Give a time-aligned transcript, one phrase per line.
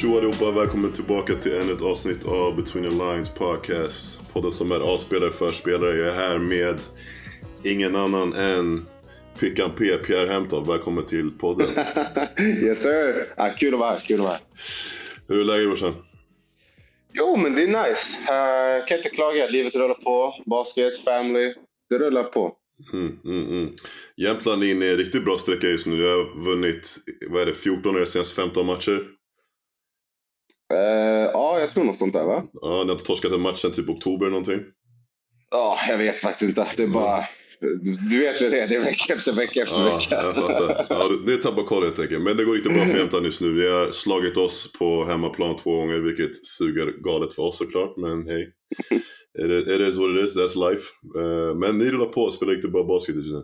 [0.00, 4.32] Tjo allihopa, välkommen tillbaka till ännu ett avsnitt av Between the Lines Podcast.
[4.32, 5.96] Podden som är avspelare för spelare.
[5.96, 6.80] Jag är här med
[7.64, 8.86] ingen annan än
[9.38, 10.66] Pickan P, Pierre Hampton.
[10.66, 11.68] Välkommen till podden.
[12.38, 13.26] yes sir!
[13.36, 13.98] Ah, kul att vara här.
[13.98, 14.42] Kul att vara här.
[15.28, 15.94] Hur är läget brorsan?
[17.12, 18.16] Jo, men det är nice.
[18.20, 19.46] Uh, kan inte klaga.
[19.46, 20.42] Livet rullar på.
[20.46, 21.54] Basket, family.
[21.90, 22.56] Det rullar på.
[22.92, 23.72] Mm, mm, mm.
[24.16, 26.02] Jämtland är inne i en riktigt bra sträcka just nu.
[26.02, 26.96] Jag har vunnit,
[27.28, 29.19] vad är det, 14 av de senaste 15 matcher.
[30.72, 32.44] Uh, ja, jag tror något sånt där va?
[32.52, 34.60] Ja, ni har inte torskat en match sen typ oktober eller någonting?
[35.50, 36.66] Ja, jag vet faktiskt inte.
[36.76, 37.24] Det är bara...
[38.10, 38.68] Du vet hur det är.
[38.68, 40.14] Det är vecka efter vecka efter Ja, vecka.
[40.24, 40.86] jag fattar.
[40.90, 42.22] Ja, det är tappa koll helt enkelt.
[42.22, 43.52] Men det går riktigt bra för Jämtland just nu.
[43.54, 47.96] Vi har slagit oss på hemmaplan två gånger, vilket suger galet för oss såklart.
[47.96, 48.52] Men hej.
[49.38, 50.84] It is, what it is, that's life.
[51.18, 53.42] Eh, men ni rullar på och spelar riktigt bra basket just nu.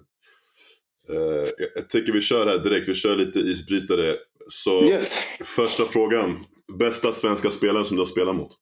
[1.10, 4.14] Eh, jag, jag tänker vi kör här direkt, vi kör lite isbrytare.
[4.48, 5.18] Så Yes.
[5.44, 6.44] första frågan.
[6.72, 8.52] Bästa svenska spelaren som du har spelat mot?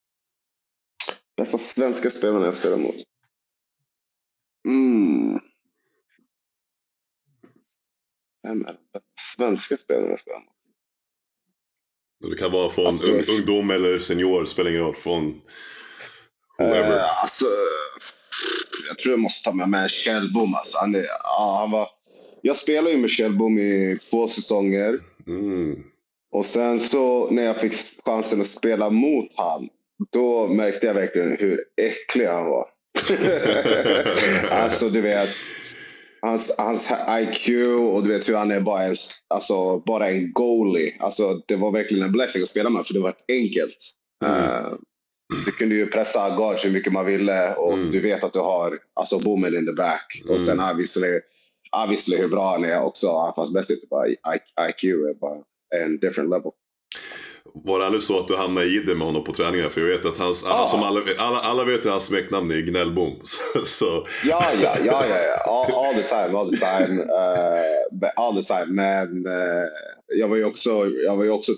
[1.36, 2.94] Bästa svenska spelarna jag spelar mot.
[4.68, 5.40] Mm.
[8.42, 10.48] Vem är bästa svenska spelarna jag spelar mot?
[12.30, 14.96] Det kan vara från Alltså- ung, ungdom eller senior, spelar ingen roll.
[14.96, 15.40] Från
[16.58, 16.96] whoever.
[16.98, 17.44] Eh, alltså,
[18.88, 20.54] jag tror jag måste ta med mig Kjellbom.
[20.54, 20.78] Alltså.
[20.78, 21.88] Han, är, ja, han var,
[22.42, 25.00] jag spelade ju med Kjellbom i två säsonger.
[25.26, 25.84] Mm.
[26.34, 27.72] Och sen så när jag fick
[28.04, 29.68] chansen att spela mot han,
[30.12, 32.66] då märkte jag verkligen hur äcklig han var.
[34.50, 35.28] alltså du vet,
[36.20, 37.48] hans, hans IQ
[37.92, 38.96] och du vet hur han är bara en,
[39.28, 40.94] alltså, bara en goalie.
[41.00, 43.76] Alltså, det var verkligen en blessing att spela med för det var enkelt.
[44.24, 44.36] Mm.
[44.44, 44.72] Eh,
[45.46, 47.90] du kunde ju pressa guards hur mycket man ville och Mm.
[47.92, 50.20] du vet att du har alltså, bommen in the back.
[50.24, 50.34] Mm.
[50.34, 51.20] Och sen obviously,
[51.84, 53.32] obviously hur bra han är också.
[53.36, 53.76] Fast bäst I-
[54.70, 55.38] IQ är bara
[55.82, 56.50] en different level.
[57.64, 59.68] Var det aldrig så att du hamnade i jidder med honom på träningar?
[59.68, 60.66] För jag vet att hans, Ja.
[60.70, 63.20] som alla, alla, alla vet att hans smeknamn är Gnällbom.
[63.22, 65.52] Så, så Ja, ja, ja, ja.
[65.52, 67.02] All, all the time, all the time.
[68.04, 68.66] Uh, all the time.
[68.66, 69.64] Men uh,
[70.14, 71.52] jag var ju också, jag var ju också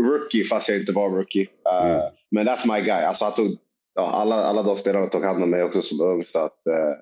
[0.00, 1.42] rookie fast jag inte var rookie.
[1.42, 2.00] Uh, Mm.
[2.30, 3.04] Men that's my guy.
[3.04, 3.56] Alltså, han tog,
[3.94, 6.24] ja, alla, alla de spelarna tog hand om mig också som ung.
[6.24, 6.94] Så, att, uh,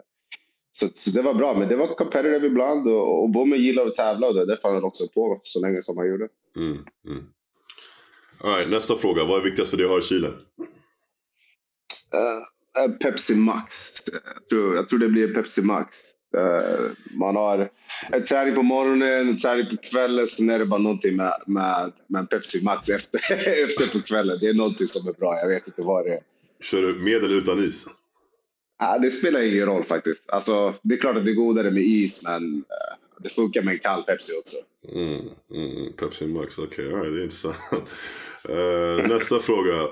[0.72, 1.54] så, så det var bra.
[1.54, 4.74] Men det var competitive ibland och, och Bommen gillar att tävla och det det fann
[4.74, 6.28] han också på så länge som han gjorde.
[6.56, 7.24] mm, mm.
[8.44, 9.24] Right, nästa fråga.
[9.24, 10.32] Vad är viktigast för dig att ha i kylen?
[12.14, 13.74] Eh, eh, Pepsi Max.
[14.12, 15.96] Jag tror, jag tror det blir Pepsi Max.
[16.36, 17.70] Eh, man har
[18.12, 21.92] en träning på morgonen, en träning på kvällen, sen är det bara någonting med, med,
[22.06, 23.20] med Pepsi Max efter,
[23.64, 24.38] efter på kvällen.
[24.40, 26.20] Det är någonting som är bra, jag vet inte vad det är.
[26.60, 27.86] Kör du med eller utan is?
[28.82, 30.30] Ah, det spelar ingen roll faktiskt.
[30.30, 33.72] Alltså, det är klart att det är godare med is, men eh, det funkar med
[33.74, 34.56] en kall Pepsi också.
[34.98, 35.20] Mm,
[35.54, 35.92] mm, mm.
[35.92, 36.86] Pepsi Max, okej.
[36.86, 37.56] Okay, right, det är intressant.
[38.48, 39.88] Eh, nästa fråga.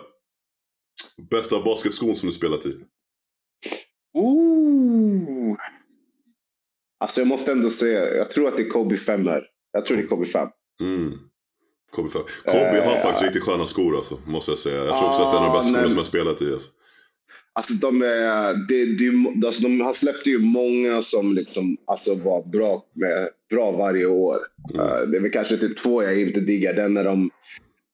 [1.30, 2.76] Bästa basketskon som du spelat i?
[4.14, 5.56] Ooh.
[7.00, 9.44] Alltså jag måste ändå säga, jag tror att det är Kobe 5 här.
[9.72, 10.48] Jag tror det är Kobe 5.
[10.80, 11.18] Mm.
[11.92, 14.84] Kobe, Fa- Kobe har Eh, faktiskt riktigt sköna skor alltså, måste jag säga.
[14.84, 16.52] Jag tror också att det är en av de bästa skorna som jag spelat i.
[16.52, 16.70] Alltså.
[17.58, 18.54] Alltså, de är
[19.02, 24.06] ju- alltså de, han släppte ju många som liksom, alltså var bra, med, bra varje
[24.06, 24.36] år.
[24.74, 24.86] Mm.
[24.86, 26.72] Eh, det är väl kanske typ två jag inte diggar.
[26.74, 27.30] Den när, de,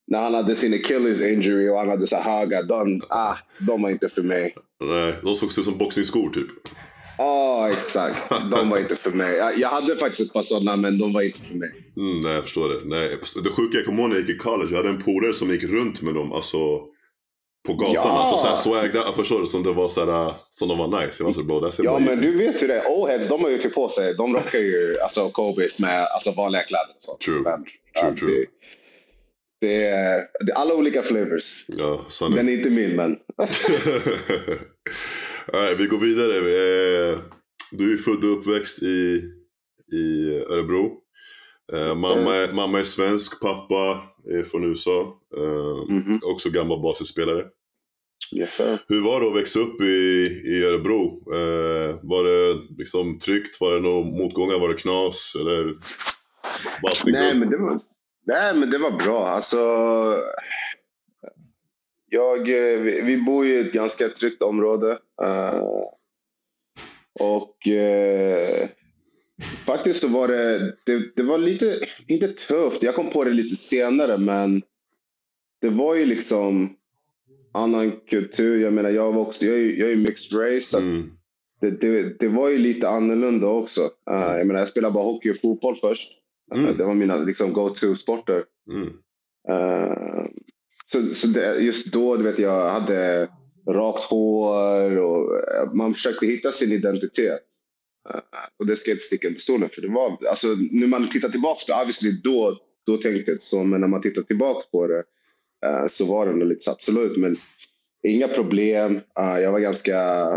[0.06, 2.62] när han hade sin Achilles injury och han hade så höga.
[2.62, 4.54] De, ah, de var inte för mig.
[4.84, 6.48] Nej, de såg ut som boxningsskor typ.
[7.18, 8.22] Ja, exakt.
[8.50, 9.36] De var inte för mig.
[9.36, 11.70] Jag, jag hade faktiskt ett par sådana, men de var inte för mig.
[11.96, 12.80] Mm, nej, jag förstår det.
[12.84, 14.70] Nej, det sjuka, jag kommer ihåg när jag gick i college.
[14.70, 16.58] Jag hade en polare som gick runt med dem, alltså
[17.66, 17.94] på gatan.
[17.94, 18.00] Ja.
[18.02, 19.46] Alltså såhär swagged out, förstår du?
[19.46, 21.16] Som det var såhär, som de var nice.
[21.22, 22.84] Jag var så bro, that's Ja, men du vet hur det.
[22.86, 24.14] Oheads, de har ju typ på sig.
[24.14, 26.90] De rockar ju alltså, Kobes med alltså, vanliga kläder.
[26.96, 27.20] Och sånt.
[27.20, 28.30] True, Men, true, ja, true.
[28.30, 28.46] Det,
[29.60, 31.64] det, är, det är alla olika flavors.
[31.68, 32.36] Ja, sanning.
[32.36, 33.16] Den är inte min, men...
[35.52, 36.36] Alright, vi går vidare.
[36.36, 37.18] Eh,
[37.72, 39.22] Du är född och uppväxt i,
[39.92, 40.92] i Örebro.
[41.72, 45.20] Eh, mamma, är, mamma är svensk, pappa är från USA.
[45.36, 46.20] Eh, Mhm.
[46.24, 47.44] Också gammal basketspelare.
[48.36, 48.60] Yes.
[48.88, 49.84] Hur var det att växa upp i,
[50.44, 51.32] i Örebro?
[51.34, 53.60] Eh, var det liksom tryggt?
[53.60, 54.58] Var det några motgångar?
[54.58, 55.36] Var det knas?
[55.40, 55.74] Eller
[57.12, 57.80] Nej, men det var,
[58.26, 59.26] nej, men det var bra.
[59.26, 59.58] Alltså,
[62.10, 64.98] jag, eh, vi, vi bor i ett ganska tryggt område.
[65.22, 65.62] eh,
[67.20, 68.68] och eh,
[69.66, 72.82] faktiskt så var det, det, det var lite, inte tufft.
[72.82, 74.62] Jag kom på det lite senare, men
[75.60, 76.76] det var ju liksom
[77.52, 78.60] annan kultur.
[78.62, 80.78] Jag menar, jag var också, jag är, jag är mixed race.
[80.78, 81.10] Mm,
[81.60, 83.80] det, det, det var ju lite annorlunda också.
[84.10, 86.10] Uh, jag menar, jag spelade bara hockey och fotboll först.
[86.54, 86.76] Uh, Mm.
[86.76, 88.44] det var mina liksom, go-to-sporter.
[88.70, 88.92] mm,
[89.50, 90.26] Uh,
[90.86, 93.28] så, så det, just då, du vet, jag hade
[93.68, 97.40] rakt hår och eh, man försökte hitta sin identitet.
[98.10, 98.20] Uh,
[98.58, 99.82] och det ska jag inte sticka under stolen för.
[99.82, 103.44] Det var, alltså, när man tittar tillbaka på det, obviously då, då tänkte jag inte
[103.44, 105.04] så, men när man tittar tillbaka på det
[105.66, 107.16] uh, så var det nog lite så absolut.
[107.16, 107.36] Men
[108.02, 108.96] inga problem.
[108.96, 110.28] Uh, jag var ganska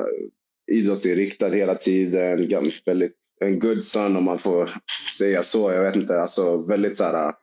[0.71, 2.71] idrottsinriktad hela tiden.
[2.85, 4.69] Väldigt, en good son om man får
[5.17, 5.71] säga så.
[5.71, 7.33] Jag vet inte, alltså väldigt så här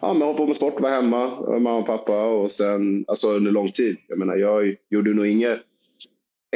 [0.00, 3.50] ja, men hålla på med sport, var hemma, mamma och pappa och sen alltså under
[3.50, 3.96] lång tid.
[4.08, 5.60] Jag menar, jag gjorde nog inget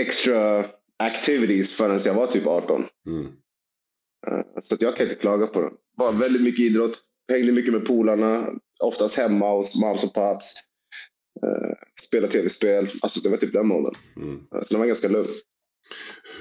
[0.00, 0.64] extra
[0.98, 2.84] activities förrän jag var typ 18.
[3.06, 3.26] Mm.
[3.26, 5.70] Uh, så jag kan inte klaga på det.
[5.98, 7.00] Bara väldigt mycket idrott,
[7.32, 8.46] hängde mycket med polarna,
[8.82, 10.54] oftast hemma hos moms och paps.
[11.46, 11.74] Uh,
[12.06, 13.94] spela tv-spel, alltså det var typ den åldern.
[14.16, 14.34] Mm.
[14.34, 15.30] Uh, så det var ganska lugn.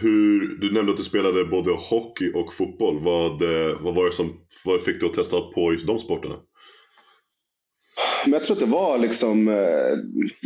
[0.02, 3.04] Hur, du nämnde att du spelade både hockey och fotboll.
[3.04, 3.42] Vad,
[3.82, 4.34] vad var det som
[4.66, 6.36] vad fick du att testa på just de sporterna?
[8.28, 9.98] Men jag tror att det var liksom, eh,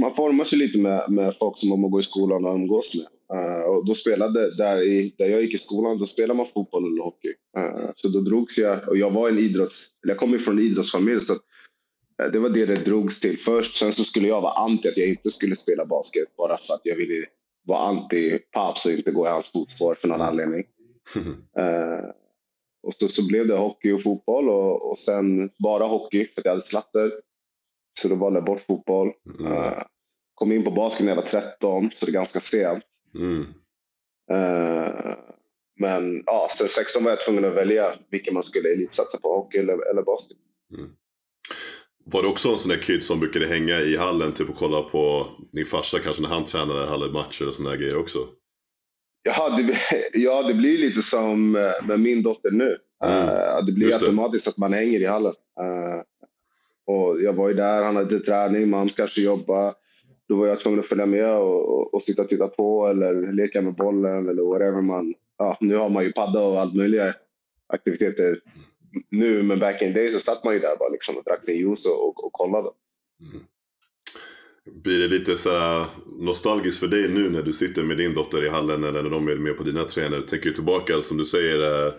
[0.01, 3.07] man formar sig lite med, med folk som man går i skolan och umgås med.
[3.33, 6.93] Uh, och då spelade, där, i, där jag gick i skolan, då spelade man fotboll
[6.93, 7.33] eller hockey.
[7.57, 11.21] Uh, så då drogs jag, och jag var en idrotts, jag kommer från en idrottsfamilj
[11.21, 11.41] så att,
[12.23, 13.77] uh, det var det det drogs till först.
[13.77, 16.81] Sen så skulle jag vara anti att jag inte skulle spela basket bara för att
[16.83, 17.25] jag ville
[17.63, 20.63] vara anti paps och inte gå i hans fotspår för någon anledning.
[22.83, 26.45] och så, så blev det hockey och fotboll och, och sen bara hockey för att
[26.45, 27.11] jag hade slatter.
[27.99, 29.07] Så då valde jag bort fotboll.
[29.39, 29.83] Uh,
[30.33, 32.83] kom in på basket när jag var 13, så det är ganska sent.
[33.15, 33.41] Mm.
[34.31, 35.15] Uh,
[35.79, 39.57] men ja, sen 16 var jag tvungen att välja vilken man skulle elitsatsa på, hockey
[39.57, 40.37] eller, eller basket.
[40.77, 40.89] Mm.
[42.05, 44.81] Var det också en sån där kid som brukade hänga i hallen typ och kolla
[44.81, 48.19] på din farsa kanske när han tränade hallenmatcher och såna grejer också?
[49.23, 49.77] Ja det,
[50.19, 51.51] ja, det blir lite som
[51.83, 52.77] med min dotter nu.
[53.03, 53.29] Mm.
[53.29, 54.49] Uh, det blir Just automatiskt det.
[54.49, 55.33] att man hänger i hallen.
[55.61, 56.01] Uh,
[56.95, 59.73] och jag var ju där, han hade träning, Mams kanske jobba.
[60.31, 63.33] Då var jag tvungen att följa med och, och, och sitta och titta på eller
[63.33, 65.13] leka med bollen eller whatever man...
[65.37, 67.13] Ja, nu har man ju padda och allt möjliga
[67.73, 68.39] aktiviteter
[69.09, 71.45] nu, men back in the day så satt man ju där bara liksom och drack
[71.45, 72.69] sin juice och, och, och kollade.
[73.21, 73.43] Mm.
[74.83, 75.85] Blir det lite så
[76.19, 79.27] nostalgiskt för dig nu när du sitter med din dotter i hallen eller när de
[79.27, 80.21] är med på dina tränare?
[80.21, 81.93] Tänker du tillbaka som du säger eh,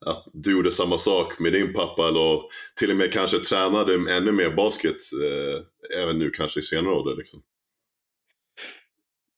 [0.00, 2.40] att du gjorde samma sak med din pappa eller
[2.78, 7.16] till och med kanske tränade ännu mer basket eh, även nu kanske i senare ålder?
[7.16, 7.42] Liksom.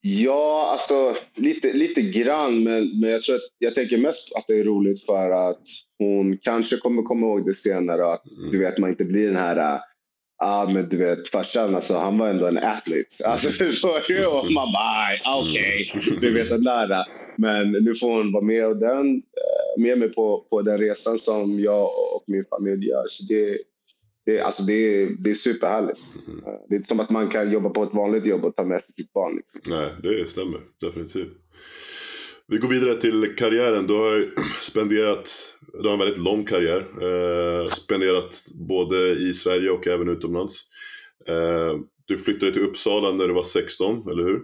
[0.01, 2.63] Ja, alltså lite, lite grann.
[2.63, 5.63] Men, men jag, tror att, jag tänker mest att det är roligt för att
[5.99, 8.13] hon kanske kommer komma ihåg det senare.
[8.13, 8.51] Att mm.
[8.51, 9.81] du vet, man inte blir den här
[10.41, 13.27] Ja, men du vet farsan, alltså, han var ändå en athlete.
[13.27, 14.27] Alltså förstår du?
[14.27, 16.17] Och man bara, okej, okay.
[16.21, 17.07] du vet den där.
[17.37, 21.19] Men nu får hon vara med, och den, eh, med mig på, på den resan
[21.19, 23.05] som jag och min familj gör.
[23.09, 23.59] Så det,
[24.29, 26.01] det, alltså det, det är superhärligt.
[26.29, 26.41] Mm.
[26.69, 28.81] Det är inte som att man kan jobba på ett vanligt jobb och ta med
[28.83, 29.37] sig sitt barn.
[29.37, 29.61] Liksom.
[29.67, 31.33] Nej, det stämmer definitivt.
[32.49, 33.87] Vi går vidare till karriären.
[33.87, 34.25] Du har
[34.63, 35.31] spenderat,
[35.83, 36.81] du har en väldigt lång karriär.
[36.81, 38.37] Eh, spenderat
[38.69, 40.65] både i Sverige och även utomlands.
[41.29, 41.75] Eh,
[42.07, 44.41] du flyttade till Uppsala när du var 16, eller hur?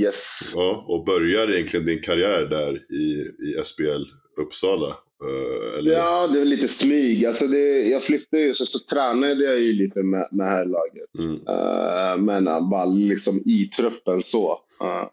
[0.00, 0.50] Yes.
[0.54, 4.04] Ja, och börjar egentligen din karriär där i, i SBL
[4.40, 4.96] Uppsala?
[5.24, 5.92] Eh, eller?
[5.92, 7.26] Ja, det är lite smyg.
[7.26, 11.18] Alltså det, jag flyttade ju, så, så tränade jag ju lite med, med här laget.
[11.18, 11.34] Mm.
[11.34, 14.60] Uh, men uh, bara liksom i truppen så.
[14.82, 15.04] Uh,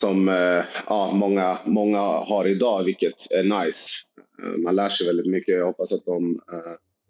[0.00, 0.28] som
[0.86, 3.88] ja, många, många har idag, vilket är nice.
[4.64, 5.54] man lär sig väldigt mycket.
[5.54, 6.40] Jag hoppas att de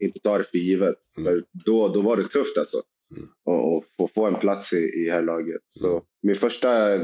[0.01, 0.97] inte tar det för givet.
[1.17, 1.25] Mm.
[1.25, 2.77] För då, då var det tufft alltså.
[3.17, 3.29] Mm.
[3.45, 5.63] Och, få få en plats i, i här laget.
[5.67, 6.03] Så mm.
[6.23, 7.01] min första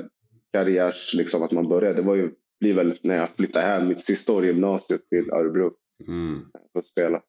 [0.53, 2.31] karriärs, liksom, att man började, det var ju
[2.61, 5.73] blir väl när jag flyttar hem mitt sista år i gymnasiet till Örebro.
[6.09, 6.41] Mm.
[6.73, 7.21] För att spela.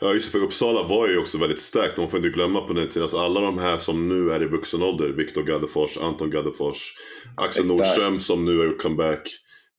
[0.00, 1.96] Ja just för Uppsala var ju också väldigt starkt.
[1.96, 3.02] Man får inte glömma på den tiden.
[3.02, 5.08] Alltså alla de här som nu är i vuxen ålder.
[5.08, 6.92] Viktor Gaddefors, Anton Gaddefors,
[7.36, 9.28] Axel Nordström som nu har gjort comeback.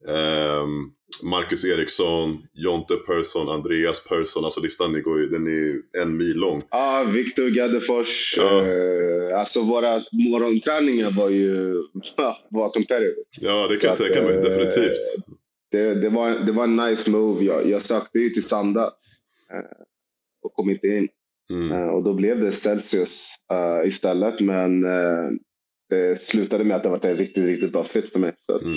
[0.07, 4.45] Um, Marcus Eriksson, Jonte Persson, Andreas Persson.
[4.45, 6.63] Alltså listan går ju, den är en mil lång.
[6.69, 8.33] Ja, Viktor Gaddefors.
[8.37, 8.65] Ja.
[8.65, 11.73] Eh, alltså våra morgonträningar var ju
[12.49, 13.15] var competitive.
[13.41, 14.35] Ja, det kan jag tänka mig.
[14.35, 14.97] Eh, definitivt.
[15.71, 17.43] Det, det, var, det var en nice move.
[17.45, 18.83] Jag, jag sökte ju till Sanda
[19.53, 19.85] eh,
[20.41, 21.07] och kom inte in.
[21.49, 21.71] Mm.
[21.71, 24.39] Eh, och då blev det Celsius uh, istället.
[24.39, 25.31] Men uh,
[25.89, 28.35] det slutade med att det var en riktigt, riktigt bra fit för mig.
[28.37, 28.73] Så att, mm.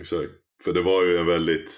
[0.00, 0.30] Exakt.
[0.64, 1.70] För det var ju en väldigt,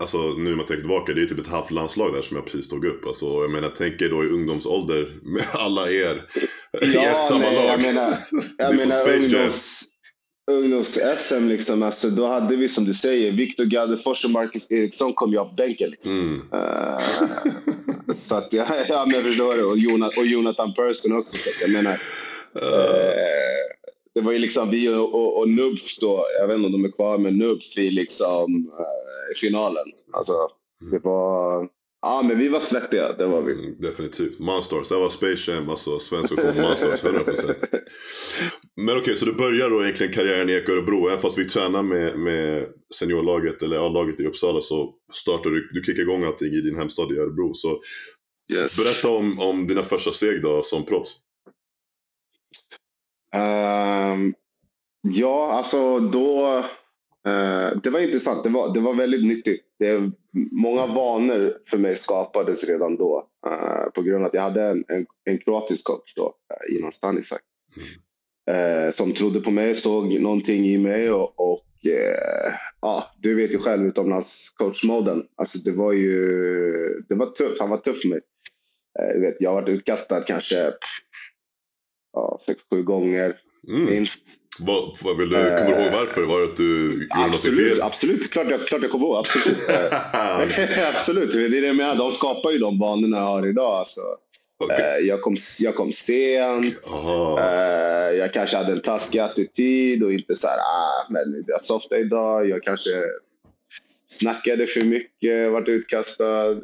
[0.00, 2.36] alltså nu när man tänker tillbaka, det är ju typ ett halvt landslag där som
[2.36, 3.06] jag precis tog upp.
[3.06, 6.24] Alltså jag menar, tänk er då i ungdomsålder med alla er
[6.80, 7.64] ja, i ett samma nej, lag.
[7.68, 8.14] Jag menar,
[8.58, 9.84] jag menar ungdoms,
[10.50, 15.32] ungdoms-SM liksom, alltså, då hade vi som du säger, Viktor Gaddefors och Marcus Eriksson kom
[15.32, 15.90] ju av bänken.
[15.90, 16.12] Liksom.
[16.12, 16.40] Mm.
[16.54, 17.00] Uh,
[18.14, 19.64] så att, ja, ja men förstår du.
[19.64, 21.36] Och, Jonathan, och Jonathan Persson också.
[21.36, 21.92] Så att jag menar,
[22.62, 23.73] eh,
[24.14, 26.92] det var ju liksom vi och, och, Nubs då, jag vet inte om de är
[26.92, 29.84] kvar, men Nubs i liksom eh, finalen.
[30.12, 30.32] Alltså,
[30.90, 31.68] det var...
[32.02, 33.52] Ja, men vi var svettiga, det var vi.
[33.52, 34.38] Mm, definitivt.
[34.38, 37.54] Monstars, det var Space Jam, alltså svensk version Monstars, 100%.
[38.76, 41.08] Men okej, okay, så du börjar då egentligen karriären i Eko Örebro.
[41.08, 45.82] Även fast vi tränar med, med seniorlaget, eller A-laget i Uppsala, så startar du, du
[45.82, 47.54] kickar igång allting i din hemstad i Örebro.
[47.54, 47.80] Så
[48.52, 48.76] yes.
[48.76, 51.16] berätta om, om dina första steg då som proffs.
[53.36, 53.63] Um,
[55.04, 56.64] ja, alltså då...
[57.26, 58.44] Eh, det var intressant.
[58.44, 59.62] Det var, det var väldigt nyttigt.
[59.78, 60.10] Det,
[60.52, 63.28] många vanor för mig skapades redan då.
[63.46, 66.78] eh, på grund av att jag hade en, en, en kroatisk coach då, eh, uh,
[66.78, 67.40] innan Stanisak.
[67.76, 68.86] Mm.
[68.86, 73.52] Eh, som trodde på mig, såg någonting i mig och, och eh, ja, du vet
[73.52, 75.22] ju själv utomlandscoachmoden.
[75.36, 76.12] Alltså det var ju,
[77.08, 77.60] det var tufft.
[77.60, 78.20] Han var tuff för mig.
[79.20, 80.72] Vet, jag har varit utkastad kanske
[82.12, 83.36] ja, sex, sju gånger
[83.68, 83.84] mm.
[83.84, 84.20] minst.
[84.58, 86.22] Vad, vad vill du, kommer du ihåg eh, varför?
[86.22, 87.82] Var det att du gjorde absolut, något fel?
[87.82, 89.16] Absolut, klart jag, klart jag kommer ihåg.
[89.16, 89.58] Absolut.
[90.94, 91.94] absolut, det är det menar.
[91.94, 93.72] De skapar ju de vanorna jag har idag.
[93.72, 94.00] Alltså.
[94.64, 94.80] Okay.
[94.80, 96.86] Eh, jag, kom, jag kom sent.
[96.86, 97.40] Oh.
[98.18, 102.48] Jag kanske hade en taskig attityd och inte så här, ah, men jag softade idag.
[102.48, 102.90] Jag kanske
[104.08, 106.60] snackade för mycket, vart utkastad.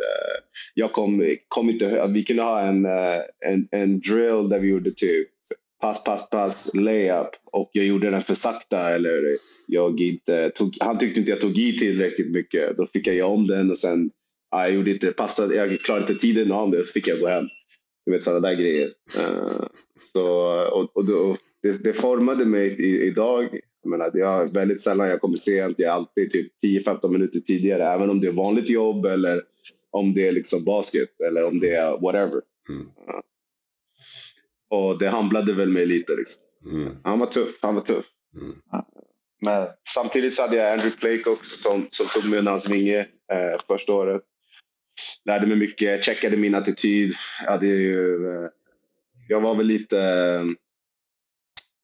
[0.74, 2.86] Jag kom, kom inte Vi kunde ha en,
[3.46, 5.28] en, en drill där vi gjorde typ
[5.80, 10.98] pass, pass, pass, layup och jag gjorde den för sakta eller jag inte tog, han
[10.98, 12.76] tyckte inte jag tog i tillräckligt mycket.
[12.76, 14.10] Då fick jag om den och sen
[14.50, 17.26] ja, jag, gjorde inte, passade, jag klarade inte tiden av det och fick jag gå
[17.26, 17.44] hem.
[18.06, 18.86] Du vet sådana där grejer.
[19.18, 19.66] Uh,
[20.12, 20.26] så,
[20.72, 23.48] och, och, och det, det, formade mig i, idag.
[23.82, 25.74] Jag, menar, jag väldigt sällan jag kommer sent.
[25.78, 27.88] Jag är alltid typ 10-15 minuter tidigare.
[27.88, 29.42] Även om det är vanligt jobb eller
[29.90, 32.40] om det är liksom basket eller om det är whatever.
[32.68, 32.82] Mm.
[32.82, 33.20] Uh,
[34.70, 36.12] och det handlade väl mig lite.
[36.12, 36.40] Liksom.
[36.66, 36.96] Mm.
[37.04, 37.58] Han var tuff.
[37.62, 38.04] Han var tuff.
[38.36, 38.54] Mm.
[39.40, 42.98] Men samtidigt så hade jag Andrew Blake också som, som tog mig under hans vinge
[43.32, 44.22] eh, första året.
[45.24, 47.12] Lärde mig mycket, checkade min attityd.
[47.44, 48.50] Jag, hade ju, eh,
[49.28, 49.96] jag var väl lite...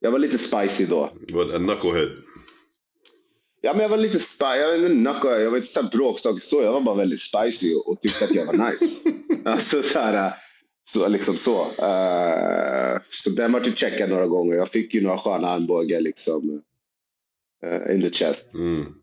[0.01, 1.13] Jag var lite spicy då.
[1.33, 2.11] What, a knucklehead?
[3.61, 4.45] Ja, men jag var lite spicy.
[4.45, 6.63] Jag var inte knucklehead, jag var inte bråkstake så.
[6.63, 9.01] Jag var bara väldigt spicy och, och tyckte att jag var nice.
[9.45, 10.35] alltså så här,
[10.89, 11.63] så, liksom så.
[11.65, 14.55] Uh, så den var till checkad några gånger.
[14.55, 16.63] Jag fick ju några sköna armbågar liksom.
[17.65, 18.55] Uh, in the chest.
[18.55, 18.95] Mm.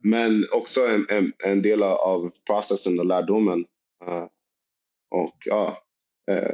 [0.00, 3.64] Men också en, en, en, del av processen och lärdomen.
[4.08, 4.26] Uh,
[5.10, 5.78] och ja,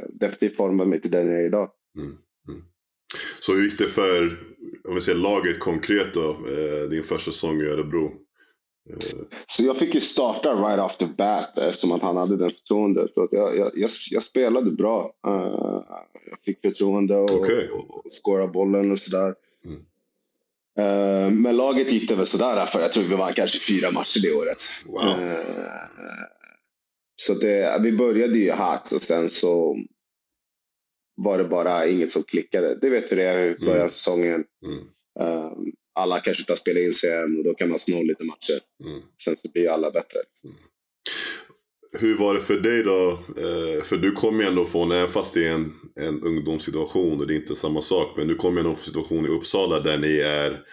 [0.09, 1.71] definitivt format mig till den jag är idag.
[1.97, 2.17] Mm.
[2.47, 2.63] Mm.
[3.39, 4.39] Så hur gick det för
[4.83, 6.37] om vi säger laget konkret då,
[6.89, 8.11] din första säsong i Örebro?
[9.45, 13.13] Så jag fick ju starta right off the bat eftersom att han hade det förtroendet.
[13.13, 15.13] Så jag, jag, jag, spelade bra.
[15.27, 15.83] Uh,
[16.29, 17.67] jag fick förtroende och, okay.
[17.67, 19.35] och, skåra bollen och sådär.
[19.65, 19.77] Mm.
[20.79, 24.19] Uh, men laget gick det väl sådär, för jag tror vi vann kanske fyra matcher
[24.21, 24.63] det året.
[24.85, 25.23] Wow.
[25.23, 25.37] Uh,
[27.15, 29.77] så det, vi började ju hårt och sen så
[31.15, 32.75] var det bara inget som klickade.
[32.75, 33.89] Det vet hur det är i början av mm.
[33.89, 34.43] säsongen.
[34.65, 34.79] Mm.
[35.19, 38.23] Um, alla kanske inte har spelat in sig än och då kan man sno lite
[38.23, 38.59] matcher.
[38.83, 39.01] Mm.
[39.23, 40.19] Sen så blir alla bättre.
[40.43, 40.55] Mm.
[41.93, 43.11] Hur var det för dig då?
[43.37, 47.27] Eh, för du kommer ju ändå från, även fast det är en, en ungdomssituation och
[47.27, 49.97] det är inte samma sak, men du kommer ju ändå från situation i Uppsala där
[49.97, 50.63] ni är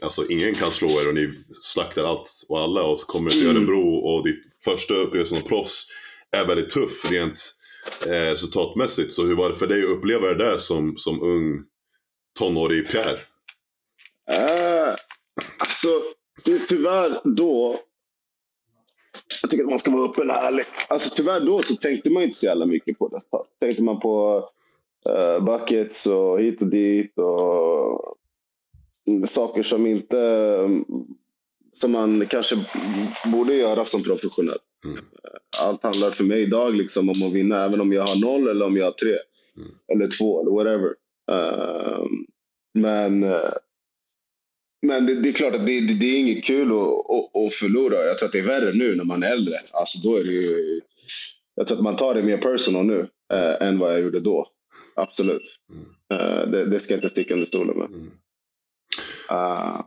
[0.00, 3.36] Alltså ingen kan slå er och ni slaktar allt och alla och så kommer du
[3.36, 3.56] till mm.
[3.56, 5.86] Örebro och ditt första upplevelse som proffs
[6.36, 7.54] är väldigt tuff rent
[8.06, 9.12] eh, resultatmässigt.
[9.12, 11.62] Så hur var det för dig att uppleva det där som, som ung
[12.38, 13.20] tonårig Pierre?
[14.30, 14.94] Uh,
[15.58, 15.88] alltså,
[16.68, 17.80] tyvärr då.
[19.42, 20.64] Jag tycker att man ska vara öppen och ärlig.
[20.88, 23.20] Alltså tyvärr då så tänkte man inte så jävla mycket på det.
[23.66, 24.48] Tänkte man på
[25.08, 28.16] uh, buckets och hit och dit och
[29.28, 30.16] saker som inte
[31.72, 32.56] som man kanske
[33.32, 34.58] borde göra som professionell.
[34.84, 35.04] Mm.
[35.62, 38.66] Allt handlar för mig idag liksom om att vinna, även om jag har noll eller
[38.66, 39.16] om jag har tre.
[39.56, 39.70] Mm.
[39.92, 40.94] Eller två, eller whatever.
[41.30, 42.06] Uh,
[42.74, 43.52] men uh,
[44.82, 47.54] men det, det, är klart att det, det, det är inget kul att, att, att,
[47.54, 47.94] förlora.
[47.94, 49.54] Jag tror att det är värre nu när man är äldre.
[49.72, 50.80] Alltså då är det ju,
[51.54, 54.46] jag tror att man tar det mer personal nu äh, än vad jag gjorde då.
[54.94, 55.42] Absolut.
[55.70, 55.84] Mm.
[56.20, 57.86] Äh, det, det, ska jag inte sticka under stolen med.
[57.86, 58.10] Mm.
[59.30, 59.80] Uh,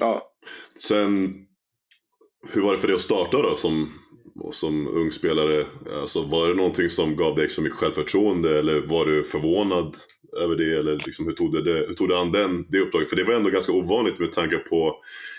[0.00, 0.32] ja.
[0.74, 1.34] Sen,
[2.52, 3.92] hur var det för dig att starta då som,
[4.52, 5.66] som ung spelare?
[6.00, 9.96] Alltså, var det någonting som gav dig extra mycket självförtroende eller var du förvånad
[10.44, 13.08] över det eller liksom, hur, tog det, det, hur tog du an den, det uppdraget?
[13.10, 14.96] För det var ändå ganska ovanligt med tanke på,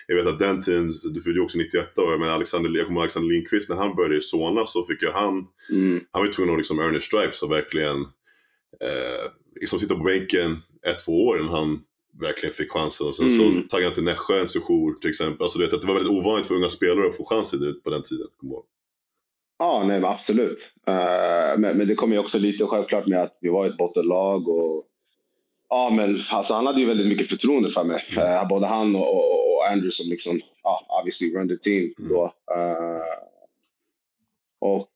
[0.08, 2.88] jag vet att den tiden, du fyllde ju också 91 och jag menar Alexander, jag
[2.88, 5.34] kommer Alexander Lindqvist när han började i Solna så fick ju han,
[5.72, 6.00] Mm.
[6.12, 8.02] han var ju tvungen att liksom earn his stripes och verkligen
[8.82, 11.80] eh, liksom sitta på bänken ett, två år innan han
[12.22, 13.08] verkligen fick chansen.
[13.08, 13.38] Och sen Mm.
[13.62, 15.44] så taggade han till Nässjö en sejour till exempel.
[15.44, 17.90] Alltså, du vet, att det var väldigt ovanligt för unga spelare att få chansen på
[17.90, 18.28] den tiden.
[18.38, 18.66] kommer ihåg.
[19.60, 20.72] Ja, nej, absolut.
[20.88, 24.48] Eh, men, men det kommer ju också lite självklart med att vi var ett bottenlag.
[24.48, 24.84] Och,
[25.70, 28.04] ja, men alltså, han hade ju väldigt mycket förtroende för mig.
[28.18, 32.12] Eh, både han och, och, och Andrew som liksom, ja, obviously run the team Mm.
[32.12, 32.24] då.
[32.56, 33.02] Eh,
[34.60, 34.94] och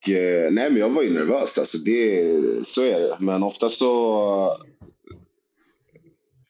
[0.52, 1.58] nej, men jag var ju nervös.
[1.58, 2.24] Alltså, det,
[2.68, 3.18] så är det.
[3.20, 4.58] Men ofta så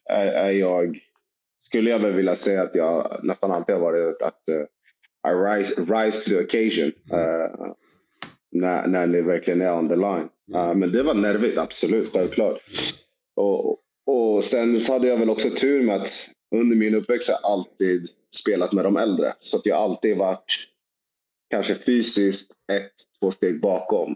[0.10, 1.00] är, är jag,
[1.62, 5.82] skulle jag väl vilja säga att jag nästan alltid har varit att eh, I rise,
[5.82, 6.92] rise to the occasion.
[7.12, 7.72] Eh,
[8.52, 10.30] när, när det verkligen är on the line.
[10.56, 12.62] Uh, men det var nervigt, absolut, självklart.
[13.36, 17.40] Och, och sen så hade jag väl också tur med att under min uppväxt har
[17.42, 19.34] jag alltid spelat med de äldre.
[19.40, 20.68] Så att jag alltid varit
[21.50, 24.16] kanske fysiskt ett, två steg bakom.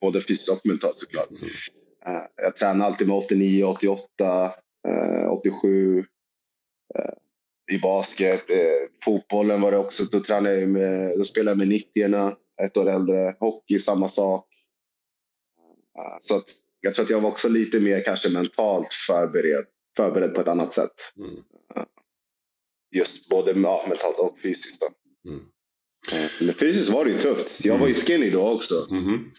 [0.00, 1.30] Både fysiskt och mentalt såklart.
[1.30, 4.52] Uh, jag tränade alltid med 89, 88,
[4.88, 5.98] uh, 87.
[5.98, 6.04] Uh,
[7.72, 8.50] I basket.
[8.50, 10.04] Uh, fotbollen var det också.
[10.04, 12.08] Då, tränade jag med, då spelade jag med 90
[12.64, 13.36] ett år äldre.
[13.40, 14.46] Hockey, samma sak.
[15.98, 16.44] Uh, så att
[16.80, 19.64] jag tror att jag var också lite mer kanske mentalt förberedd,
[19.96, 21.12] förberedd på ett annat sätt.
[21.16, 21.36] Mm.
[22.90, 24.82] Just både ja, mentalt och fysiskt.
[25.24, 25.38] Mm.
[25.38, 27.64] Uh, men fysiskt var det ju tufft.
[27.64, 28.74] Jag var ju skinny då också.
[28.90, 29.32] Mhm.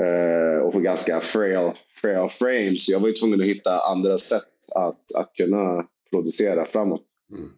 [0.00, 2.88] Uh, och på ganska frail, frail frames.
[2.88, 7.04] Jag var ju tvungen att hitta andra sätt att, att kunna producera framåt.
[7.32, 7.50] Mm.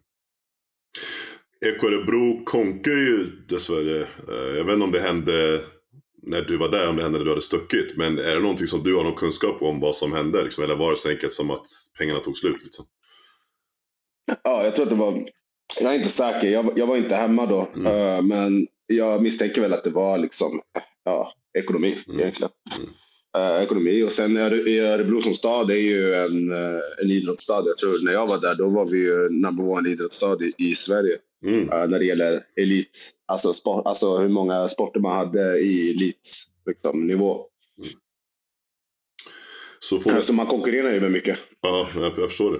[1.65, 4.01] Eko Örebro konkar ju dessvärre.
[4.01, 5.61] Eh, Jag vet inte om det hände
[6.23, 7.97] när du var där, om det hände när du hade stuckit.
[7.97, 10.43] Men är det någonting som du har någon kunskap om vad som hände?
[10.43, 10.63] Liksom?
[10.63, 11.65] Eller var det så enkelt som att
[11.97, 12.63] pengarna tog slut?
[12.63, 12.85] Liksom?
[14.43, 15.29] Ja, jag tror att det var...
[15.81, 16.49] Jag är inte säker.
[16.49, 17.67] Jag, jag var inte hemma då.
[17.75, 17.87] Mm.
[17.93, 20.59] Uh, men jag misstänker väl att det var liksom
[21.03, 22.19] ja, ekonomi Mm.
[22.19, 22.51] egentligen.
[22.77, 22.89] Mm.
[23.37, 24.03] Uh, ekonomi.
[24.03, 27.63] Och sen Örebro som stad är ju en, uh, en idrottsstad.
[27.65, 30.75] Jag tror när jag var där, då var vi ju number one idrottsstad i, i
[30.75, 31.17] Sverige.
[31.45, 31.61] Mm.
[31.63, 33.11] Uh, när det gäller elit.
[33.25, 36.29] Alltså, sport, alltså hur många sporter man hade i elit
[36.65, 37.45] liksom, nivå.
[39.79, 41.39] Så från, Så man konkurrerar ju med mycket.
[41.61, 42.59] ja, jag, jag förstår det.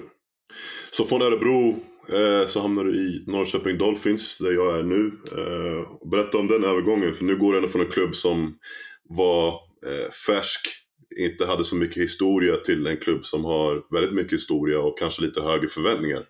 [0.92, 1.70] Så från Örebro
[2.10, 5.06] eh, så hamnar du i Norrköping Dolphins, där jag är nu.
[5.32, 8.58] Eh, berätta om den övergången, för nu går du ändå från en klubb som
[9.10, 9.48] var
[9.86, 10.68] eh, färsk,
[11.18, 15.22] inte hade så mycket historia till en klubb som har väldigt mycket historia och kanske
[15.22, 16.26] lite högre förväntningar.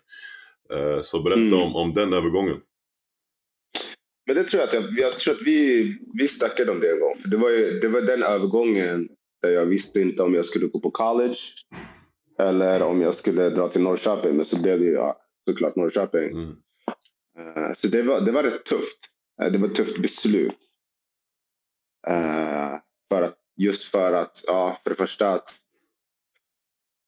[0.72, 1.62] Eh, så berätta Mm.
[1.62, 2.60] om, om den övergången.
[4.26, 5.82] Men det tror jag att, jag, jag tror att vi,
[6.14, 7.14] vi snackade om det en gång.
[7.24, 9.08] Det var, ju, det var den övergången
[9.42, 11.36] där jag visste inte om jag skulle gå på college
[12.38, 14.36] eller om jag skulle dra till Norrköping.
[14.36, 16.30] Men så blev det ju ja, såklart Norrköping.
[16.30, 16.56] Mm.
[17.38, 18.98] Eh, så det var, det var rätt tufft.
[19.42, 20.58] Eh, det var ett tufft beslut.
[23.08, 25.54] För att, just för att, ja, för det första att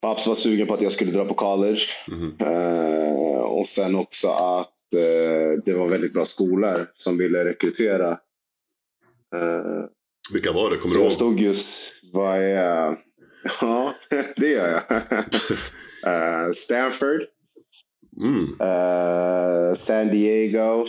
[0.05, 1.81] Paps var sugen på att jag skulle dra på college.
[2.09, 2.37] Mhm.
[2.41, 8.11] Eh, och sen också att eh, det var väldigt bra skolor som ville rekrytera.
[9.35, 9.85] Eh,
[10.33, 10.77] Vilka var det?
[10.77, 11.13] Kommer du jag ihåg?
[11.13, 12.97] stod just, vad är
[13.61, 13.95] Ja,
[14.37, 15.03] det gör jag.
[16.07, 17.21] Eh, Stanford,
[18.23, 18.61] Mm.
[18.61, 20.87] eh, San Diego.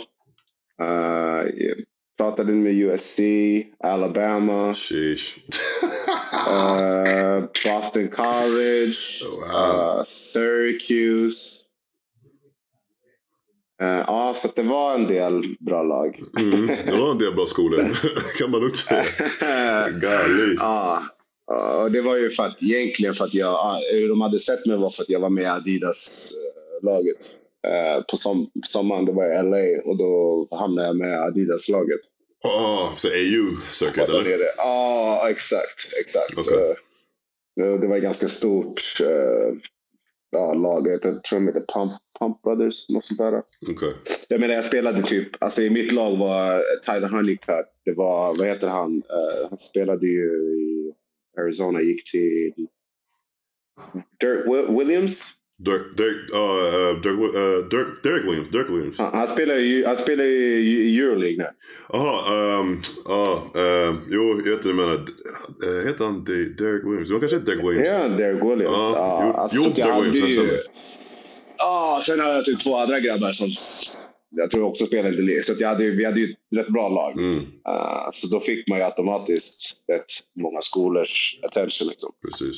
[1.56, 1.74] jag
[2.18, 3.18] pratade med USC,
[3.78, 5.38] Alabama, Sheesh.
[6.46, 8.96] eh, Boston College,
[9.30, 9.98] Wow.
[9.98, 11.56] eh, Syracuse.
[13.82, 16.22] Eh, ja, så det var en del bra lag.
[16.40, 16.66] Mm.
[16.86, 17.98] Det var en del bra skolor,
[18.38, 19.04] kan man nog säga.
[19.90, 20.54] Galet.
[20.56, 21.02] Ja,
[21.82, 24.66] och det var ju för att egentligen för att jag, ja, hur de hade sett
[24.66, 27.34] mig var för att jag var med i Adidas-laget.
[27.66, 32.00] Eh, på som, sommaren, det var i LA och då hamnade jag med Adidas-laget.
[32.44, 34.46] Ah, så AU circuit Där eller?
[34.56, 35.92] Ja, exakt.
[36.00, 36.38] exakt.
[36.38, 36.70] Okej.
[37.60, 39.56] Eh, det, var ett ganska stort eh,
[40.30, 40.86] ja, lag.
[40.88, 43.42] Jag tror de heter Pump, Pump Brothers, något sånt där.
[43.68, 43.94] Okej.
[44.28, 47.66] Jag menar, jag spelade typ, alltså i mitt lag var Tyler Honeycutt.
[47.84, 49.02] Det var, vad heter han?
[49.10, 50.26] Eh, han spelade ju
[50.60, 50.92] i
[51.40, 52.52] Arizona, gick till
[54.20, 55.35] Dirk Wi- Williams.
[55.58, 58.50] Dirk, Dirk, ah, eh, Dirk, eh, Dirk, Derek Williams.
[58.50, 58.98] Dirk Williams.
[58.98, 61.46] Han, han spelar ju han spelar i Euroleague nu.
[61.92, 64.94] Jaha, um, ah, ehm, jo, jag vet inte menar.
[64.94, 67.08] Eh, heter han De- Derek Williams?
[67.10, 67.88] Jo, kanske heter Derek Williams.
[67.88, 68.76] Ja, Derek Williams.
[68.76, 70.58] Ja, Ja, jo- alltså, jo, Derek Williams, ju-.
[71.58, 73.48] Ja, sen har jag typ två andra grabbar som
[74.36, 75.42] jag tror också spelade lite liga.
[75.42, 77.18] Så att jag hade, vi hade ju ett rätt bra lag.
[77.20, 77.34] Mm,
[77.68, 80.04] Eh, så då fick man ju automatiskt rätt
[80.42, 81.88] många skolors attention.
[81.88, 82.10] Liksom.
[82.22, 82.56] precis.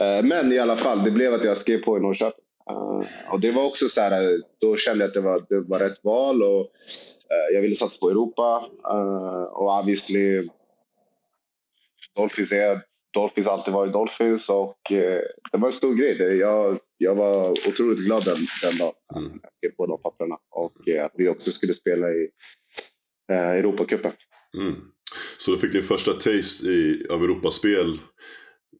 [0.00, 2.44] Eh, men i alla fall, det blev att jag skrev på i Norrköping.
[2.70, 5.78] Uh, och det var också så här, då kände jag att det var, det var
[5.78, 8.66] rätt val och uh, jag ville satsa på Europa.
[9.52, 10.48] Och obviously,
[12.16, 12.80] Dolphins är
[13.14, 14.78] Dolphins alltid varit Dolphins och
[15.52, 16.36] det var en stor grej.
[16.38, 19.40] Jag, jag var otroligt glad den, den dagen mm.
[19.42, 20.72] jag skrev på de papperna och
[21.04, 22.28] att vi också skulle spela i
[23.32, 24.12] Europacupen.
[24.58, 24.74] Mm.
[25.38, 27.98] Så du fick din första taste i, av Europaspel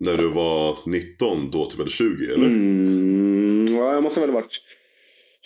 [0.00, 2.46] när du var 19 då, typ, eller 20 eller?
[2.46, 4.60] Mm, ja, jag måste väl ha varit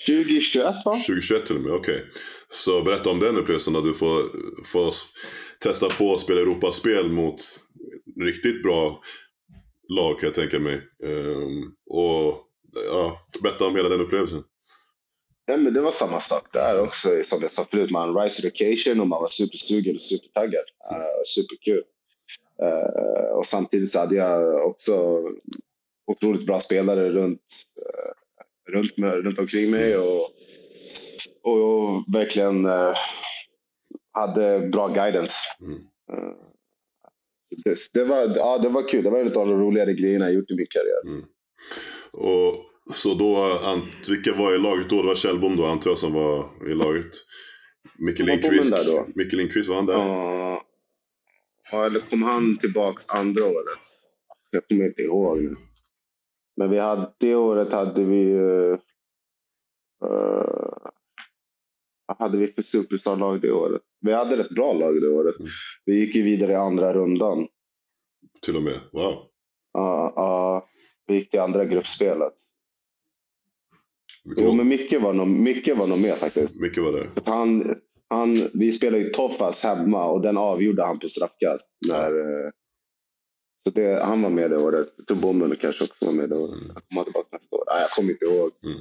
[0.06, 0.92] 2021 va?
[1.06, 1.94] 2021 till och med, okej.
[1.94, 2.06] Okay.
[2.50, 4.22] Så berätta om den upplevelsen när du får,
[4.64, 4.94] får
[5.60, 7.36] testa på att spela Europaspel mot
[8.20, 9.00] riktigt bra
[9.88, 10.80] lag kan jag tänka mig.
[11.02, 12.44] Um, och
[12.86, 14.42] ja, berätta om hela den upplevelsen.
[15.46, 17.90] Ja, men det var samma sak där också som jag sa förut.
[17.90, 20.64] Man rise education och man var supersugen och supertaggad.
[20.92, 21.82] Uh, superkul.
[22.62, 25.22] Uh, och samtidigt så hade jag också
[26.06, 27.40] otroligt bra spelare runt,
[27.78, 30.30] uh, runt, runt omkring mig och,
[31.42, 32.94] och, och verkligen uh,
[34.12, 35.36] hade bra guidance.
[35.60, 35.78] Mm.
[37.64, 39.04] Det, det, var, ja, det var kul.
[39.04, 41.06] Det var en av de roligare grejerna jag gjort i min karriär.
[41.06, 41.24] Mm.
[42.12, 43.60] Och så då,
[44.08, 45.02] vilka var i laget då?
[45.02, 47.10] Det var Kjellbom då antar jag som var i laget.
[47.98, 48.74] Micke Lindqvist.
[49.14, 49.94] Micke Lindqvist, var han där?
[49.94, 50.63] Ja.
[51.74, 53.78] Ja, eller kom han tillbaks andra året?
[54.50, 55.56] Jag kommer inte ihåg nu.
[56.56, 58.32] Men vi hade, det året hade vi...
[58.34, 58.78] Uh,
[62.06, 63.82] vad hade vi för superstar-lag det året?
[64.00, 65.38] Vi hade ett bra lag det året.
[65.38, 65.50] Mm.
[65.84, 67.48] Vi gick ju vidare i andra rundan.
[68.42, 68.80] Till och med?
[68.92, 69.26] Wow.
[69.72, 70.62] Ja, uh, uh,
[71.06, 72.34] vi gick till andra gruppspelet.
[74.36, 76.54] Jo, men mycket var, nog, mycket var nog med faktiskt.
[76.54, 77.08] Mycket var det.
[77.26, 77.74] Han,
[78.14, 81.66] han, vi spelade ju Toffas hemma och den avgjorde han på straffkast.
[81.88, 82.44] När, ja.
[82.44, 82.50] Eh,
[83.64, 84.88] så det, han var med det året.
[84.96, 86.54] Jag tror Bommen kanske också var med det året.
[86.54, 86.70] Mm.
[86.74, 87.64] Jag kommer tillbaka nästa år.
[87.66, 88.50] Nej, jag kommer inte ihåg.
[88.64, 88.78] Mm.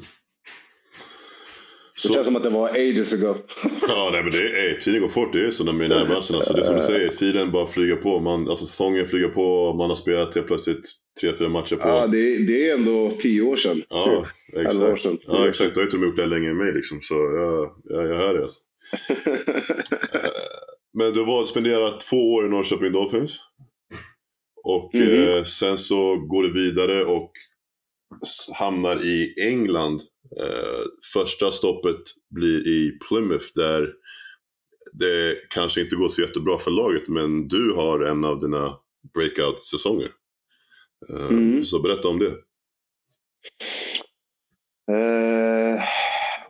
[2.04, 3.36] Det känns som att det var ages ago.
[3.88, 5.34] ja, nej, men det är, tiden går fort.
[5.34, 6.16] Det är så med närmatcherna.
[6.16, 8.20] Alltså, det är som du säger, tiden bara flyger på.
[8.20, 9.74] Man, alltså, säsongen flyger på.
[9.74, 10.92] Man har spelat helt plötsligt
[11.22, 11.88] tre, fyra matcher på.
[11.88, 13.84] Ja, det, det är ändå tio år sedan.
[13.90, 14.84] Ja, exakt.
[14.84, 15.18] År sedan.
[15.22, 15.74] Ja, exakt.
[15.74, 16.74] Du har ju till och med gjort det längre än mig.
[16.74, 18.44] Liksom, så jag, jag, jag hör det.
[18.44, 18.60] Alltså.
[20.14, 20.30] Eh,
[20.98, 23.40] men du har spenderat två år i Norrköping Dolphins.
[24.64, 27.32] Och mm eh, sen så går du vidare och
[28.54, 30.02] hamnar i England.
[30.40, 33.94] Eh, första stoppet blir i Plymouth där
[34.94, 38.78] det kanske inte går så jättebra för laget men du har en av dina
[39.14, 40.12] breakout-säsonger.
[41.10, 41.66] Eh, mm.
[41.66, 42.36] Så berätta om det.
[44.92, 45.80] Uh,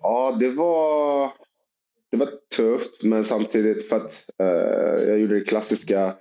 [0.01, 1.31] ja, det var,
[2.13, 6.15] det var tufft men samtidigt för att uh, jag gjorde det klassiska.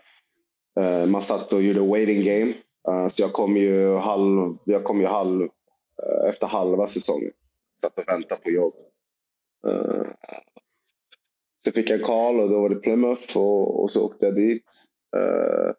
[0.81, 2.55] Uh, man satt och gjorde waiting game.
[2.89, 7.31] Uh, så jag kom ju halv, jag kom ju halv, uh, efter halva säsongen.
[7.81, 8.75] Satt och väntade på jobb.
[9.67, 10.07] Uh,
[11.65, 14.35] så fick jag en call och då var det Plymouth och, och så åkte jag
[14.35, 14.67] dit.
[15.17, 15.73] Uh,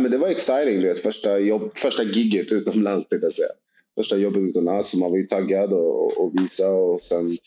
[0.00, 0.98] men det var exciting, vet.
[0.98, 3.48] Första, jobb, första giget utomlands, jag säga.
[3.94, 7.38] Första jobbet utomlands, så man var ju taggad och, och visa och sen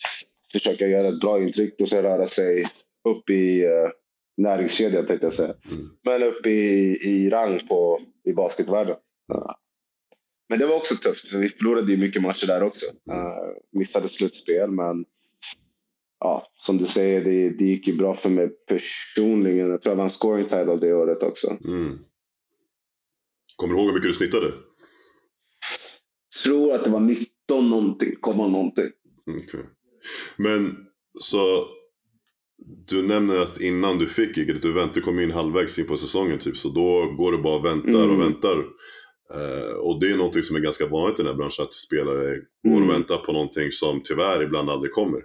[0.53, 2.65] försöka göra ett bra intryck och sen röra sig
[3.09, 3.89] upp i uh,
[4.37, 5.53] näringskedjan tänkte jag säga.
[5.71, 5.89] Mm.
[6.03, 8.95] Men upp i, i rang på, i basketvärlden.
[9.33, 9.51] Uh,
[10.49, 12.85] men det var också tufft, för vi förlorade ju mycket matcher där också.
[12.85, 15.05] Uh, missade slutspel, men
[16.19, 19.69] ja, som du säger, det, det gick ju bra för mig personligen.
[19.69, 21.57] Jag tror jag vann scoring title det året också.
[21.65, 21.99] Mm.
[23.55, 24.45] Kommer du ihåg hur mycket du snittade?
[24.45, 28.89] Jag tror att det var 19 någonting, komma någonting.
[29.27, 29.61] Okay.
[30.37, 30.75] Men
[31.19, 31.67] så
[32.87, 36.39] du nämner att innan du fick giget, du väntade, kom in halvvägs in på säsongen
[36.39, 38.09] typ, så då går du bara och väntar mm.
[38.09, 38.57] och väntar.
[39.35, 42.35] Uh, och det är någonting som är ganska vanligt i den här branschen, att spelare
[42.63, 42.87] går och mm.
[42.87, 45.21] väntar på någonting som tyvärr ibland aldrig kommer.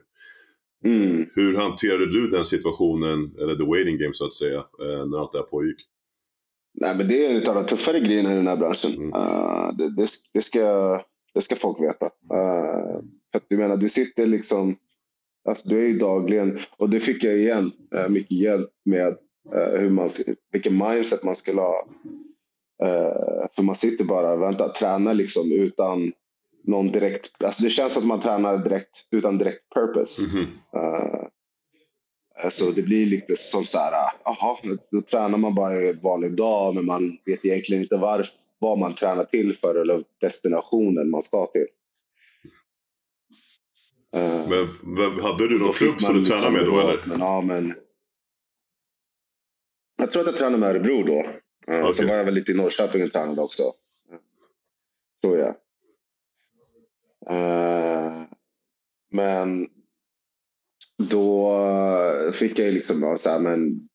[0.85, 1.27] Mm.
[1.35, 5.33] Hur hanterade du den situationen, eller the waiting game så att säga, uh, när allt
[5.33, 5.77] det här pågick?
[6.81, 8.93] Nej, men det är en av de tuffare grejerna i den här branschen.
[8.95, 9.09] Mm.
[9.09, 11.01] Uh, det, det, det, ska,
[11.35, 12.11] det ska folk veta.
[13.33, 14.77] För att du menar, du sitter liksom
[15.49, 19.17] Alltså, du är ju dagligen, och det fick jag igen eh, mycket hjälp med
[19.55, 20.11] eh, hur man,
[20.53, 21.89] vilken mindset man skulle ha.
[22.83, 26.13] Eh, för man sitter bara och väntar, tränar liksom utan
[26.65, 30.23] någon direkt, alltså det känns att man tränar direkt utan direkt purpose.
[30.23, 31.29] Mm -hmm.
[32.51, 33.93] Så det blir lite som så här,
[34.25, 34.57] jaha,
[34.91, 38.95] då tränar man bara en vanlig dag men man vet egentligen inte varför, vad man
[38.95, 41.67] tränar till för eller destinationen man ska till.
[44.17, 47.05] Eh, men vem, hade du någon klubb som du tränade med då eller?
[47.07, 47.75] Men, ja, men...
[49.97, 51.19] Jag tror att jag tränade med Örebro då.
[51.67, 51.93] Okay.
[51.93, 53.73] Sen var jag väl lite i Norrköping och tränade också.
[55.21, 55.55] tror jag.
[57.31, 58.23] Uh,
[59.11, 59.69] men
[61.11, 61.53] då
[62.33, 63.89] fick jag ju liksom så här, men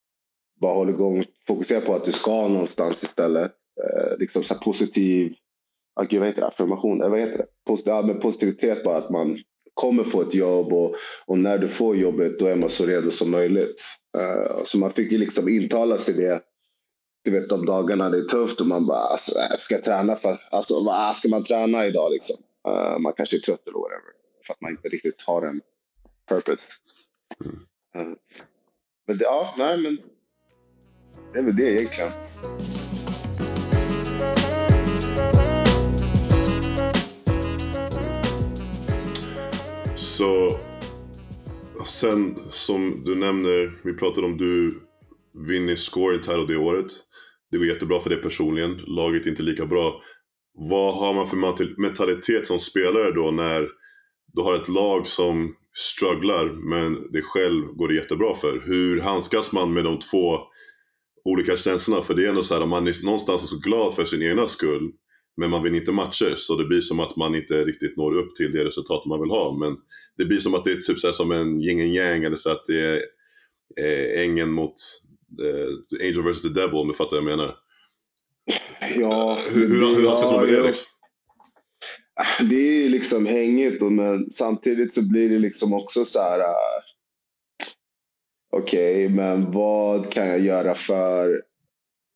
[0.62, 3.54] bara håll igång, fokusera på att du ska någonstans istället.
[4.20, 5.36] Liksom så positiv,
[5.94, 7.46] ah, gud, vad heter det, affirmation, vad heter det?
[7.66, 9.44] Posit ja, men positivitet bara att man
[9.74, 13.12] kommer få ett jobb och, och, när du får jobbet då är man så redo
[13.12, 13.84] som möjligt.
[14.18, 16.44] Uh, så man fick ju liksom intala sig det
[17.24, 20.38] du vet de dagarna det är tufft och man bara, alltså, ska jag träna för,
[20.52, 22.36] alltså vad ska man träna idag liksom?
[22.68, 24.14] Uh, man kanske är trött eller whatever.
[24.46, 25.62] För att man inte riktigt har en
[26.30, 26.70] purpose.
[27.96, 28.14] Uh,
[29.08, 29.98] men det, ja, nej men
[31.34, 32.12] det är väl det egentligen.
[40.18, 40.60] Så
[41.86, 44.82] sen som du nämner, vi pratade om du
[45.48, 46.86] vinner scoring title det året.
[47.52, 50.02] Det går jättebra för dig personligen, laget är inte lika bra.
[50.54, 53.68] Vad har man för mentalitet som spelare då när
[54.34, 58.62] du har ett lag som strugglar men det själv går det jättebra för?
[58.66, 60.40] Hur handskas man med de två
[61.26, 62.02] olika känslorna?
[62.02, 64.92] För det är ändå så här, man är någonstans också glad för sin egna skull
[65.38, 68.36] men man vinner inte matcher så det blir som att man inte riktigt når upp
[68.36, 69.58] till det resultat man vill ha.
[69.58, 69.78] Men
[70.18, 72.52] det blir som att det är typ så som en yin and yang eller så
[72.52, 73.02] att det är
[73.80, 74.74] eh, ängen mot
[75.42, 77.56] eh, Angel vs the Devil om du fattar vad jag menar.
[78.96, 80.88] Ja, hur, hur, hur handskas man med det liksom?
[82.50, 86.40] Det är liksom hängigt men samtidigt så blir det liksom också så här.
[86.40, 86.84] Uh,
[88.56, 91.42] Okej, okay, men vad kan jag göra för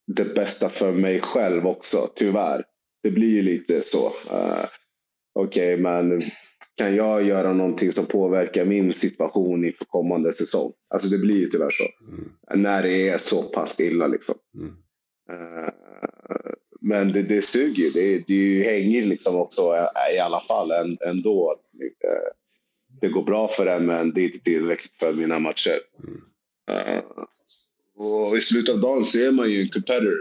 [0.08, 2.10] det bästa för mig själv också?
[2.16, 2.64] Tyvärr.
[3.04, 4.08] Det blir ju lite så.
[4.08, 4.66] Uh,
[5.40, 6.24] Okej, okay, men
[6.76, 10.74] kan jag göra någonting som påverkar min situation inför kommande säsong?
[10.90, 11.84] Alltså det blir ju tyvärr så.
[12.12, 12.64] Mm.
[12.64, 14.36] När det är så pass illa liksom.
[14.56, 14.74] Mm.
[15.32, 15.70] Uh,
[16.82, 17.90] men det, det suger ju.
[17.90, 19.62] Det, det hänger liksom också
[20.16, 20.72] i alla fall
[21.06, 21.56] ändå.
[21.82, 22.34] Uh,
[23.02, 25.80] det går bra för en men det är inte tillräckligt för mina matcher.
[26.04, 26.22] Mm.
[26.72, 27.24] Uh,
[27.96, 30.14] och i slutet av dagen så är man ju en competitor.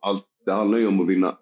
[0.00, 1.38] Allt, det handlar ju om att vinna.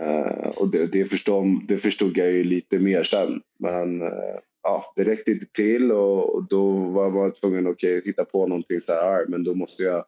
[0.00, 3.42] Uh, och det, det, förstod, det förstod jag ju lite mer sen.
[3.58, 8.02] Men uh, ja, det räckte inte till och, och då var man tvungen att okay,
[8.04, 9.26] hitta på någonting så här.
[9.26, 10.04] Men då måste jag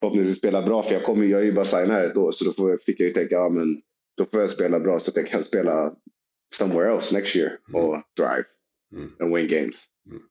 [0.00, 2.44] förhoppningsvis spela bra för jag, kommer, jag är ju bara signad här ett år så
[2.44, 3.80] då får, fick jag ju tänka ja, men
[4.16, 5.94] då får jag spela bra så att jag kan spela
[6.54, 7.84] somewhere else next year mm.
[7.84, 8.44] och drive
[8.92, 9.12] mm.
[9.20, 9.84] and win games.
[10.10, 10.22] Mm.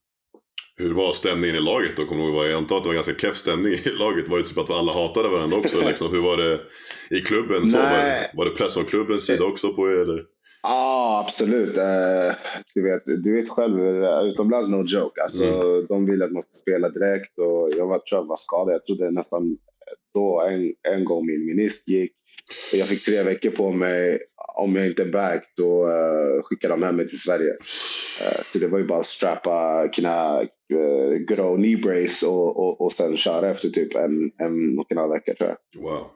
[0.80, 2.06] Hur var stämningen i laget då?
[2.06, 2.46] Kommer du ihåg?
[2.46, 4.28] Jag antar att det var ganska keff stämning i laget.
[4.28, 5.82] Var det typ att alla hatade varandra också?
[5.88, 6.12] liksom?
[6.12, 6.60] Hur var det
[7.18, 7.68] i klubben?
[7.68, 7.78] Så?
[7.78, 9.96] Var, var det press från klubbens sida också på er?
[9.96, 10.24] Eller?
[10.64, 11.78] Ja, absolut.
[11.78, 12.34] Uh,
[12.74, 13.80] du, vet, du vet själv,
[14.32, 15.22] utomlands no joke.
[15.22, 15.86] Alltså, mm.
[15.86, 18.74] De vill att man ska spela direkt och jag var, tror jag var skadad.
[18.74, 19.58] Jag trodde nästan
[20.14, 22.12] då en, en gång min minist gick.
[22.74, 24.20] Jag fick tre veckor på mig.
[24.56, 27.52] Om jag inte är back då uh, skickade de hem mig till Sverige.
[27.52, 32.82] Uh, så det var ju bara att strappa knä, uh, grå knee brace och, och,
[32.82, 35.82] och sen köra efter typ en, en och en halv vecka tror jag.
[35.82, 36.12] Wow.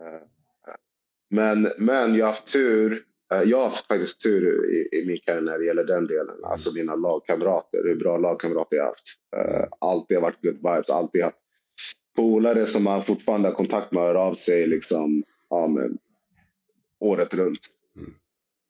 [0.00, 0.22] Uh,
[1.30, 3.04] men, men jag har haft tur.
[3.44, 6.44] Jag har faktiskt tur i, i min karriär när det gäller den delen.
[6.44, 9.04] Alltså mina lagkamrater, hur bra lagkamrater jag har haft.
[9.78, 11.36] Alltid har varit good vibes, alltid haft
[12.18, 15.98] polare som man fortfarande har kontakt med hör av sig liksom, ja, men,
[17.00, 17.60] året runt.
[17.96, 18.14] Mm.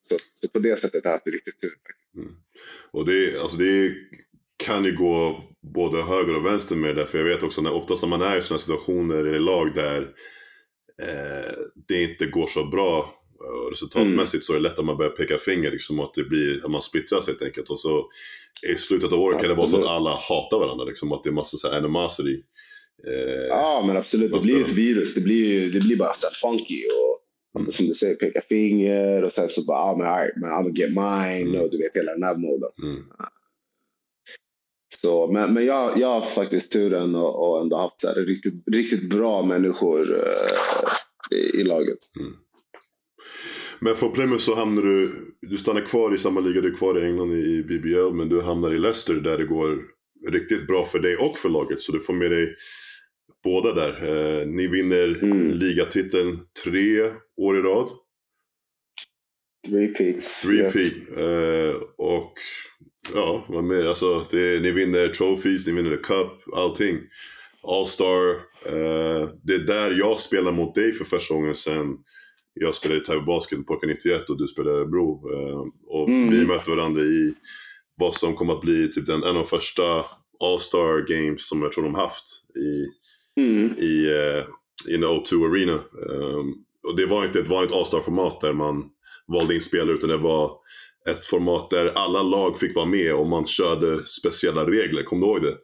[0.01, 1.73] Så, så, på det sättet har jag haft riktigt tur.
[2.17, 2.37] Mm.
[2.91, 3.95] Och det, alltså det
[4.65, 5.45] kan ju gå
[5.75, 7.07] både höger och vänster med det.
[7.07, 10.01] För jag vet också när oftast när man är i sådana situationer i lag där
[11.03, 11.53] eh,
[11.89, 14.43] det inte går så bra och resultatmässigt mm.
[14.43, 16.83] så är det lätt att man börjar peka finger liksom att det blir, att man
[16.83, 17.71] splittras helt enkelt.
[17.71, 18.09] Och så
[18.73, 21.31] i slutet av året kan det vara så att alla hatar varandra liksom, att det
[21.31, 22.43] är massa så här animosity.
[23.07, 25.15] Eh, ja men absolut, det blir ett virus.
[25.15, 27.71] Det blir, det blir bara så funky och mm.
[27.71, 30.79] som du säger peka finger och sen så bara, ah, men, right, man, I'm gonna
[30.79, 31.61] get mine mm.
[31.61, 32.71] och du vet hela den här moden.
[32.83, 33.05] Mm.
[34.97, 38.55] Så, men men jag, jag har faktiskt turen och, och ändå haft så här, riktigt,
[38.73, 41.99] riktigt bra människor uh, i, i, laget.
[42.21, 42.33] Mm.
[43.81, 47.03] Men för Plymouth så hamnar du, du stannar kvar i samma liga, du är kvar
[47.03, 49.79] i England i BBL, men du hamnar i Leicester där det går
[50.31, 51.81] riktigt bra för dig och för laget.
[51.81, 52.55] Så du får med dig
[53.45, 54.09] båda där.
[54.09, 55.51] Eh, ni vinner mm.
[55.51, 57.89] ligatiteln tre år i rad.
[59.97, 60.43] Peats.
[60.43, 60.93] Three yes.
[61.19, 62.33] eh, och
[63.15, 63.87] ja, vad mer?
[63.87, 66.99] Alltså, det, ni vinner trophies, ni vinner the cup, allting.
[67.63, 68.29] All-star.
[68.67, 71.97] Eh, det är där jag spelar mot dig för första gången sen
[72.55, 75.33] jag spelade i Täby Basket på 91 och du spelade Bro.
[75.33, 76.31] Eh, och mm.
[76.31, 77.35] vi mötte varandra i
[77.97, 80.05] vad som kommer att bli typ den, en av de första
[80.41, 82.25] All-star games som jag tror de haft
[82.57, 82.87] i,
[83.41, 83.79] mm.
[83.79, 84.45] i, uh,
[84.95, 85.81] in O2 Arena.
[86.11, 86.55] Um,
[86.89, 88.85] och det var inte ett vanligt All-Star-format där man
[89.27, 90.53] valde in spelare utan det var
[91.09, 95.03] ett format där alla lag fick vara med och man körde speciella regler.
[95.03, 95.55] Kommer du ihåg det?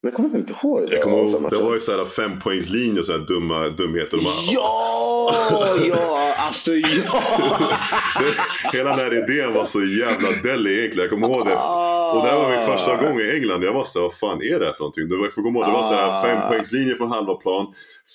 [0.00, 0.94] Jag kommer inte ihåg det.
[0.94, 4.16] Jag kommer ihåg, det var ju såhär fempoängslinjer och sådana dumma dumheter.
[4.16, 5.34] Bara, Ja,
[5.88, 7.22] ja, alltså ja.
[8.20, 11.00] det, hela den här idén var så jävla deli egentligen.
[11.00, 11.52] Jag kommer ihåg det.
[12.16, 13.62] Och det här var min första gång i England.
[13.64, 15.08] Jag var såhär, vad fan är det här för någonting?
[15.08, 16.22] Det var, för det var såhär Ah.
[16.22, 17.66] fempoängslinje från halva plan,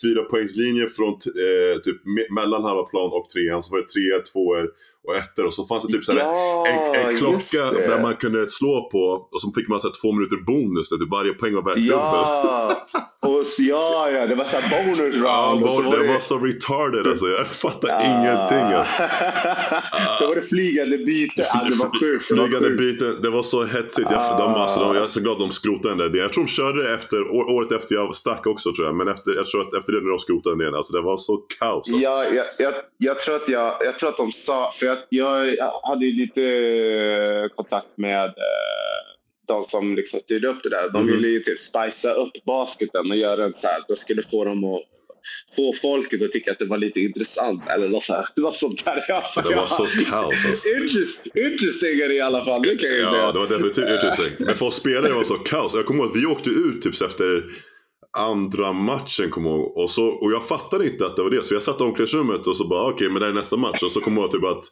[0.01, 3.63] fyra poängslinje från eh, typ me- mellan halva plan och trean.
[3.63, 4.63] Så var det tre, tvåor
[5.07, 5.45] och ettor.
[5.45, 9.03] Och så fanns det typ såhär Ja, en, en klocka där man kunde slå på
[9.33, 11.75] och så fick man så här, två minuter bonus där typ varje poäng var värt
[11.75, 11.91] dubbelt.
[12.01, 13.10] Ja, och
[13.43, 15.25] så, ja, ja, det var så bonus round.
[15.25, 17.25] Ja, och så det var så retarded alltså.
[17.27, 19.03] Jag fattar ingenting alltså.
[20.19, 21.45] så var det flygande byte.
[21.53, 22.29] Ja, det var sjukt.
[22.29, 22.79] det var Flygande sjukt.
[22.99, 24.07] byten, det var så hetsigt.
[24.11, 24.37] Jag, Ah.
[24.37, 26.19] de, alltså, de, jag är så glad de skrotade den där.
[26.19, 28.95] Jag tror de körde det efter, året efter jag stack också tror jag.
[28.95, 31.17] Men efter, jag tror att efter det när de skrotade den igen, alltså det var
[31.17, 31.75] så kaos.
[31.91, 31.93] Alltså.
[32.03, 35.71] Ja, jag, jag, jag, tror att jag, jag tror att de sa, för jag, jag
[35.83, 39.10] hade ju lite eh, kontakt med eh,
[39.53, 40.89] de som liksom styrde upp det där.
[40.93, 41.11] De Mhm.
[41.11, 44.63] ville ju typ spicea upp basketen och göra en så här, de skulle få dem
[44.63, 44.81] att
[45.55, 48.85] få folket att tycka att det var lite intressant eller något, så här, något sånt
[48.85, 49.05] där.
[49.07, 50.67] Jag, Det var så kaos alltså.
[50.69, 53.31] Interest, interesting i alla fall, det kan jag ju Ja, säga.
[53.31, 54.45] det var definitivt interesting.
[54.45, 55.71] Men för oss spelare var det så kaos.
[55.73, 57.43] Jag kommer ihåg att vi åkte ut typ efter
[58.17, 59.77] andra matchen kommer jag ihåg.
[59.77, 61.43] och, så, och jag fattade inte att det var det.
[61.45, 63.83] Så jag satt i omklädningsrummet och så bara okej men det är nästa match.
[63.83, 64.63] Och så kommer jag ihåg typ att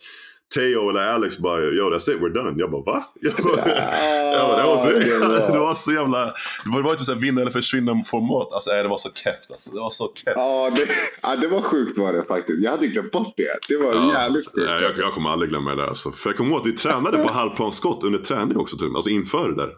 [0.56, 2.54] Theo eller Alex bara yo that's it we're done.
[2.62, 3.04] Jag bara va?
[3.22, 7.06] Jag bara, jag bara, det, var det var- det var så jävla, det var, typ
[7.06, 8.54] såhär vinna eller försvinna format.
[8.54, 9.70] Alltså det var så keft alltså.
[9.72, 10.34] Det var så keft.
[10.38, 10.88] Ja det,
[11.22, 12.64] ja, det var sjukt var det faktiskt.
[12.64, 13.58] Jag hade glömt bort det.
[13.70, 14.68] Det var jävligt sjukt.
[14.70, 16.12] Nej, jag, jag kommer aldrig glömma det där alltså.
[16.12, 18.78] För jag kommer ihåg att vi tränade på halvplansskott under träning också.
[18.78, 18.96] Typ.
[18.96, 19.70] Alltså inför det där.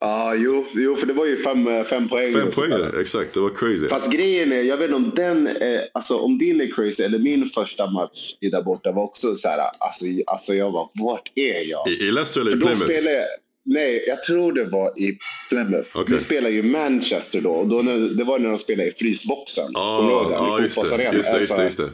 [0.00, 2.32] Ja, jo, jo, för det var ju fem, fem poäng.
[2.32, 3.34] Fem poäng, exakt.
[3.34, 3.88] Det var crazy.
[3.88, 7.18] Fast grejen är, jag vet inte om den, är, alltså om din är crazy, eller
[7.18, 11.32] min första match i där borta var också så här, alltså, alltså jag var, vart
[11.34, 11.88] är jag?
[11.88, 12.84] I, I Leicester eller i Plymouth?
[12.84, 13.26] spelade
[13.64, 15.88] nej, jag tror det var i Plymouth.
[15.94, 16.14] Okej.
[16.14, 19.64] Vi spelade ju Manchester då, och då när, det var när de spelade i frysboxen.
[19.74, 20.82] Ja I just, det.
[20.82, 21.16] just det.
[21.16, 21.90] Just Alltså, det, just det.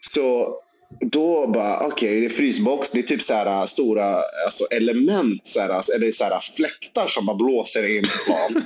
[0.00, 0.56] Så
[1.00, 2.90] då bara, okej, det är frysbox.
[2.90, 7.06] Det är typ så här stora alltså element, så här, alltså, eller så här fläktar
[7.06, 8.64] som bara blåser in på plan.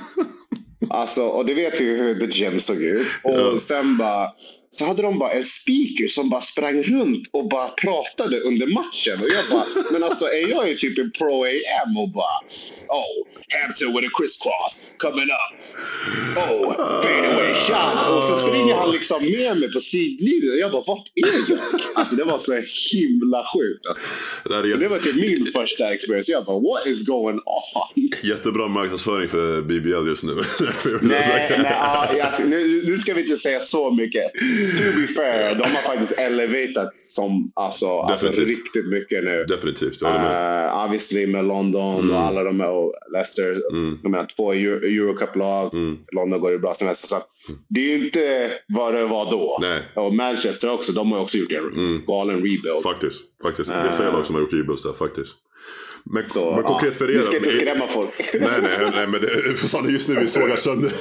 [0.89, 3.07] alltså, och det vet vi ju hur The Gym såg ut.
[3.23, 4.31] Och sen bara,
[4.69, 9.19] så hade de bara en speaker som bara sprang runt och bara pratade under matchen.
[9.19, 12.37] Och jag bara, men alltså är jag ju typ en pro AM och bara,
[12.87, 15.51] oh, Hampton with a crisscross coming up.
[16.37, 18.17] Oh, fade away shot.
[18.17, 20.59] Och så springer han liksom med mig på sidlinjen.
[20.59, 21.59] Jag bara, vart är jag?
[21.95, 22.53] Alltså det var så
[22.91, 23.85] himla sjukt.
[23.87, 24.07] Alltså.
[24.79, 26.31] Det var typ min första experience.
[26.31, 28.09] Jag bara, what is going on?
[28.23, 30.33] jättebra marknadsföring för BBL just nu.
[31.01, 34.31] Nej, nej alltså, nu, nu ska vi inte säga så mycket.
[34.77, 39.45] To be fair, de har faktiskt elevatat som alltså, alltså riktigt mycket nu.
[39.47, 40.65] Definitivt, jag med.
[40.69, 42.15] Uh, obviously med London Mm.
[42.15, 43.55] och alla de här och Leicester.
[43.71, 43.99] Mm.
[44.03, 45.73] Jag menar, två Euro, Eurocup-lag.
[45.73, 45.97] Mm.
[46.11, 47.07] London går ju bra som helst.
[47.09, 47.27] Så att
[47.67, 49.57] det är ju inte vad det var då.
[49.61, 49.81] Nej.
[49.95, 52.01] Och Manchester också, de har också gjort en Mm.
[52.07, 52.83] galen rebuild.
[52.83, 53.21] Faktiskt.
[53.43, 53.69] faktiskt.
[53.69, 54.15] Det är flera Eh.
[54.15, 55.35] lag som har gjort rebuilds där faktiskt.
[56.05, 58.09] Men, Så, men konkret för er Vi ska inte skrämma folk.
[58.33, 60.91] Nej, nej, nej, men det, för sant, just nu vi sågar sönder.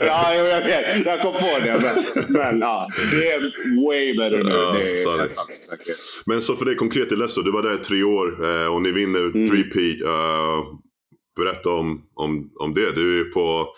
[0.00, 1.06] ja, jag vet.
[1.06, 1.80] Jag kom på det.
[1.82, 3.40] Men, men ja, det är
[3.86, 4.50] way better nu.
[4.50, 5.46] Ja, det är nästan.
[6.26, 8.82] Men så för dig konkret i Leicester, du var där i tre år eh, och
[8.82, 9.46] ni vinner Mm.
[9.46, 10.02] 3P.
[10.02, 10.64] Uh,
[11.36, 12.92] berätta om, om, om det.
[12.96, 13.68] Du är på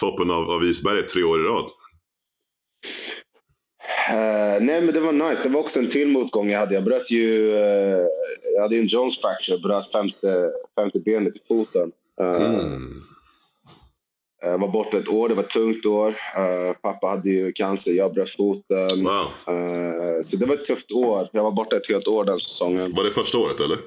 [0.00, 1.70] toppen av, av isberget tre år i rad.
[4.10, 5.42] Eh, nej, men det var nice.
[5.42, 6.74] Det var också en till motgång jag hade.
[6.74, 7.56] Jag bröt ju...
[7.56, 8.06] eh,
[8.54, 9.58] jag hade en Jones fracture.
[9.58, 11.92] Bröt femte, femte benet i foten.
[12.20, 13.02] Eh, Mm.
[14.44, 15.28] Jag var borta ett år.
[15.28, 16.14] Det var ett tungt år.
[16.82, 17.92] Pappa hade ju cancer.
[17.92, 19.04] Jag bröt foten.
[19.04, 19.26] Wow.
[20.22, 21.28] Så det var ett tufft år.
[21.32, 22.94] Jag var borta ett helt år den säsongen.
[22.96, 23.78] Var det första året eller?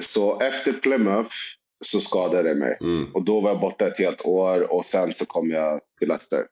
[0.00, 1.34] Så efter Plymouth
[1.84, 2.78] så skadade jag mig.
[2.80, 3.06] Mm.
[3.14, 6.46] Och då var jag borta ett helt år och sen så kom jag till Leicester.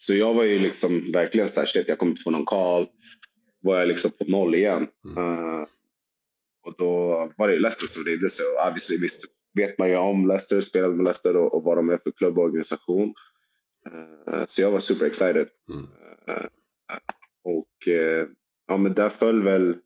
[0.00, 2.86] Så jag var ju liksom verkligen så här, shit, jag kommer inte få någon call.
[3.60, 4.88] Var jag liksom på noll igen.
[5.04, 5.18] Mm.
[5.18, 5.66] Eh,
[6.66, 6.92] och då
[7.36, 8.44] var det Leicester som ringde sig.
[8.46, 9.24] Och obviously visst
[9.54, 12.38] vet man ju om Leicester, spelade med Leicester och, och vad de är för klubb
[12.38, 13.14] och organisation.
[13.86, 15.48] Eh, så jag var super excited.
[15.70, 15.86] Mm.
[16.28, 16.46] Eh,
[17.44, 17.88] och
[18.66, 19.76] ja, men där föll väl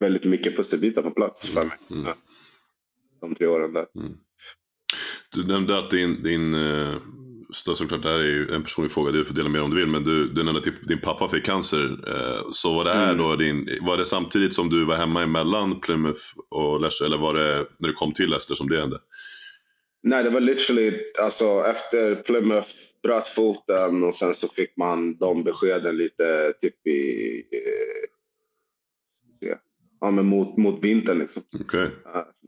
[0.00, 1.78] väldigt mycket pusselbitar på plats för mig.
[1.90, 2.04] Mm.
[2.04, 2.16] Ja.
[3.20, 3.86] De tre åren där.
[5.34, 6.54] Du nämnde att din, din
[7.68, 9.76] uh, såklart det här är ju en personlig fråga, du får dela med om du
[9.76, 11.84] vill, men du, du nämnde att din- pappa fick cancer.
[12.06, 13.18] eh, så var det här Mm.
[13.18, 16.20] då din, var det samtidigt som du var hemma emellan Plymouth
[16.50, 18.98] och Leicester, eller var det när du kom till Leicester som det hände?
[20.02, 22.68] Nej, det var literally, alltså efter Plymouth
[23.02, 28.08] bröt foten och sen så fick man de beskeden lite typ i, eh,
[30.00, 31.42] ja men mot, mot vintern liksom.
[31.60, 31.88] Okej.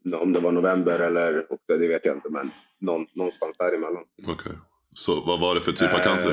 [0.07, 2.51] Uh, om det var november eller oktober, det vet jag inte, men
[2.81, 4.05] någon, någonstans däremellan.
[4.27, 4.53] Okej.
[4.95, 6.33] Så vad var det för typ av cancer?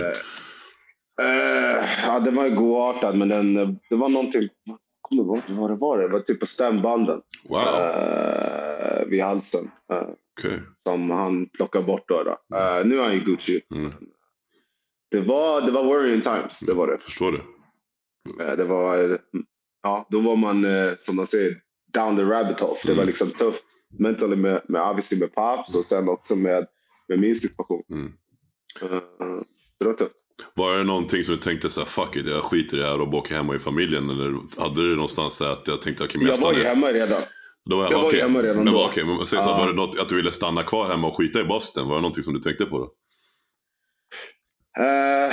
[1.22, 3.54] Uh, ja, den var ju godartad, men den,
[3.90, 4.50] det var någonting,
[5.02, 5.98] kommer ihåg vad det var.
[5.98, 7.22] Det var typ på stämbanden.
[7.44, 7.60] Wow.
[7.60, 9.72] Uh, vid halsen.
[9.94, 10.62] Uh, Okej.
[10.88, 12.24] Som han plockade bort då.
[12.24, 12.32] då.
[12.58, 13.62] Uh, nu är han ju Gucci.
[13.76, 13.92] Mm.
[15.12, 16.98] Det var, det var worrying times, det var det.
[16.98, 17.42] Förstår det.
[18.44, 19.18] Uh, det var,
[19.84, 21.56] ja, då var man, uh, som de säger,
[21.94, 22.76] down the rabbit hole.
[22.80, 23.08] För Det var Mm.
[23.08, 23.64] liksom tufft
[24.00, 26.68] mentally med, med, med Paps och sen också med,
[27.08, 27.84] med min situation.
[27.90, 28.14] Mm.
[28.84, 29.00] Uh,
[29.84, 30.10] så det
[30.54, 33.02] var det någonting som du tänkte så här, fuck it, jag skiter i det här
[33.02, 34.10] och bara åker hemma i familjen?
[34.10, 37.22] Eller hade du någonstans så att jag tänkte, okej, men Jag var ju hemma redan.
[37.70, 38.86] Då var jag, jag var ju hemma redan men, då.
[38.86, 39.58] okej, men så, Ja.
[39.58, 41.88] var det något att du ville stanna kvar hemma och skita i basketen?
[41.88, 42.92] Var det någonting som du tänkte på då?
[44.84, 45.32] Eh,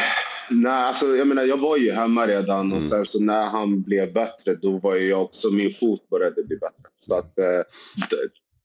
[0.51, 2.77] nej, alltså jag menar jag var ju hemma redan Mm.
[2.77, 6.57] och sen så när han blev bättre då var jag också, min fot började bli
[6.57, 6.91] bättre.
[6.97, 7.45] Så att eh,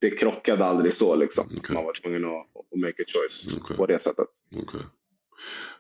[0.02, 1.46] det, krockade aldrig så liksom.
[1.58, 1.76] Okej.
[1.76, 3.78] Man var tvungen att, att make a choice Okej.
[3.78, 4.28] på det sättet.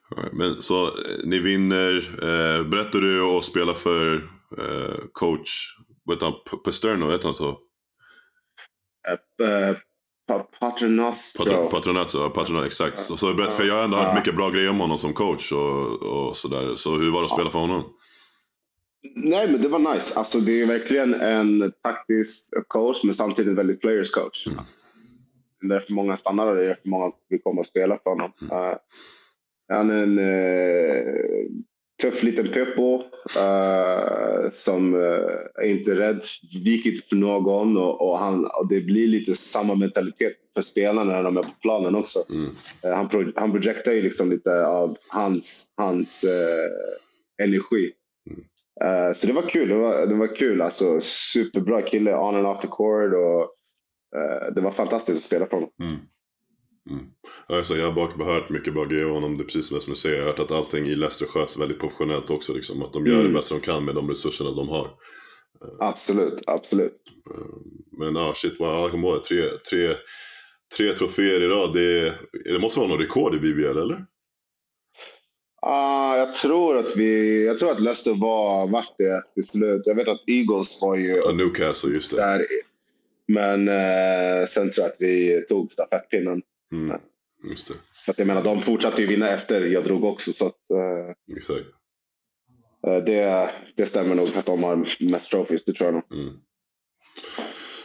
[0.09, 0.34] All right.
[0.34, 0.91] Men så eh,
[1.26, 1.97] ni vinner.
[2.24, 4.15] Eh, berättar du och spelar för
[4.57, 5.49] eh, coach
[6.03, 6.36] vad heter han?
[6.49, 7.49] P- Pasterno, heter han så?
[9.07, 9.76] Eh,
[10.28, 11.43] Pa- Paternostro.
[11.45, 12.99] Patron, Patronazzo, Patronazzo, exakt.
[12.99, 15.51] Så, så berätta, för jag har ändå hört mycket bra grejer om honom som coach
[15.51, 16.76] och, och sådär.
[16.76, 17.84] Så hur var det att spela för honom?
[19.04, 20.18] Nej, men det var nice.
[20.18, 24.47] Alltså, det är verkligen en taktisk coach, men samtidigt väldigt players coach.
[24.47, 24.60] Mm.
[25.62, 28.10] Det är därför många stannar och det är därför många vill komma och spela för
[28.10, 28.32] honom.
[28.41, 28.58] Mm.
[28.58, 28.76] Uh,
[29.68, 31.16] han är en uh,
[32.02, 33.04] tuff liten peppo
[33.38, 34.93] uh, som
[35.56, 36.22] är inte rädd,
[36.64, 41.24] viker för någon och, och, han, och det blir lite samma mentalitet för spelarna när
[41.24, 42.26] de är på planen också.
[42.30, 42.56] Mm.
[42.82, 46.26] Han, pro, han projektar ju liksom lite av hans, hans
[47.43, 47.91] energi.
[48.84, 49.69] Eh, så det var kul.
[49.69, 50.61] Det var, det var kul.
[50.61, 53.13] Alltså, superbra kille on and off the court.
[53.13, 53.41] Och,
[54.19, 55.69] eh, det var fantastiskt att spela för honom.
[55.84, 55.95] Mm.
[56.89, 57.05] Mm.
[57.49, 59.38] Alltså, jag har bara hört mycket bra grejer om honom.
[59.38, 60.15] Det är precis som du säger.
[60.17, 62.53] Jag har hört att allting i Leicester sköts väldigt professionellt också.
[62.53, 62.82] Liksom.
[62.82, 63.28] Att de gör Mm.
[63.28, 64.91] det bästa de kan med de resurserna de har.
[65.80, 67.01] Absolut, absolut.
[67.36, 67.45] Eh,
[67.97, 69.24] Men ja, shit, wow, jag kommer ihåg.
[69.24, 69.88] Tre, tre,
[70.78, 71.74] tre troféer i rad.
[71.74, 72.13] Det,
[72.53, 74.05] det måste vara någon rekord i BBL, eller?
[75.64, 79.82] Ah, jag tror att vi, jag tror att Leicester var vart det till slut.
[79.86, 82.18] Jag vet att Eagles var ju Ja, Newcastle, just det.
[82.18, 82.45] där.
[83.28, 86.41] Men eh, sen tror jag att vi tog stafettpinnen.
[86.72, 86.97] Mm.
[87.49, 87.74] Just det,
[88.05, 90.34] För att jag menar, de fortsatte ju vinna efter jag drog också.
[90.34, 91.66] Så att, eh, exakt.
[92.88, 96.20] Eh, Det, det stämmer nog att de har mest trophies, det tror jag nog.
[96.22, 96.34] Mm.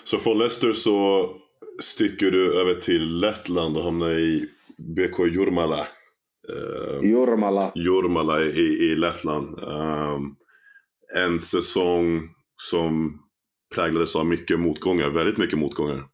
[0.04, 1.30] Så från Leicester så
[1.80, 5.86] sticker du över till Lettland och hamnar i BK Jurmala.
[6.52, 7.72] Uh, Jurmala.
[7.74, 9.58] Jurmala i, i Lettland.
[9.58, 10.22] Ehm,
[11.16, 12.22] en säsong
[12.62, 13.18] som
[13.74, 16.04] präglades av mycket motgångar, väldigt mycket motgångar.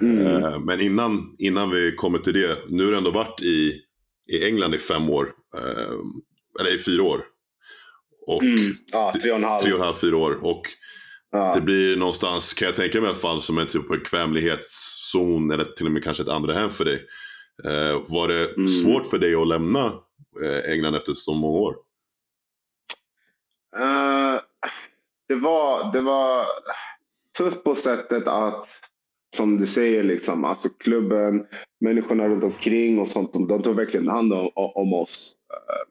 [0.00, 0.26] Mm.
[0.44, 3.80] Eh, men innan, innan vi kommer till det, nu har du ändå varit i,
[4.32, 5.24] i England i fem år.
[5.58, 6.12] ehm,
[6.60, 7.20] eller i fyra år.
[8.26, 8.74] Och Mm.
[8.92, 9.60] Ja, tre och en halv.
[9.60, 10.38] tre och en halv, fyra år.
[10.44, 10.62] Och
[11.32, 11.52] Ja.
[11.54, 15.64] det blir någonstans, kan jag tänka mig i alla fall, som en typ bekvämlighetszon eller
[15.64, 17.02] till och med kanske ett andra hem för dig.
[17.64, 18.68] Eh, var det Mm.
[18.68, 19.86] svårt för dig att lämna
[20.42, 21.76] eh, England efter så många år?
[23.76, 24.40] Eh,
[25.28, 26.46] det, var, det var
[27.38, 28.66] tufft på sättet att,
[29.36, 31.46] som du säger, liksom, alltså klubben,
[31.80, 35.32] människorna runt omkring och sånt, de, de tog verkligen hand om, om oss.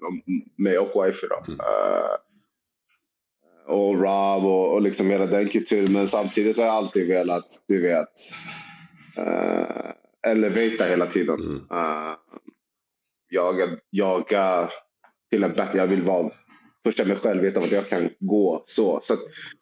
[0.07, 0.22] om
[0.57, 1.28] mig och wifi.
[1.30, 1.43] Då.
[1.47, 1.59] Mm.
[1.59, 2.16] Eh,
[3.68, 5.93] och Rob och, och liksom hela den kulturen.
[5.93, 8.07] Men samtidigt har jag alltid velat, du vet,
[9.18, 9.91] uh,
[10.26, 11.39] elevata hela tiden.
[11.39, 11.55] Mm.
[11.55, 12.15] Uh,
[13.30, 14.69] jaga, jaga
[15.30, 16.32] till en bättre, jag vill vara
[16.84, 18.63] pusha mig själv, veta vart jag kan gå.
[18.67, 19.17] Så, så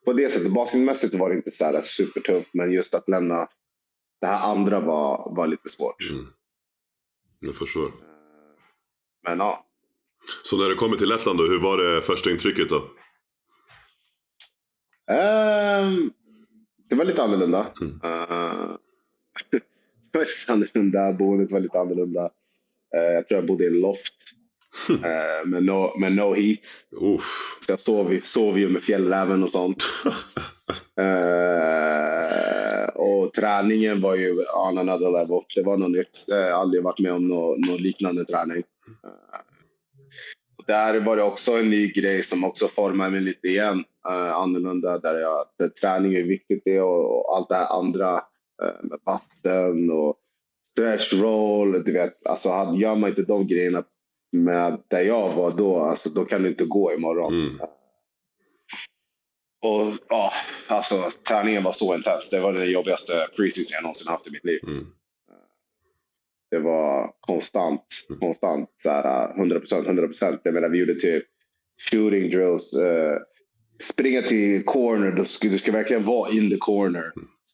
[0.05, 3.47] på det sättet, basketmässigt var det inte så här supertufft, men just att lämna
[4.21, 6.09] det här andra var, var lite svårt.
[6.09, 6.25] Mm.
[7.39, 7.85] Jag förstår.
[7.85, 7.91] Eh,
[9.27, 9.65] Men ja,
[10.43, 12.89] Så när du kommer till Lettland då, hur var det första intrycket då?
[15.13, 16.11] Ehm,
[16.89, 17.67] det var lite annorlunda.
[17.81, 17.99] Mm.
[19.51, 19.61] Det
[20.13, 22.29] var lite annorlunda, boendet var lite annorlunda.
[22.95, 24.13] Eh, jag tror jag bodde i en loft.
[24.89, 26.59] eh, med, no, med no heat.
[26.91, 27.57] Uff.
[27.65, 29.83] Så jag sov, sov ju med fjällräven och sånt.
[30.97, 34.31] Eh, och träningen var ju
[34.69, 35.41] on another level.
[35.55, 36.25] Det var något nytt.
[36.27, 38.63] Jag har aldrig varit med om någon nå liknande träning.
[40.57, 43.83] Och där var det också en ny grej som också formade mig lite igen.
[44.09, 48.21] Uh, annorlunda där, jag, där träning är viktigt det och, och allt det här andra
[48.83, 50.15] med vatten och
[50.71, 52.27] stretch roll, du vet.
[52.27, 53.83] Alltså gör man inte de grejerna
[54.31, 57.33] med där jag var då, alltså då kan du inte gå imorgon.
[57.33, 57.59] Mm.
[59.61, 60.31] Och ja,
[60.67, 62.29] alltså träningen var så intens.
[62.29, 64.59] Det var den jobbigaste preseason jag någonsin haft i mitt liv.
[64.67, 64.85] Mm.
[66.51, 68.19] Det var konstant, Mm.
[68.19, 70.41] konstant så här 100 procent, 100 procent.
[70.43, 71.23] Jag menar, vi gjorde typ
[71.91, 72.73] shooting drills.
[72.73, 73.17] eh,
[73.81, 77.11] springa till corner, du ska, du ska verkligen vara in the corner.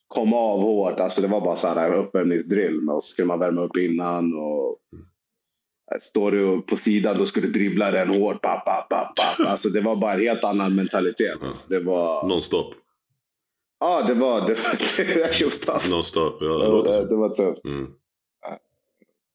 [0.10, 1.00] Komma av hårt.
[1.00, 2.90] Alltså det var bara så här uppvärmningsdrill.
[2.90, 4.34] Och så skulle man värma upp innan.
[4.34, 4.78] Och,
[5.94, 8.42] eh, Står du på sidan då ska du dribbla den hårt.
[8.42, 9.48] Bap, bap, bap, bap.
[9.48, 11.38] Alltså det var bara en helt annan mentalitet.
[11.42, 11.52] Ja.
[11.70, 12.28] Det var...
[12.28, 12.74] Nonstop.
[13.80, 14.48] Ja, det var...
[14.48, 15.90] Det var, det.
[15.90, 16.38] Nonstop.
[16.42, 17.66] Ja, det låter det var tufft.
[17.66, 17.88] Mm.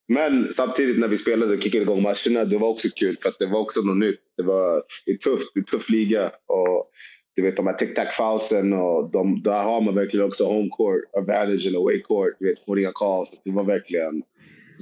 [0.08, 3.38] Men samtidigt när vi spelade och kickade igång matcherna, det var också kul för att
[3.38, 4.20] det var också något nytt.
[4.36, 6.30] Det var en tuff, tuff liga.
[6.46, 6.90] Och
[7.35, 11.66] du vet de här tic-tac-fausen och de, där har man verkligen också home court advantage
[11.66, 12.37] eller away court.
[12.39, 13.43] Du vet, får inga calls.
[13.45, 14.22] Det var verkligen,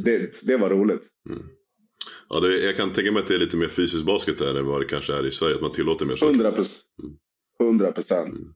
[0.05, 1.03] det, det var roligt.
[1.29, 1.43] Mm.
[2.29, 4.67] Ja, det, jag kan tänka mig att det är lite mer fysisk basket där än
[4.67, 5.55] vad det kanske är i Sverige.
[5.55, 6.31] Att man tillåter mer saker.
[6.31, 6.85] 100 procent.
[7.03, 7.17] Mm.
[7.69, 8.29] 100 procent.
[8.29, 8.55] Mm.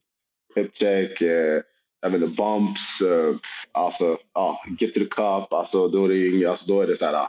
[0.55, 1.63] Hip check, eh,
[2.01, 3.37] jag vet inte, bumps, eh,
[3.73, 5.53] alltså, ja, get to the cup.
[5.53, 7.29] Alltså, då är det, alltså, då är det så här, ah,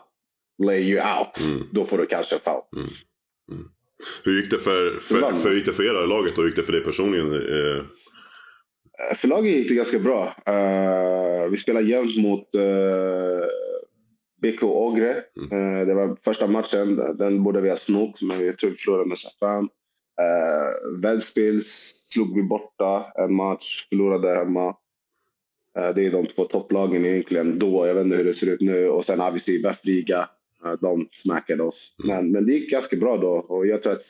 [0.63, 1.55] lay you out.
[1.55, 1.67] Mm.
[1.71, 2.87] Då får du kanske en foul.
[4.23, 6.55] Hur gick det för, för, för, gick det för er i laget och hur gick
[6.55, 7.33] det för dig personligen?
[7.33, 7.85] Eh,
[8.99, 10.35] Eh, För laget gick det ganska bra.
[10.45, 13.45] Eh, vi spelade jämnt mot uh,
[14.41, 15.09] BK Ogre.
[15.51, 16.95] Eh, det var första matchen.
[17.17, 19.63] Den borde vi ha snott, men vi tror vi förlorade med 5.
[19.63, 24.75] Uh, Ventspils slog vi borta en match, förlorade hemma.
[25.77, 27.87] Eh, det är de två topplagen egentligen då.
[27.87, 28.89] Jag vet inte hur det ser ut nu.
[28.89, 30.19] Och sen har vi Sibef Liga.
[30.19, 30.25] Eh,
[30.81, 31.95] de smackade oss.
[32.03, 33.29] Men, men det gick ganska bra då.
[33.29, 34.01] Och jag tror att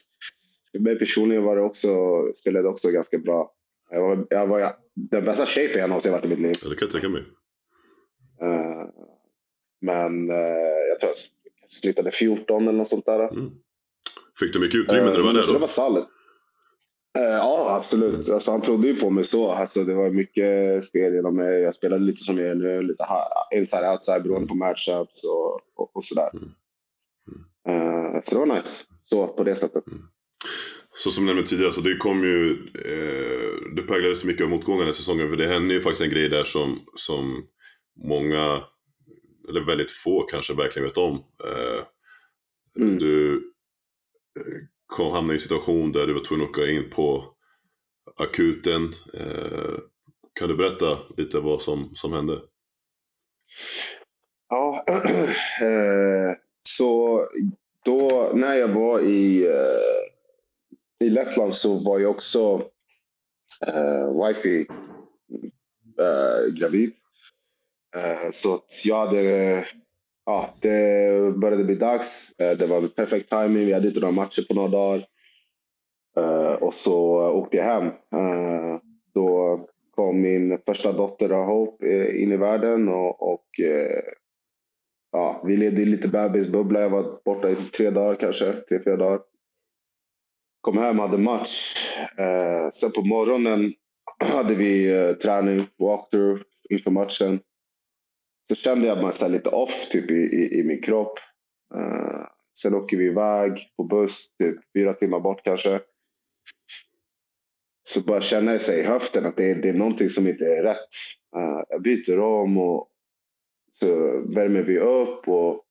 [0.71, 1.89] för mig personligen var det också,
[2.35, 3.51] spelade också ganska bra.
[3.91, 6.55] Jag var, jag var den bästa shapen jag någonsin varit i mitt liv.
[6.63, 7.23] ja, det kan jag tänka mig.
[8.41, 8.85] Eh,
[9.81, 10.37] men uh,
[10.89, 13.19] jag tror jag slutade 14 eller något sånt där.
[13.33, 13.49] Mm.
[14.39, 15.59] Fick du mycket utrymme när du var Eh, där så det då?
[15.59, 16.03] var solid.
[17.17, 18.29] Eh, ja, absolut.
[18.29, 19.51] Alltså, han trodde ju på mig så.
[19.51, 21.61] Alltså, det var mycket spel genom mig.
[21.61, 22.81] Jag spelade lite som jag gör nu.
[22.81, 26.29] Lite ha- inside, outside beroende på matchups och, och, och sådär.
[26.33, 26.49] Mm.
[27.69, 28.83] Eh, så det var nice.
[29.03, 29.83] Så på det sättet.
[30.95, 32.51] Så som nämnde tidigare, så det kom ju,
[32.85, 35.29] eh, det präglades mycket av motgångar den här säsongen.
[35.29, 37.43] För det hände ju faktiskt en grej där som, som
[38.05, 38.63] många,
[39.49, 41.15] eller väldigt få kanske verkligen vet om.
[41.15, 41.83] Eh,
[42.79, 42.97] Mm.
[42.97, 43.35] Du
[44.39, 44.57] eh,
[44.87, 47.33] kom, hamnade i en situation där du var tvungen att åka in på
[48.15, 48.93] akuten.
[49.13, 49.79] Eh,
[50.33, 52.41] kan du berätta lite vad som, som hände?
[54.49, 54.85] Ja,
[55.61, 56.31] eh,
[56.69, 57.21] så
[57.85, 62.69] då när jag var i, eh, i Lettland så var jag också
[63.67, 64.67] eh, wifi
[65.99, 66.93] eh, gravid.
[67.95, 69.65] Eh, så att jag hade,
[70.27, 72.31] ja, det började bli dags.
[72.39, 73.65] Eh, det var perfekt timing.
[73.65, 75.05] Vi hade inte några matcher på några dagar.
[76.17, 77.85] Eh, och så åkte jag hem.
[77.85, 78.79] Eh,
[79.13, 79.59] då
[79.95, 83.45] kom min första dotter Hope in i världen och, och
[85.11, 86.81] ja, vi levde i lite bebisbubbla.
[86.81, 89.21] Jag var borta i tre dagar kanske, tre, fyra dagar.
[90.61, 91.75] Kom hem, hade match.
[92.17, 93.73] Eh, sen på morgonen
[94.33, 97.39] hade vi eh, träning, walkthrough inför matchen.
[98.49, 101.19] Så kände jag mig så lite off typ i, i, i min kropp.
[101.75, 102.21] Eh,
[102.61, 105.81] sen åker vi iväg på buss, typ fyra timmar bort kanske.
[107.83, 110.63] Så bara känner sig i höften att det är, det är någonting som inte är
[110.63, 110.87] rätt.
[111.35, 112.89] Eh, jag byter om och
[113.71, 115.63] så värmer vi upp och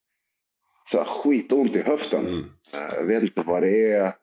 [0.84, 2.26] så jag skitont i höften.
[2.26, 2.44] Mm.
[2.74, 4.14] Eh, Jag vet inte vad det är.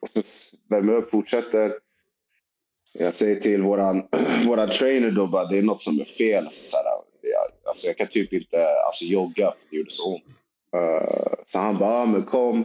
[0.00, 0.22] Och så
[0.70, 1.78] värmer upp, fortsätter.
[2.98, 4.02] Jag säger till våran,
[4.46, 6.48] våran trainer då bara, det är något som är fel.
[6.50, 6.84] Så här,
[7.22, 10.24] jag, alltså jag kan typ inte alltså, jogga, för det gjorde så ont.
[10.74, 12.64] Eh, så han bara, ah, men kom.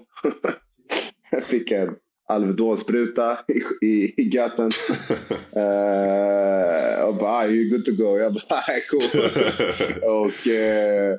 [1.32, 1.96] jag fick en
[2.30, 4.72] Alvedon-spruta i, i, i göten.
[5.56, 8.18] Uh, och bara, ah, you good to go.
[8.18, 9.24] Jag bara, ah, cool.
[10.04, 11.18] och eh,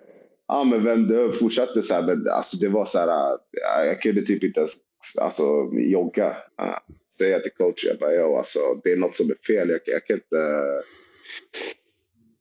[0.49, 2.03] ja, men vände upp, fortsatte så här.
[2.03, 4.73] Men alltså, det var så här, eh, jag kunde typ inte ens
[5.21, 5.43] alltså,
[5.73, 6.29] jogga.
[6.29, 6.79] Uh,
[7.21, 9.69] säga till coachen, jag bara, alltså, det är något som är fel.
[9.69, 10.37] Jag, jag kan inte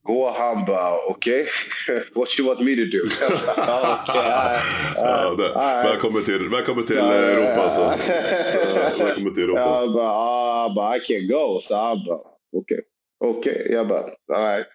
[0.04, 0.30] gå.
[0.30, 1.48] Han bara, okej,
[1.86, 2.02] okay.
[2.16, 3.04] what you want me to do?
[3.22, 4.56] Jag bara, "Ja, okej, ah,
[4.96, 7.80] Ja, ah, det, ah." välkommen till, välkommen till Så, eh, Europa alltså.
[7.80, 9.60] Ja, välkommen till Europa.
[9.62, 11.60] Jag bara, ah, bara, I can't go.
[11.62, 12.20] Så han bara,
[12.58, 12.82] okej.
[13.20, 14.66] Okej, jag bara, nej.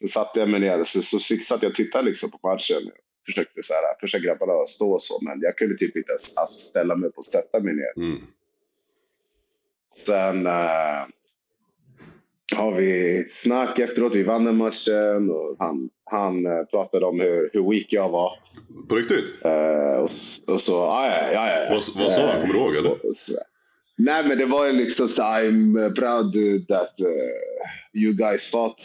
[0.00, 2.82] Så satte jag mig ner, så, så, satt jag och tittade liksom på matchen.
[2.84, 6.60] Jag försökte så här, pusha grabbarna att stå så, men jag kunde typ inte ens
[6.70, 8.04] ställa mig upp och sätta mig ner.
[8.04, 8.18] Mm.
[9.96, 11.06] Sen, eh,
[12.52, 14.14] har vi snack efteråt.
[14.14, 18.32] Vi vann den matchen och han, han eh, pratade om hur, hur weak jag var.
[18.88, 19.44] På riktigt?
[19.44, 20.10] Uh, och,
[20.46, 21.80] och så, ja, ja, ja.
[21.96, 22.40] Vad, sa han?
[22.40, 22.96] Kommer du ihåg eller?
[23.96, 26.32] nej, men det var ju liksom så I'm proud
[26.68, 28.80] that uh, you guys fought.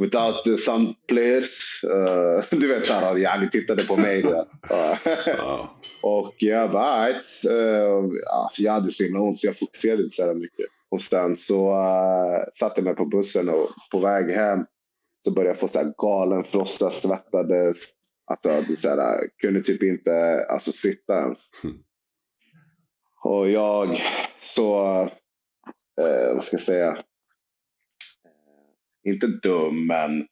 [0.00, 1.84] Without uh, some players.
[1.84, 4.24] Uh, du vet, så här, jag tittade på mig.
[4.24, 4.44] uh,
[6.02, 7.24] och jag bara, right.
[7.50, 8.12] uh,
[8.58, 10.66] jag hade så himla ont så jag fokuserade inte så mycket.
[10.90, 14.64] Och sen så uh, satte jag mig på bussen och på väg hem
[15.24, 17.76] så började jag få så här galen frossa, svettades.
[18.26, 21.38] Alltså, så här, kunde typ inte alltså, sitta ens.
[21.64, 21.76] Mm.
[23.24, 24.02] Och jag
[24.42, 25.00] så,
[26.00, 26.98] uh, vad ska jag säga,
[29.04, 30.26] inte dum, men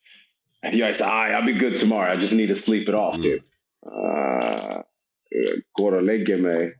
[0.72, 3.14] jag är så ah, I'll be good tomorrow, I just need to sleep it off.
[3.14, 3.22] Mm.
[3.22, 3.42] Typ.
[3.86, 4.82] Uh,
[5.72, 6.74] går och lägger mig.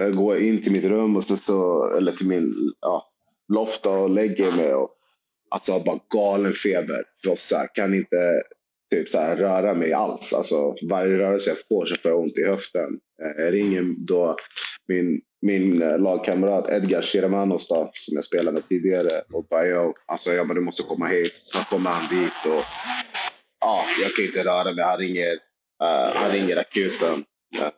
[0.00, 3.10] Uh, går in till mitt rum och så, eller till min ja,
[3.48, 4.74] loft och lägger mig.
[4.74, 4.90] Och,
[5.50, 7.02] alltså bara galen feber.
[7.22, 7.66] Frossa.
[7.66, 8.42] Kan inte
[8.90, 10.32] typ så här, röra mig alls.
[10.32, 13.00] Alltså, varje rörelse jag får så får jag ont i höften.
[13.22, 14.36] Eh, jag ringer då
[14.88, 19.22] min min eh, lagkamrat Edgar Shiramanos då, som jag spelade med tidigare.
[19.32, 21.40] Och bara, jag, alltså, jag bara, du måste komma hit.
[21.44, 22.64] Så kommer han dit och
[23.60, 24.84] ja, jag kan inte röra mig.
[24.84, 25.32] Han ringer,
[25.82, 27.24] uh, han ringer akuten.
[27.58, 27.68] Uh,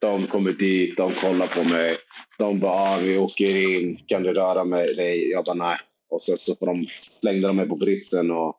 [0.00, 1.96] de kommer dit, de kollar på mig.
[2.38, 3.96] De bara, ah, vi åker in.
[4.06, 4.94] Kan du röra mig?
[4.96, 5.76] Nej, jag bara, nej.
[6.10, 8.58] Och så, så de slängde de mig på britsen och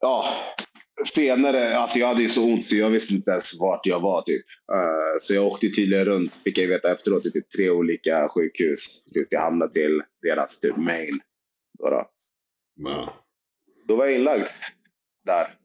[0.00, 0.34] ja,
[1.04, 4.22] senare, alltså jag hade ju så ont så jag visste inte ens vart jag var.
[4.22, 4.44] Typ.
[4.72, 9.04] Uh, så jag åkte tydligen runt, fick jag veta efteråt, till typ tre olika sjukhus
[9.04, 11.20] tills jag hamnade till deras typ main.
[11.78, 12.10] Då, då.
[12.80, 13.08] Wow.
[13.86, 14.44] då var jag inlagd
[15.24, 15.56] där.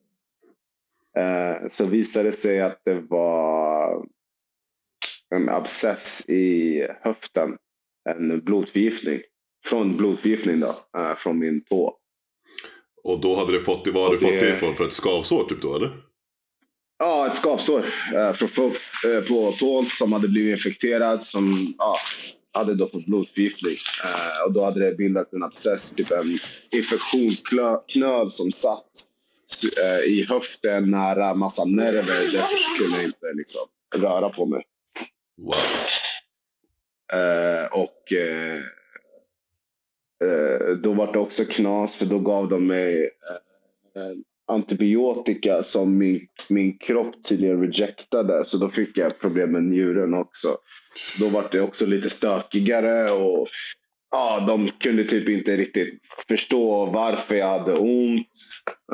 [1.20, 4.06] Uh, så visade det sig att det var
[5.36, 7.58] en abscess i höften.
[8.10, 9.22] En blodförgiftning.
[9.66, 11.98] Från blodförgiftning då, uh, från min tå.
[13.06, 14.74] Och då hade det fått, vad hade det fått det för?
[14.74, 15.92] För ett skavsår typ då eller?
[17.00, 17.86] Ja, ett skavsår
[18.16, 18.66] eh, från,
[19.06, 21.24] eh, på tån som hade blivit infekterad.
[21.24, 21.98] Som ja,
[22.54, 23.76] hade då fått blodförgiftning.
[24.04, 26.40] Eh, och då hade det bildats en abscess, typ en
[26.72, 28.90] infektionsknöl som satt
[29.84, 32.32] eh, i höften nära massa nerver.
[32.34, 33.62] Därför kunde jag inte liksom,
[33.96, 34.64] röra på mig.
[35.42, 35.54] Wow.
[37.20, 38.62] Eh, och eh, Eh,
[40.84, 43.10] då var det också knas för då gav de mig
[43.96, 48.44] eh, antibiotika som min, min kropp tydligen rejectade.
[48.44, 50.58] Så då fick jag problem med njuren också.
[51.20, 53.48] Då var det också lite stökigare och
[54.12, 58.28] ja, de kunde typ inte riktigt förstå varför jag hade ont.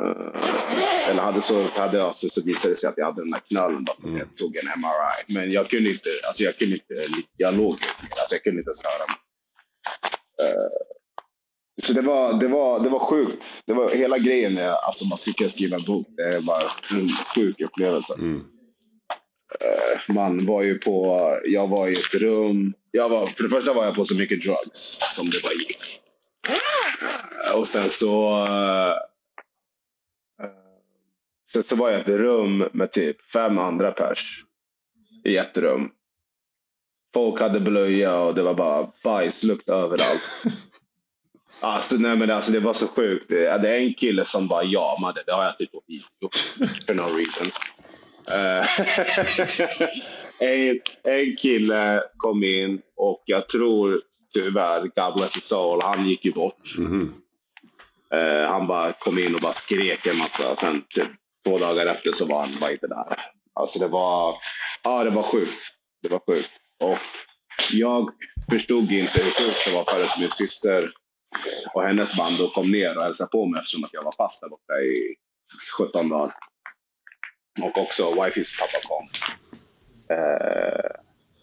[0.00, 3.42] Uh, eller hade så, hade alltså, så visade det sig att jag hade den här
[3.48, 3.84] knölen.
[3.84, 4.18] Då, mm.
[4.18, 5.34] Jag tog en MRI.
[5.34, 6.94] Men jag kunde inte, alltså jag kunde inte,
[7.36, 9.16] jag låg alltså jag kunde inte ens röra mig.
[11.86, 13.44] Så det var, det, var, det var sjukt.
[13.66, 14.58] Det var hela grejen.
[14.86, 16.06] Alltså man skulle skriva en bok.
[16.16, 16.62] Det är bara
[17.00, 18.14] en sjuk upplevelse.
[18.18, 18.44] Mm.
[19.60, 22.74] Uh, man var ju på, jag var i ett rum.
[22.90, 26.00] Jag var, för det första var jag på så mycket drugs som det bara gick.
[26.48, 28.94] Uh, och sen så, uh,
[31.52, 34.44] sen så var jag i ett rum med typ fem andra pers.
[35.24, 35.90] I ett rum.
[37.14, 40.22] Folk hade blöja och det var bara bajslukt överallt.
[41.60, 43.28] Alltså, nej, men alltså, det var så sjukt.
[43.28, 45.22] Det är en kille som bara jamade.
[45.26, 46.30] Det har jag typ på video.
[46.86, 47.46] For no reason.
[48.28, 48.64] Uh,
[50.38, 54.00] en, en kille kom in och jag tror
[54.34, 56.74] tyvärr, God bless his soul, han gick ju bort.
[56.78, 58.42] Mm -hmm.
[58.42, 60.56] uh, han bara kom in och bara skrek en massa.
[60.56, 61.08] Sen typ,
[61.46, 63.18] två dagar efter så var han bara inte där.
[63.54, 64.36] Alltså det var,
[64.82, 65.62] ja, det var sjukt.
[66.02, 66.50] Det var sjukt.
[66.80, 66.98] Och
[67.72, 68.10] jag
[68.50, 70.88] förstod inte hur sjukt det var förrän min syster
[71.74, 74.40] och hennes band då kom ner och hälsade på mig eftersom att jag var fast
[74.40, 75.16] där borta i
[75.78, 76.34] 17 dagar.
[77.62, 79.08] Och också wifis pappa kom.
[80.16, 81.00] Eh,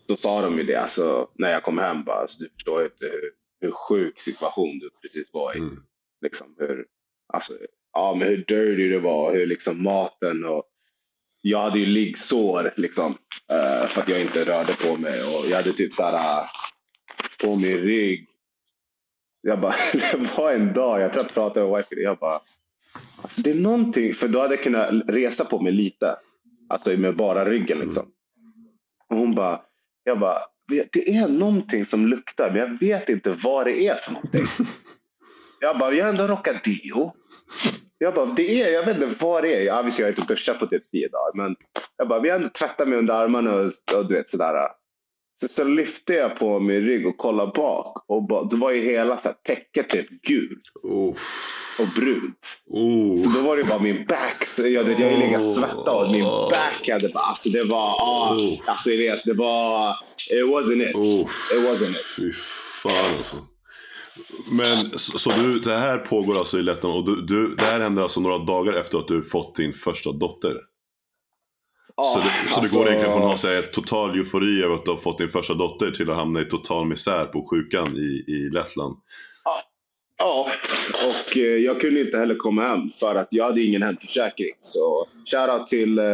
[0.08, 3.06] då sa de ju det, alltså, när jag kom hem, bara, alltså, du förstår inte
[3.06, 3.32] hur,
[3.62, 5.60] hur sjuk situation du precis var i.
[5.60, 5.84] Mm.
[6.22, 6.86] Liksom, hur,
[7.34, 7.54] alltså,
[7.94, 10.64] ja, men hur dirty det var, hur liksom maten och
[11.42, 13.12] jag hade ju liggsår liksom,
[13.52, 15.22] uh, för att jag inte rörde på mig.
[15.22, 16.44] Och jag hade typ så här,
[17.44, 18.28] på min rygg
[19.42, 22.40] jag bara, det var en dag, jag tror jag pratade med wifi, jag bara,
[23.22, 26.16] alltså det är någonting, för då hade jag kunnat resa på mig lite.
[26.70, 28.06] Alltså med bara ryggen liksom.
[29.10, 29.62] Och hon bara,
[30.04, 34.12] jag bara, det är någonting som luktar, men jag vet inte vad det är för
[34.12, 34.46] någonting.
[35.62, 37.14] Jag bara, jag har ändå rockat deo.
[37.98, 39.62] Jag bara, det är, jag vet inte vad det är.
[39.62, 41.56] Jag, visst, jag har inte duschat på typ tio dagar, men
[41.98, 44.68] jag bara, vi har ändå tvättat mig under armarna och, och du vet sådär.
[45.48, 48.06] Så, lyfte jag på min rygg och kollade bak.
[48.08, 51.16] Och bara, då var ju hela så här, täcket typ gult Oh.
[51.80, 52.62] och brunt.
[52.68, 53.16] Oh.
[53.16, 54.46] Så då var det bara min back.
[54.46, 57.96] Så jag, jag, jag legat och svettat och min back hade bara, alltså det var,
[58.00, 58.60] ah, Oh.
[58.66, 59.96] alltså Elias, det var,
[60.32, 60.96] it wasn't it.
[61.54, 62.06] It wasn't it.
[62.18, 62.32] Fy
[62.84, 63.36] fan alltså.
[64.52, 67.80] Men så, så du, det här pågår alltså i Lettland och du, du, det här
[67.80, 70.56] händer alltså några dagar efter att du fått din första dotter?
[72.04, 74.76] Så det, så alltså- det går egentligen från att ha så här, total eufori över
[74.76, 77.98] att du har fått din första dotter till att hamna i total misär på sjukan
[77.98, 78.96] i, i Lettland?
[80.22, 80.52] Ja,
[81.06, 84.52] och eh, jag kunde inte heller komma hem för att jag hade ingen hemförsäkring.
[84.62, 86.06] Så shoutout till eh,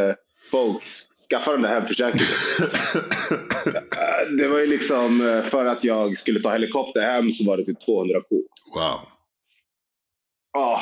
[0.52, 2.28] folks, skaffa den där hemförsäkringen.
[4.38, 7.64] Det var ju liksom eh, för att jag skulle ta helikopter hem så var det
[7.64, 8.44] typ 200 kor.
[8.76, 9.00] Wow.
[10.54, 10.82] Ja.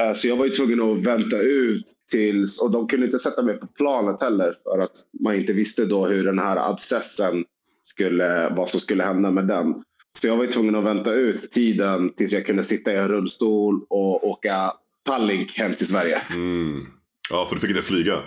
[0.00, 3.42] Eh, Så jag var ju tvungen att vänta ut tills, och de kunde inte sätta
[3.42, 7.44] mig på planet heller för att man inte visste då hur den här abscessen
[7.82, 9.74] skulle, vad som skulle hända med den.
[10.20, 13.08] Så jag var ju tvungen att vänta ut tiden tills jag kunde sitta i en
[13.08, 14.72] rullstol och åka
[15.06, 16.22] Tallink hem till Sverige.
[16.30, 16.86] Mm.
[17.30, 18.22] Ja, för du fick inte flyga?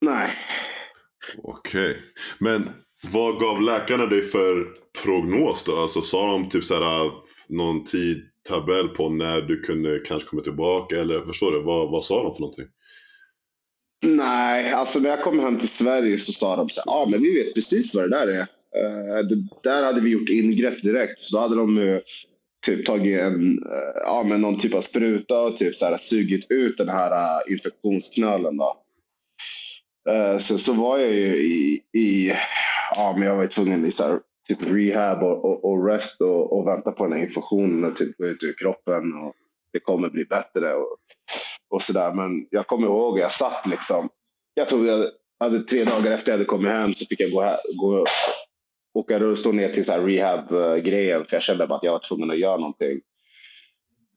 [0.00, 0.30] Nej.
[1.42, 2.02] Okej.
[2.38, 2.68] Men
[3.12, 4.66] vad gav läkarna dig för
[5.02, 5.76] prognos då?
[5.76, 7.10] Alltså sa de typ såhär
[7.48, 7.84] någon
[8.48, 11.00] tabell på när du kunde kanske komma tillbaka?
[11.00, 11.62] Eller förstår du?
[11.62, 12.66] Vad, vad sa de för någonting?
[14.04, 17.22] Nej, alltså när jag kom hem till Sverige så sa de så ja ja men
[17.22, 18.40] vi vet precis vad det där är.
[18.40, 21.18] Uh, det, där hade vi gjort ingrepp direkt.
[21.18, 22.00] Så då hade de uh,
[22.66, 26.50] typ tagit en, uh, ja, men någon typ av spruta och typ så här, sugit
[26.50, 28.56] ut den här uh, infektionsknölen.
[28.56, 28.80] Då.
[30.40, 32.32] Så, så var jag ju i, i
[32.94, 34.18] ja men jag var ju tvungen i så här,
[34.48, 38.26] typ rehab och, och, och rest och, och vänta på den här infektionen typ gå
[38.26, 39.14] ut ur kroppen.
[39.14, 39.34] Och
[39.72, 40.74] det kommer bli bättre.
[40.74, 40.96] Och,
[41.70, 42.12] och sådär.
[42.12, 44.08] Men jag kommer ihåg, jag satt liksom.
[44.54, 45.06] Jag tror jag
[45.40, 48.04] hade tre dagar efter jag hade kommit hem så fick jag gå, här, gå
[48.94, 51.24] åka rullstol ner till så rehab-grejen.
[51.24, 53.00] För jag kände bara att jag var tvungen att göra någonting.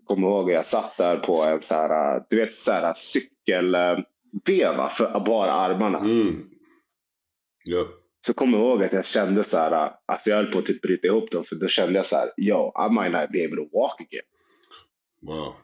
[0.05, 5.19] Kommer ihåg, jag satt där på en så här, du vet, så här cykelveva för
[5.25, 5.99] bara armarna.
[5.99, 6.49] Mm.
[7.69, 7.87] Yep.
[8.27, 10.81] Så kommer jag ihåg att jag kände så här, alltså jag höll på att typ
[10.81, 11.43] bryta ihop då.
[11.43, 14.25] För då kände jag så här, yo, I might not be able to walk again.
[15.21, 15.55] Wow.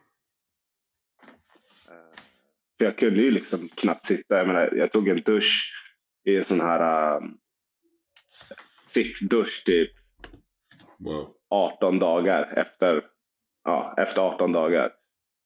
[2.78, 4.38] För jag kunde ju liksom knappt sitta.
[4.38, 5.74] Jag, menar, jag tog en dusch
[6.26, 7.38] i en sån här um,
[8.86, 9.92] sittdusch typ
[11.00, 11.34] Wow.
[11.50, 13.04] 18 dagar efter,
[13.64, 14.92] ja, efter 18 dagar.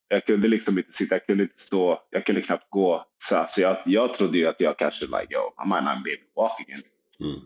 [0.08, 3.06] Jag kunde liksom inte sitta, jag kunde inte stå, jag kunde knappt gå.
[3.16, 6.10] Så, så jag, jag trodde ju att jag kanske like, yo, I might not be
[6.10, 6.82] able to walk again.
[7.24, 7.40] Mm.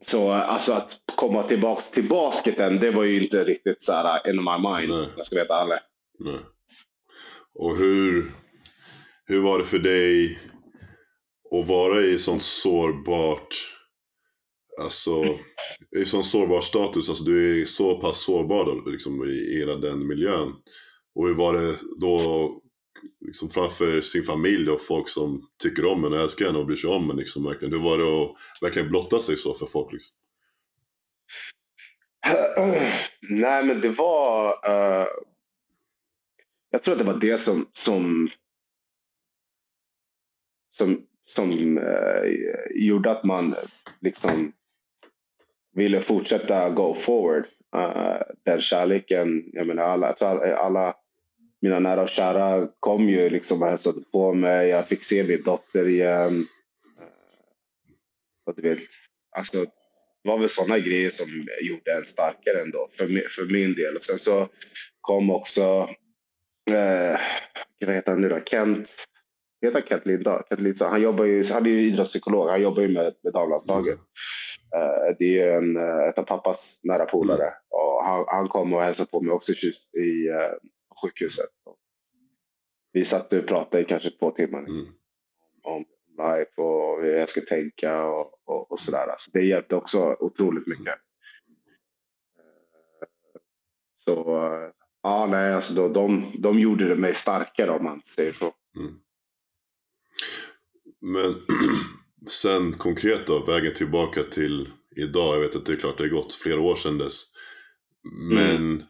[0.00, 4.36] Så alltså att komma tillbaka till basketen, det var ju inte riktigt så här in
[4.36, 4.90] my mind.
[4.90, 5.08] Nej.
[5.16, 5.78] Jag ska veta ärlig.
[6.18, 6.40] Nej.
[7.54, 8.32] Och hur,
[9.24, 10.38] hur var det för dig
[11.50, 13.48] att vara i sån sårbart,
[14.80, 15.24] alltså
[15.96, 20.06] i sån sårbar status, alltså du är så pass sårbar då, liksom, i hela den
[20.06, 20.52] miljön.
[21.14, 22.50] Och hur var det då
[23.20, 26.76] liksom, framför sin familj och folk som tycker om en och älskar en och bryr
[26.76, 27.74] sig om en liksom, verkligen.
[27.74, 30.16] Hur var det att verkligen blotta sig så för folk liksom?
[33.30, 34.48] Nej, men det var...
[34.48, 35.06] Uh,
[36.70, 38.28] jag tror att det var det som som,
[40.68, 42.32] som, som uh,
[42.74, 43.54] gjorde att man
[44.00, 44.52] liksom
[45.72, 47.44] ville fortsätta go forward.
[47.76, 50.94] Uh, den kärleken, jag menar alla, alla, alla
[51.66, 54.68] mina nära och kära kom ju liksom och hälsade på mig.
[54.68, 56.46] Jag fick se min dotter igen.
[57.00, 57.06] Eh,
[58.46, 58.78] och du vet,
[59.36, 59.58] alltså,
[60.22, 61.26] det var väl sådana grejer som
[61.62, 63.96] gjorde en starkare ändå för, mi- för min del.
[63.96, 64.48] Och sen så
[65.00, 65.88] kom också,
[66.70, 67.20] eh,
[67.86, 68.90] vad heter han nu då, Kent,
[69.62, 70.42] heter han Kent Lindahl?
[70.48, 70.90] Kent Lindahl.
[70.90, 73.98] Han, jobbar ju, han är ju idrottspsykolog, han jobbar ju med, med damlandslaget.
[74.76, 77.52] Eh, det är en, eh, ett av pappas nära polare.
[77.70, 79.66] Och han, han kom och hälsade på mig också i,
[80.00, 80.28] i
[80.96, 81.50] eh, sjukhuset.
[82.92, 84.86] Vi satt och pratade i kanske två timmar Mm.
[85.62, 85.84] om
[86.18, 89.14] life och hur jag ska tänka och, och, och sådär.
[89.18, 90.94] Så det hjälpte också otroligt mycket.
[92.38, 93.08] Eh,
[93.94, 94.40] Så
[95.02, 98.54] ja, nej, alltså då, de, de gjorde det mig starkare om man säger så.
[98.76, 99.00] Mm.
[101.00, 101.34] Men
[102.28, 105.34] sen konkret då, vägen tillbaka till idag.
[105.36, 107.22] Jag vet att det är klart det har gått flera år sedan dess.
[108.34, 108.84] Men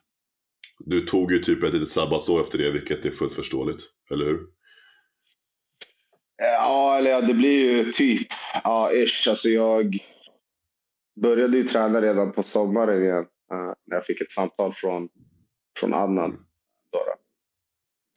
[0.78, 3.82] du tog ju typ ett litet sabbatsår efter det, vilket är fullt förståeligt.
[4.10, 4.40] Eller hur?
[6.36, 8.26] Ja, eller ja, det blir ju typ,
[8.64, 9.28] ja, ish.
[9.28, 9.98] Alltså jag
[11.20, 13.26] började ju träna redan på sommaren igen.
[13.52, 15.08] eh, när jag fick ett samtal från,
[15.78, 16.30] från Adnan.
[16.92, 17.14] Då, då.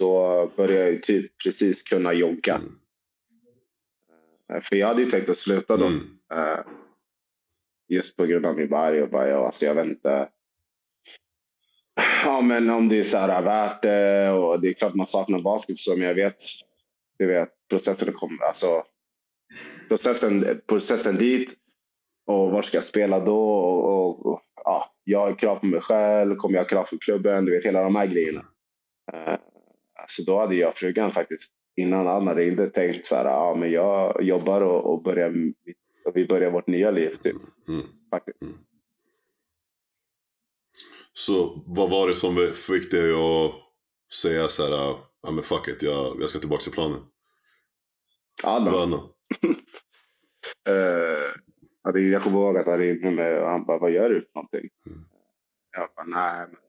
[0.06, 2.56] då började jag ju typ precis kunna jogga.
[2.56, 2.76] Mm.
[4.54, 5.86] Eh, För jag hade ju tänkt att sluta då.
[5.86, 6.20] Mm.
[6.34, 6.60] Eh,
[7.88, 10.30] just på grund av min berg och bara, ja, alltså jag vet inte.
[12.26, 15.42] Ja, men om det är så här värt det och det är klart man saknar
[15.42, 16.36] basket som jag vet.
[17.20, 18.84] Du vet, processen kommer, alltså
[19.88, 21.54] processen, processen dit
[22.28, 25.82] och var ska jag spela då och, och, och ja, jag har krav på mig
[25.82, 28.46] själv, kommer jag ha krav för klubben, du vet hela de här grejerna.
[29.14, 29.36] Eh,
[30.08, 34.24] så då hade jag frugan faktiskt innan Anna ringde tänkt så här, ja men jag
[34.24, 35.34] jobbar och, och börjar,
[36.06, 37.36] och vi börjar vårt nya liv typ.
[37.68, 37.86] Mm.
[38.10, 38.38] Faktiskt.
[41.20, 43.52] Så vad var det som fick dig att
[44.22, 47.00] säga så här, ja men fuck it, jag, jag ska tillbaka till planen?
[48.44, 48.74] Adam.
[51.82, 54.22] Vad ringde- jag kommer ihåg att han ringde mig och han bara, vad gör du
[54.22, 54.70] för någonting?
[54.86, 55.06] Mm.
[55.72, 56.60] Jag bara, nej men,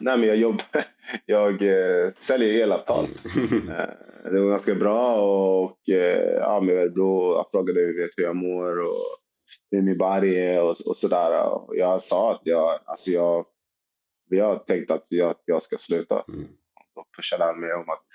[0.00, 0.84] nej, men jag jobbar,
[1.26, 3.06] jag eh, säljer elavtal.
[3.50, 3.68] Mm.
[4.24, 9.21] Eh, det var ganska bra och eh, ja, Örebro, jag frågade hur jag mår och
[9.70, 11.52] min body och, och sådär.
[11.52, 13.46] Och jag sa att jag, alltså jag,
[14.28, 16.24] jag har tänkt att jag, jag ska sluta.
[16.28, 16.48] Mm.
[16.94, 18.06] Då pushade han mig om att,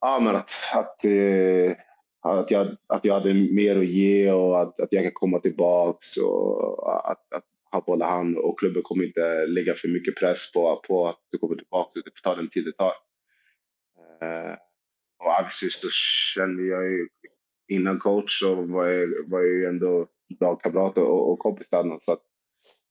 [0.00, 1.76] ja, men att, att, eh,
[2.22, 6.16] att, jag, att jag hade mer att ge och att, att jag kan komma tillbaks
[6.16, 10.82] och att, att ha både han och klubben kommer inte lägga för mycket press på,
[10.88, 12.00] på att du kommer tillbaka.
[12.04, 12.92] Det får ta den tid det tar.
[14.22, 14.54] Eh,
[15.18, 15.88] och obviously så
[16.34, 17.08] kände jag ju
[17.68, 20.06] innan coach så var jag, var jag ju ändå
[20.40, 21.98] lagkamrat och, och kompis till honom.
[22.00, 22.22] Så att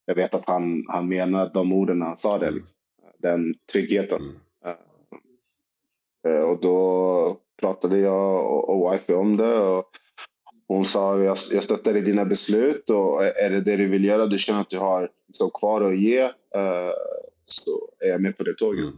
[0.06, 2.52] jag vet att han, han menade de orden när han sa det.
[2.52, 2.76] Liksom.
[3.18, 4.22] Den tryggheten.
[4.22, 4.78] Mm.
[6.28, 9.60] Eh, Och då pratade jag och, och wifi om det.
[9.60, 9.86] Och
[10.68, 14.26] hon sa jag, jag stöttar i dina beslut och är det det du vill göra,
[14.26, 16.92] du känner att du har så kvar att ge, eh,
[17.46, 18.84] så är jag med på det tåget.
[18.84, 18.96] Mm.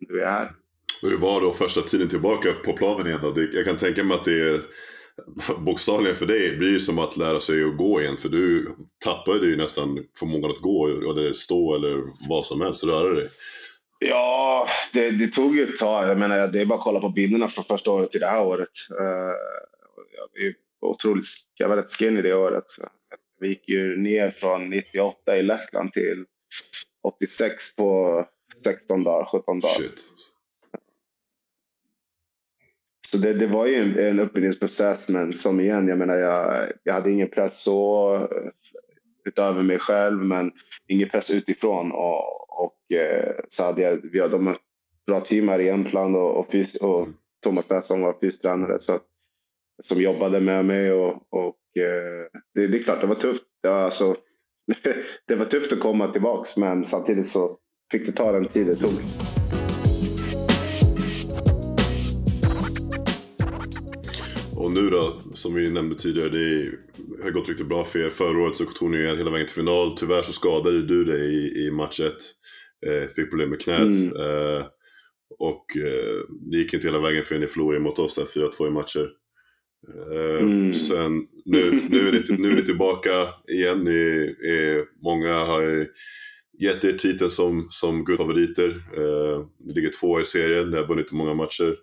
[0.00, 0.52] Nu är jag här.
[1.02, 3.42] Hur var då första tiden tillbaka på planen igen då?
[3.52, 4.60] Jag kan tänka mig att det är
[5.58, 8.16] bokstavligen för dig blir ju som att lära sig att gå igen.
[8.16, 13.14] För du tappade ju nästan förmågan att gå, eller stå eller vad som helst, röra
[13.14, 13.28] dig.
[13.98, 16.08] Ja, det, det tog ju ett tag.
[16.08, 18.46] Jag menar, det är bara att kolla på bilderna från första året till det här
[18.46, 18.70] året.
[19.00, 19.34] Eh,
[20.16, 22.64] jag är otroligt, jag var rätt skinny det året.
[23.40, 26.24] Vi gick ju ner från 98 i Lettland till
[27.02, 28.24] 86 på
[28.64, 29.74] 16 dagar, 17 dagar.
[29.74, 30.04] Shit.
[33.10, 36.94] Så det, det var ju en, en uppbyggnadsprocess, men som igen, jag menar, jag, jag
[36.94, 38.50] hade ingen press så eh,
[39.24, 40.52] utöver mig själv, men
[40.86, 41.92] ingen press utifrån.
[41.92, 44.56] Och, och eh, så hade jag, vi hade de
[45.06, 47.14] bra team här i Jämtland och, och, fys, och Mm.
[47.42, 49.04] Thomas Nässon var fystränare så att,
[49.82, 50.92] som jobbade med mig.
[50.92, 53.42] Och, och eh, det, det är klart, det var tufft.
[53.62, 54.16] Ja, alltså,
[55.26, 57.58] det var tufft att komma tillbaks, men samtidigt så
[57.92, 58.92] fick det ta den tid det tog.
[64.68, 66.72] Och nu då, som vi nämnde tidigare, det
[67.22, 68.10] har gått riktigt bra för er.
[68.10, 69.96] Förra året så tog ni er hela vägen till final.
[69.96, 72.14] Tyvärr så skadade du dig i, i match 1.
[72.86, 73.94] Eh, fick problem med knät.
[73.94, 74.16] Mm.
[74.16, 74.66] Eh,
[75.38, 78.70] och eh, det gick inte hela vägen för ni förlorade mot oss där 4-2 i
[78.70, 79.08] matcher.
[79.88, 80.72] Eh, Mm.
[80.72, 83.10] Sen, nu, nu, är ni, nu är ni tillbaka
[83.52, 83.84] igen.
[83.84, 85.86] Ni är, många har
[86.58, 88.68] gett er titeln som, som guldfavoriter.
[88.96, 91.76] Eh, ni ligger två i serien, ni har vunnit många matcher.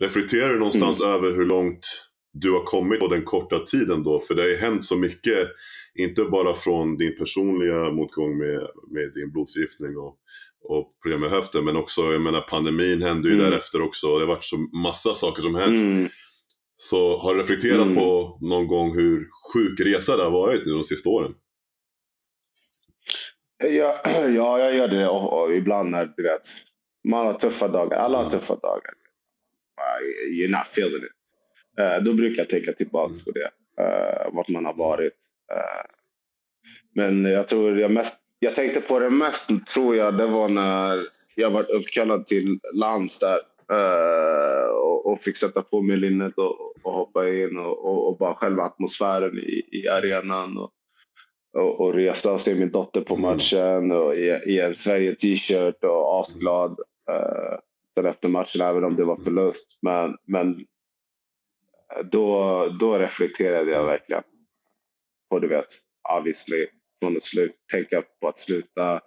[0.00, 1.86] Reflekterar du någonstans över hur långt
[2.32, 4.20] du har kommit på den korta tiden då?
[4.20, 5.48] För det har ju hänt så mycket,
[5.94, 10.16] inte bara från din personliga motgång med, med din blodförgiftning och,
[10.68, 13.50] och problem med höften, men också, jag menar pandemin hände ju Mm.
[13.50, 14.06] därefter också.
[14.18, 15.80] Det har varit så massa saker som hänt.
[15.80, 16.08] Mm.
[16.76, 17.94] Så har du reflekterat Mm.
[17.96, 21.34] på någon gång hur sjuk resa det har varit nu de sista åren?
[23.64, 24.00] Ja,
[24.36, 26.40] ja, jag gör det och, och ibland när du vet,
[27.08, 27.98] man har tuffa dagar.
[27.98, 28.94] Alla har tuffa dagar.
[29.80, 31.12] Uh, You're not feeling it.
[31.78, 33.50] Eh, då brukar jag tänka tillbaka på det.
[33.82, 35.12] Uh, vart man har varit.
[35.52, 35.84] Eh,
[36.94, 41.06] men jag tror jag mest, jag tänkte på det mest tror jag det var när
[41.34, 43.38] jag var uppkallad till lands där.
[43.72, 48.18] eh, och, och fick sätta på mig linnet och, och hoppa in och, och, och
[48.18, 50.58] bara själva atmosfären i, i arenan.
[50.58, 50.70] Och,
[51.56, 53.30] och, och resa och se min dotter på Mm.
[53.30, 56.70] matchen och i, i en Sverige-t-shirt och asglad.
[57.10, 57.58] Uh,
[58.00, 59.78] sen efter matchen, även om det var förlust.
[59.82, 60.60] Men, men
[61.96, 64.22] eh, då, då reflekterade jag verkligen
[65.30, 65.66] på, du vet,
[66.18, 66.66] obviously,
[67.02, 69.00] från ett slut, tänka på att sluta,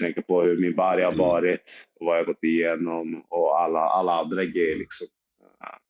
[0.00, 4.12] tänka på hur min bari har varit och vad jag gått igenom och alla, alla
[4.12, 4.76] andra grejer.
[4.76, 5.06] Liksom.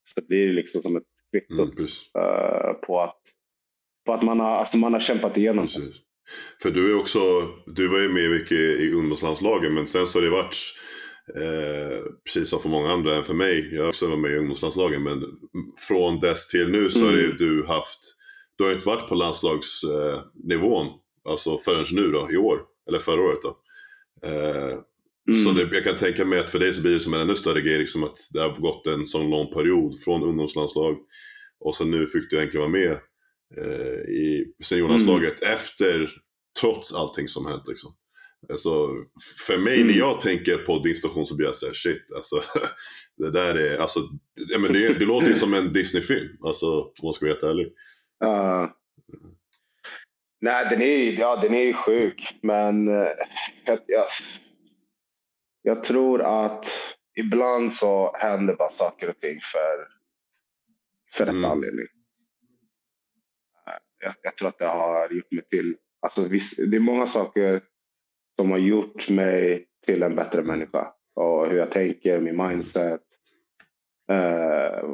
[0.02, 1.86] Så det blir liksom som ett kvitto Mm,
[2.18, 3.20] eh, på att
[4.06, 5.64] på att man har, alltså man har kämpat igenom.
[5.64, 5.94] Precis.
[6.62, 7.18] För du är också,
[7.66, 10.56] du var ju med mycket i ungdomslandslagen men sen så har det varit
[11.36, 13.74] Eh, precis som för många andra än för mig.
[13.74, 15.22] Jag har också varit med i ungdomslandslagen men
[15.88, 17.36] från dess till nu så har Mm.
[17.38, 17.98] du haft,
[18.58, 20.86] du har inte varit på landslagsnivån
[21.28, 22.60] alltså förrän nu då, i år.
[22.88, 23.56] Eller förra året då.
[24.28, 24.78] Eh,
[25.28, 25.44] Mm.
[25.44, 27.34] Så det, jag kan tänka mig att för dig så blir det som en ännu
[27.34, 30.96] större grej, liksom att det har gått en sån lång period från ungdomslandslag
[31.60, 32.92] och så nu fick du egentligen vara med
[33.56, 35.54] eh, i seniorlandslaget Mm.
[35.54, 36.10] efter,
[36.60, 37.90] trots allting som hänt liksom.
[38.48, 38.88] Alltså,
[39.46, 39.86] för mig Mm.
[39.86, 42.42] när jag tänker på din station så blir jag såhär, shit, alltså
[43.16, 44.00] det där är, alltså,
[44.48, 47.44] ja, men det, det låter ju som en Disney-film, alltså om man ska vara helt
[47.44, 47.72] ärlig.
[48.18, 48.76] Ja.
[50.40, 53.08] nej, den är, ju- ja, den är ju sjuk, men eh,
[53.64, 54.06] jag, jag,
[55.62, 56.66] jag tror att
[57.18, 59.86] ibland så händer bara saker och ting för,
[61.12, 61.50] för rätt Mm.
[61.50, 61.86] anledning.
[63.66, 67.06] Eh, Jag, jag tror att det har gjort mig till, alltså viss, det är många
[67.06, 67.62] saker
[68.38, 70.92] som har gjort mig till en bättre människa.
[71.14, 73.02] Och hur jag tänker, min mindset,
[74.10, 74.90] eh,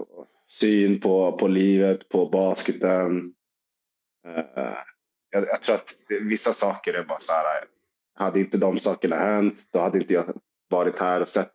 [0.48, 3.34] syn på, på livet, på basketen.
[4.26, 4.76] Eh,
[5.30, 7.64] jag, jag tror att det, vissa saker är bara så här.
[8.14, 11.52] Hade inte de sakerna hänt, då hade inte jag varit här och sett,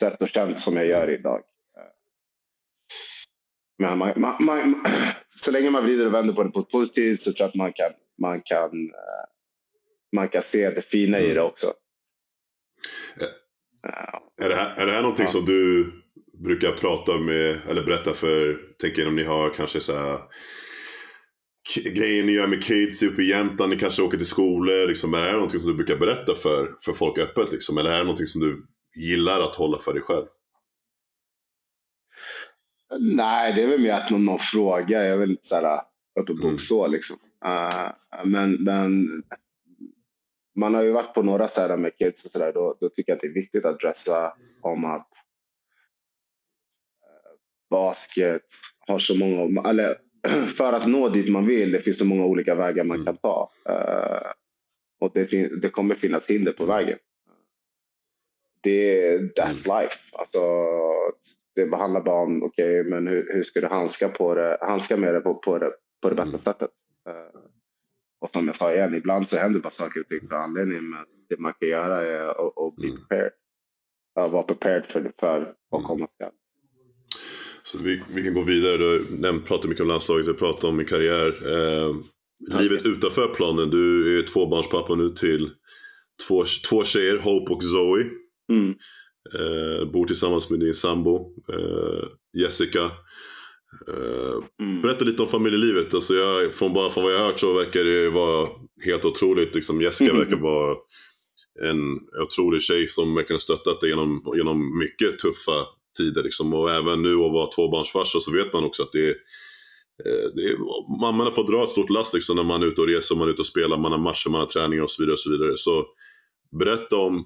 [0.00, 1.42] sett och känt som jag gör idag.
[1.78, 1.92] Eh,
[3.78, 4.84] men man, man, man,
[5.28, 7.54] så länge man vrider och vänder på det på ett positivt så tror jag att
[7.54, 9.35] man kan, man kan, eh,
[10.12, 11.66] man kan se det fina i det också.
[13.88, 15.30] Eh, Är det här, är det här någonting Ja.
[15.32, 15.92] som du
[16.44, 20.20] brukar prata med, eller berätta för, tänker om ni har kanske så här
[21.94, 25.18] grejer ni gör med kids uppe i Jämtland, ni kanske åker till skolor, liksom, är
[25.20, 27.78] det här någonting som du brukar berätta för, för folk öppet liksom?
[27.78, 28.64] Eller är det någonting som du
[28.96, 30.26] gillar att hålla för dig själv?
[33.00, 34.98] Nej, det är väl mer att någon, någon fråga.
[35.04, 35.80] Jag är väl inte så här
[36.20, 36.58] öppen bok Mm.
[36.58, 37.16] så liksom.
[37.44, 37.90] Eh,
[38.24, 39.22] men, men
[40.56, 42.52] man har ju varit på några här med kids och sådär.
[42.52, 45.08] Då, då tycker jag att det är viktigt att dressa om att
[47.02, 47.38] eh,
[47.70, 48.42] basket
[48.78, 49.96] har så många, eller
[50.56, 53.06] för att nå dit man vill, det finns så många olika vägar man Mm.
[53.06, 53.52] kan ta.
[53.68, 54.30] Eh,
[55.00, 56.98] och det, fin- det kommer finnas hinder på vägen.
[58.60, 59.98] Det, that's life.
[60.12, 60.40] Alltså,
[61.54, 65.14] det handlar bara om, okej, men hur, hur ska du handska, på det, handska med
[65.14, 66.40] det på, på, det, på det bästa Mm.
[66.40, 66.70] sättet?
[68.26, 71.04] Och som jag sa igen, ibland så händer bara saker och ting för anledning, men
[71.28, 73.00] det man kan göra är att, att bli Mm.
[73.00, 73.30] prepared.
[74.20, 75.88] Att vara prepared för, för vad Mm.
[75.88, 76.30] komma skall.
[77.62, 80.64] Så vi, vi kan gå vidare, du har nämnt, pratat mycket om landslaget, du pratat
[80.64, 81.28] om min karriär.
[81.52, 81.94] Eh,
[82.60, 85.50] livet utanför planen, du är tvåbarnspappa nu till
[86.28, 88.04] två, två tjejer, Hope och Zoe.
[88.52, 88.70] Mm.
[89.34, 92.08] Eh, bor tillsammans med din sambo eh,
[92.42, 92.90] Jessica.
[93.88, 94.82] Eh, Mm.
[94.82, 95.94] berätta lite om familjelivet.
[95.94, 98.48] Alltså jag, från, bara från vad jag har hört så verkar det vara
[98.84, 99.54] helt otroligt.
[99.54, 100.22] Liksom Jessica Mm.
[100.22, 100.76] verkar vara
[101.62, 105.66] en otrolig tjej som verkligen stöttat dig genom, genom mycket tuffa
[105.98, 106.22] tider.
[106.22, 106.54] Liksom.
[106.54, 109.14] Och även nu att vara tvåbarnsfarsa så vet man också att det är
[110.04, 110.56] eh, det är,
[111.00, 113.32] mammorna får dra ett stort last liksom, när man är ute och reser, man är
[113.32, 115.12] ute och spelar, man har matcher, man har träningar och så vidare.
[115.12, 115.56] Och så, vidare.
[115.56, 115.86] så
[116.58, 117.24] berätta om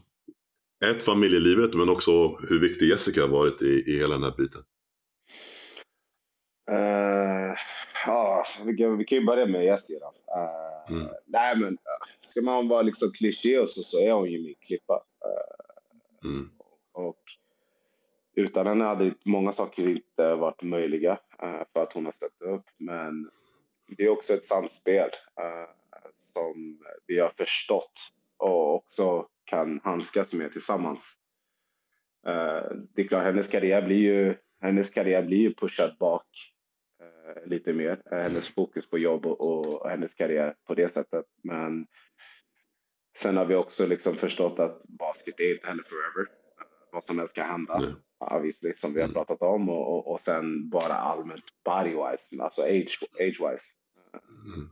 [0.84, 4.60] ett, familjelivet, men också hur viktig Jessica har varit i, i hela den här biten.
[6.70, 7.54] Eh,
[8.06, 9.98] ja, vi, kan, vi kan ju börja med Jessica.
[10.00, 10.40] då.
[10.40, 11.08] Eh, Mm.
[11.26, 14.54] Nej, men eh, ska man vara liksom klyschig och så, så är hon ju min
[14.60, 15.02] klippa.
[16.24, 16.50] Mm.
[16.92, 17.22] Och
[18.34, 22.64] utan henne hade många saker inte varit möjliga eh, för att hon har ställt upp.
[22.76, 23.30] Men
[23.96, 25.10] det är också ett samspel
[26.34, 27.92] som vi har förstått
[28.36, 31.16] och också kan handskas med tillsammans.
[32.94, 36.26] Det är klart, hennes karriär blir ju, hennes karriär blir ju pushad bak
[37.46, 38.02] lite mer.
[38.12, 41.24] Eh, hennes fokus på jobb och, och hennes karriär på det sättet.
[41.42, 41.86] Men
[43.18, 46.30] sen har vi också liksom förstått att basket är inte heller forever.
[46.30, 47.78] Eh, vad som helst kan hända.
[47.78, 47.94] Nej.
[48.36, 49.14] Obviously, som vi har Mm.
[49.14, 49.70] pratat om.
[49.70, 53.72] Och, och, och sen bara allmänt body-wise, alltså age- age-wise.
[54.54, 54.68] Mm.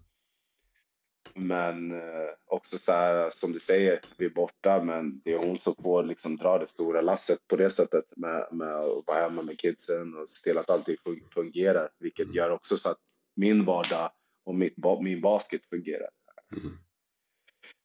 [1.35, 5.59] Men eh, också så här som du säger, vi är borta men det är hon
[5.59, 9.43] som får liksom dra det stora lasset på det sättet med, med att vara hemma
[9.43, 11.89] med kidsen och se till att allting fun- fungerar.
[11.99, 12.37] Vilket Mm.
[12.37, 12.99] gör också så att
[13.37, 14.11] min vardag
[14.45, 16.09] och mitt, min basket fungerar.
[16.57, 16.73] Mm.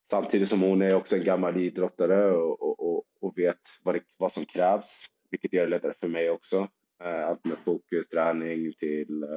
[0.09, 4.01] Samtidigt som hon är också en gammal idrottare och, och, och, och vet vad, det,
[4.17, 5.05] vad som krävs.
[5.31, 6.67] Vilket gör det lättare för mig också.
[7.03, 9.29] Eh, Allt med fokus, träning till, eh,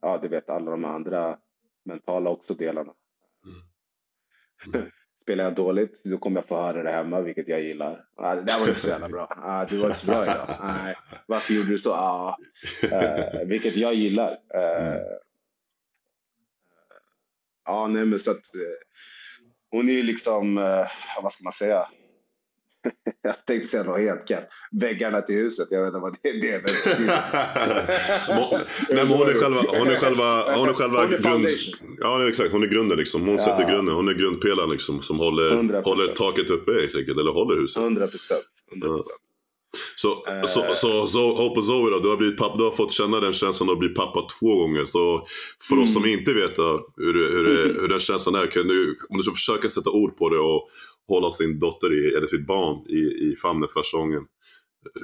[0.00, 1.38] ja du vet alla de andra
[1.84, 2.94] mentala också delarna.
[4.74, 4.90] Mm.
[5.22, 8.04] Spelar jag dåligt, då kommer jag få höra det hemma, vilket jag gillar.
[8.16, 9.26] Ah, det där var inte så jävla bra.
[9.42, 10.48] Ah, du var inte så bra idag.
[10.62, 10.96] Nej,
[11.26, 11.92] varför gjorde du så?
[11.92, 12.36] Ah,
[12.82, 14.30] eh, vilket jag gillar.
[14.32, 15.00] Eh,
[17.64, 18.86] ja, nej, men så att eh,
[19.70, 20.54] hon är ju liksom,
[21.22, 21.86] vad ska man säga?
[23.26, 24.46] Jag tänkte säga något helt kallt.
[24.80, 26.40] Väggarna till huset, jag vet inte vad det är.
[26.40, 26.62] Det
[28.94, 31.46] Nej, hon är själva, hon är själva, hon är själva grund,
[32.00, 33.22] ja, exakt, hon är grunden liksom.
[33.22, 33.44] Hon ja.
[33.44, 37.60] sätter grunden, hon är grundpelaren liksom som håller, håller taket uppe helt enkelt, eller håller
[37.60, 37.82] huset.
[37.82, 38.44] 100 procent.
[38.74, 39.02] Ja.
[39.94, 42.70] Så, uh, så, så, så Hope och Zoe då, du har, blivit pappa, du har
[42.70, 44.86] fått känna den känslan att bli pappa två gånger.
[44.86, 45.26] Så
[45.68, 45.84] för mm.
[45.84, 49.32] oss som inte vet hur, hur, hur den känslan är, kan du, om du ska
[49.32, 50.68] försöka sätta ord på det och
[51.08, 54.26] hålla sin dotter i, eller sitt barn i, i famnen första gången.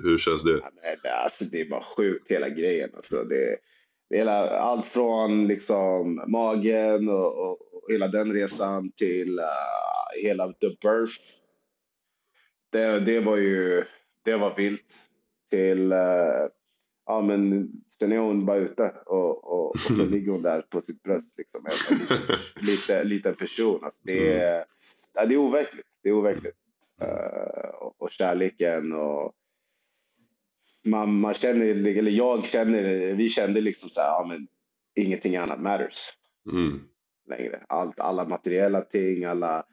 [0.03, 0.51] Hur känns det?
[0.51, 2.91] Ja, men, alltså, det är bara sjukt hela grejen.
[2.95, 3.57] Alltså, det,
[4.11, 10.53] det hela, allt från liksom, magen och, och, och hela den resan till uh, hela
[10.53, 11.21] the birth.
[12.73, 13.85] Det, det var ju
[14.25, 14.95] det var vilt.
[15.51, 16.49] Till, uh,
[17.07, 20.81] ja men sen är hon bara ute och, och, och så ligger hon där på
[20.81, 21.67] sitt bröst liksom.
[21.67, 22.17] En liten,
[22.67, 23.85] lite, liten person.
[23.85, 24.67] Alltså, det, är, mm.
[25.15, 25.87] ja, det är overkligt.
[26.03, 26.57] Det är overkligt.
[27.03, 29.33] Uh, och, kärleken och
[30.85, 34.49] man, man känner, eller jag känner, vi kände liksom så här, ja men
[34.95, 36.13] ingenting annat matters.
[36.53, 36.81] Mm.
[37.29, 37.63] Längre.
[37.69, 39.65] Allt, alla materiella ting, alla,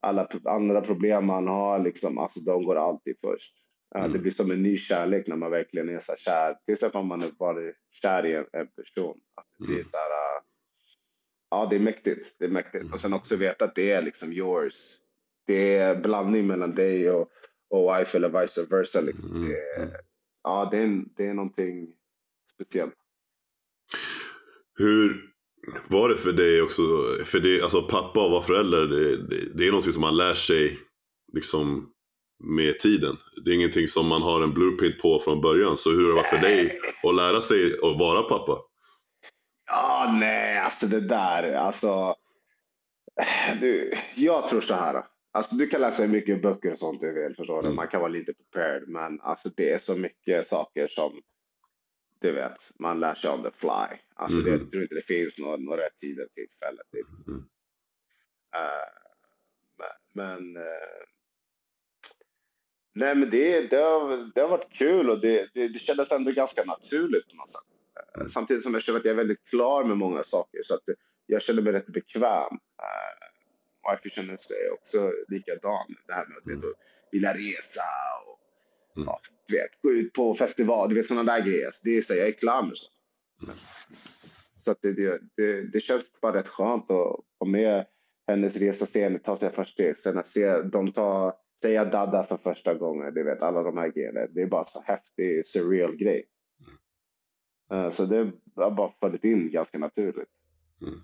[0.00, 3.54] alla andra problem man har, liksom, alltså de går alltid först.
[3.94, 4.12] Mm.
[4.12, 6.56] Det blir som en ny kärlek när man verkligen är så kär.
[6.64, 7.72] Till exempel om man är bara
[8.02, 9.20] kär i en, en person.
[9.34, 9.84] Alltså, det är mm.
[9.84, 10.10] så här,
[11.50, 12.36] ja, det är mäktigt.
[12.38, 12.92] Det är mäktigt.
[12.92, 14.74] Och sen också veta att det är liksom yours.
[15.46, 17.28] Det är blandning mellan dig och,
[17.70, 19.00] och wife eller vice versa.
[19.00, 19.30] Liksom.
[19.30, 19.48] Mm.
[19.48, 20.00] Det, är,
[20.42, 21.88] ja, det är, det är någonting
[22.54, 22.94] speciellt.
[24.78, 25.30] Hur
[25.88, 26.82] var det för dig också?
[27.24, 30.34] För det, alltså pappa och vara förälder, det, det, det är någonting som man lär
[30.34, 30.78] sig
[31.32, 31.92] liksom
[32.44, 33.16] med tiden.
[33.44, 35.76] Det är ingenting som man har en blueprint på från början.
[35.76, 38.58] Så hur har det varit för dig att lära sig att vara pappa?
[39.66, 42.14] Ja, nej, alltså det där, alltså.
[43.60, 45.04] Du, jag tror så här.
[45.36, 47.70] Alltså, du kan läsa mycket böcker och sånt du vill, förstår du.
[47.70, 51.22] Man kan vara lite prepared, men alltså det är så mycket saker som
[52.20, 53.98] du vet, man lär sig on the fly.
[54.14, 54.44] Alltså mm.
[54.44, 57.04] det, jag tror inte det finns några, några tider tillfälle till.
[57.26, 57.40] Mm.
[58.56, 61.02] Uh, men, uh,
[62.92, 66.30] Nej, men det, det, har, det har varit kul och det, det, det kändes ändå
[66.30, 67.68] ganska naturligt på något sätt.
[68.16, 68.28] Mm.
[68.28, 70.84] Samtidigt som jag känner att jag är väldigt klar med många saker så att
[71.26, 72.52] jag känner mig rätt bekväm.
[72.52, 73.35] Uh,
[73.90, 75.94] wife känner sig också likadan.
[76.06, 76.58] Det här med mm.
[76.58, 76.64] att
[77.12, 77.82] vilja resa
[78.26, 78.40] och
[78.96, 79.06] mm.
[79.06, 81.70] ja, vet, gå ut på festival, du vet sådana där grejer.
[81.82, 82.92] Det är så, jag är klar med sånt.
[83.42, 83.54] Mm.
[84.64, 87.86] Så att det, det, det, känns bara rätt skönt att vara med
[88.26, 92.24] hennes resa, se henne ta sig först steg, sen att se dem ta säga Dada
[92.24, 94.26] för första gången, du vet alla de här grejerna.
[94.26, 96.24] Det är bara så häftig, surreal grej.
[97.70, 97.90] Mm.
[97.90, 100.28] Så det har bara fallit in ganska naturligt.
[100.82, 101.00] Mm.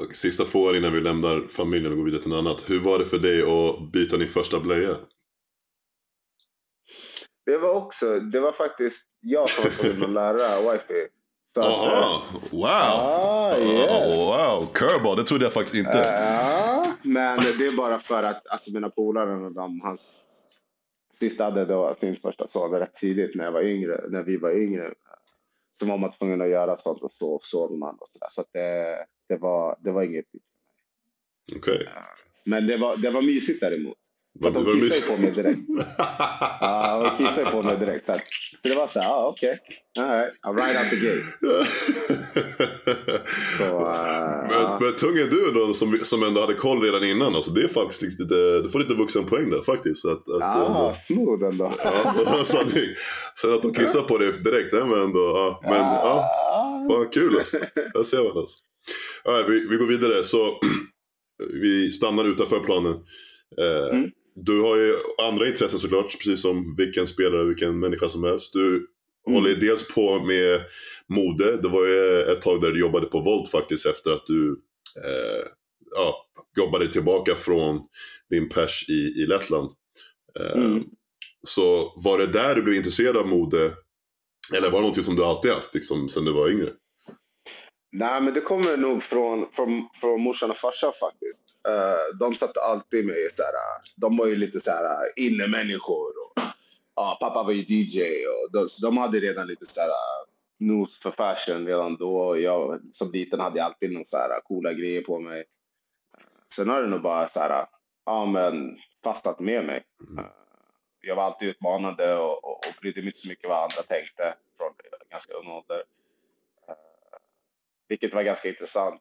[0.00, 2.70] Och sista frågan innan vi lämnar familjen och går vidare till något annat.
[2.70, 4.96] Hur var det för dig att byta din första blöja?
[7.46, 11.06] Det var också, det var faktiskt jag som var tvungen att lära wifi.
[11.54, 12.62] Jaha, wow!
[12.62, 14.18] Ah, yes.
[14.18, 15.98] wow, curveball, det trodde jag faktiskt inte.
[15.98, 20.24] Ja, men det är bara för att alltså, mina polare, de, hans
[21.14, 24.50] sista hade då sin första son rätt tidigt när jag var yngre, när vi var
[24.50, 24.94] yngre.
[25.78, 28.28] Så var man tvungen att göra sånt och så sov man och sådär.
[28.30, 30.24] Så, så det, det, var, det var inget.
[31.56, 31.74] Okej.
[31.74, 31.86] Okay.
[32.46, 33.98] Men det var, det var mysigt däremot.
[34.42, 35.60] För de kissade på mig direkt.
[36.60, 38.06] ja, de kissade på mig direkt.
[38.06, 38.12] Så,
[38.62, 39.58] det var så här, ah, okej.
[39.96, 40.04] Okay.
[40.04, 41.24] All right, I'll ride out the gate.
[43.58, 47.34] så, uh, men, men tung är du då som, som ändå hade koll redan innan.
[47.34, 50.04] Alltså, det är faktiskt lite, du får lite vuxenpoäng där faktiskt.
[50.04, 51.72] Att, att, ja, uh, smooth ändå.
[51.84, 52.90] ja, sanning.
[53.40, 55.60] Sen att de kissar på dig direkt, det var ändå, ja.
[55.62, 56.28] Men ja,
[56.90, 57.58] fan kul alltså.
[57.94, 58.58] Där ser man alltså.
[59.24, 60.24] Right, vi, vi går vidare.
[60.24, 60.60] Så
[61.52, 62.94] vi stannar utanför planen.
[63.60, 64.10] Eh, mm.
[64.34, 64.94] Du har ju
[65.28, 68.52] andra intressen såklart, precis som vilken spelare, vilken människa som helst.
[68.52, 68.84] Du mm.
[69.34, 70.60] håller dels på med
[71.08, 71.56] mode.
[71.56, 74.50] Det var ju ett tag där du jobbade på Volt faktiskt efter att du
[74.96, 75.46] eh,
[75.96, 76.14] ja,
[76.58, 77.80] jobbade tillbaka från
[78.30, 79.70] din pers i, i Lettland.
[80.40, 80.84] Eh, mm.
[81.46, 83.72] Så var det där du blev intresserad av mode?
[84.54, 86.72] Eller var det någonting som du alltid haft liksom, sedan du var yngre?
[87.92, 91.40] Nej, men det kommer nog från, från, från morsan och farsan faktiskt.
[91.68, 93.52] Uh, de satt alltid med så här,
[93.96, 96.12] de var ju lite så här innemänniskor.
[96.24, 96.42] Och,
[97.02, 99.90] uh, pappa var ju DJ och de, de hade redan lite så här
[100.58, 102.40] nos för fashion redan då.
[102.40, 105.44] Jag som liten hade jag alltid någon så här coola grejer på mig.
[106.54, 107.66] Sen har det nog bara så här,
[108.06, 109.84] ja men fastnat med mig.
[110.18, 110.24] Uh,
[111.00, 114.34] jag var alltid utmanande och, och, och brydde mig inte så mycket vad andra tänkte
[114.56, 114.72] från
[115.10, 115.82] ganska ung ålder.
[117.90, 119.00] Vilket var ganska intressant.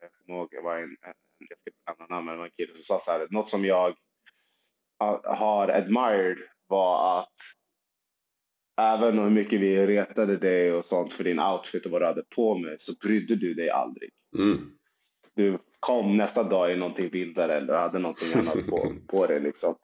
[0.00, 0.96] Jag kommer ihåg, jag var en,
[1.48, 3.94] jag ska inte nämna namn, men en kille som sa så här, något som jag
[5.24, 7.34] har admired var att
[8.80, 12.22] även hur mycket vi retade dig och sånt för din outfit och vad du hade
[12.22, 14.10] på med så brydde du dig aldrig.
[14.38, 14.70] Mm.
[15.34, 19.40] Du kom nästa dag i någonting vildare eller hade någonting annat på, på dig.
[19.40, 19.74] Liksom.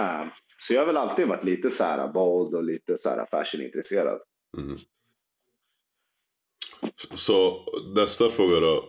[0.00, 3.26] Um, så jag har väl alltid varit lite så här bold och lite så här
[3.30, 4.20] fashionintresserad.
[4.58, 4.76] Mm.
[7.14, 7.64] Så
[7.94, 8.84] nästa fråga då.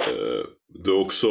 [0.00, 1.28] Eh, du också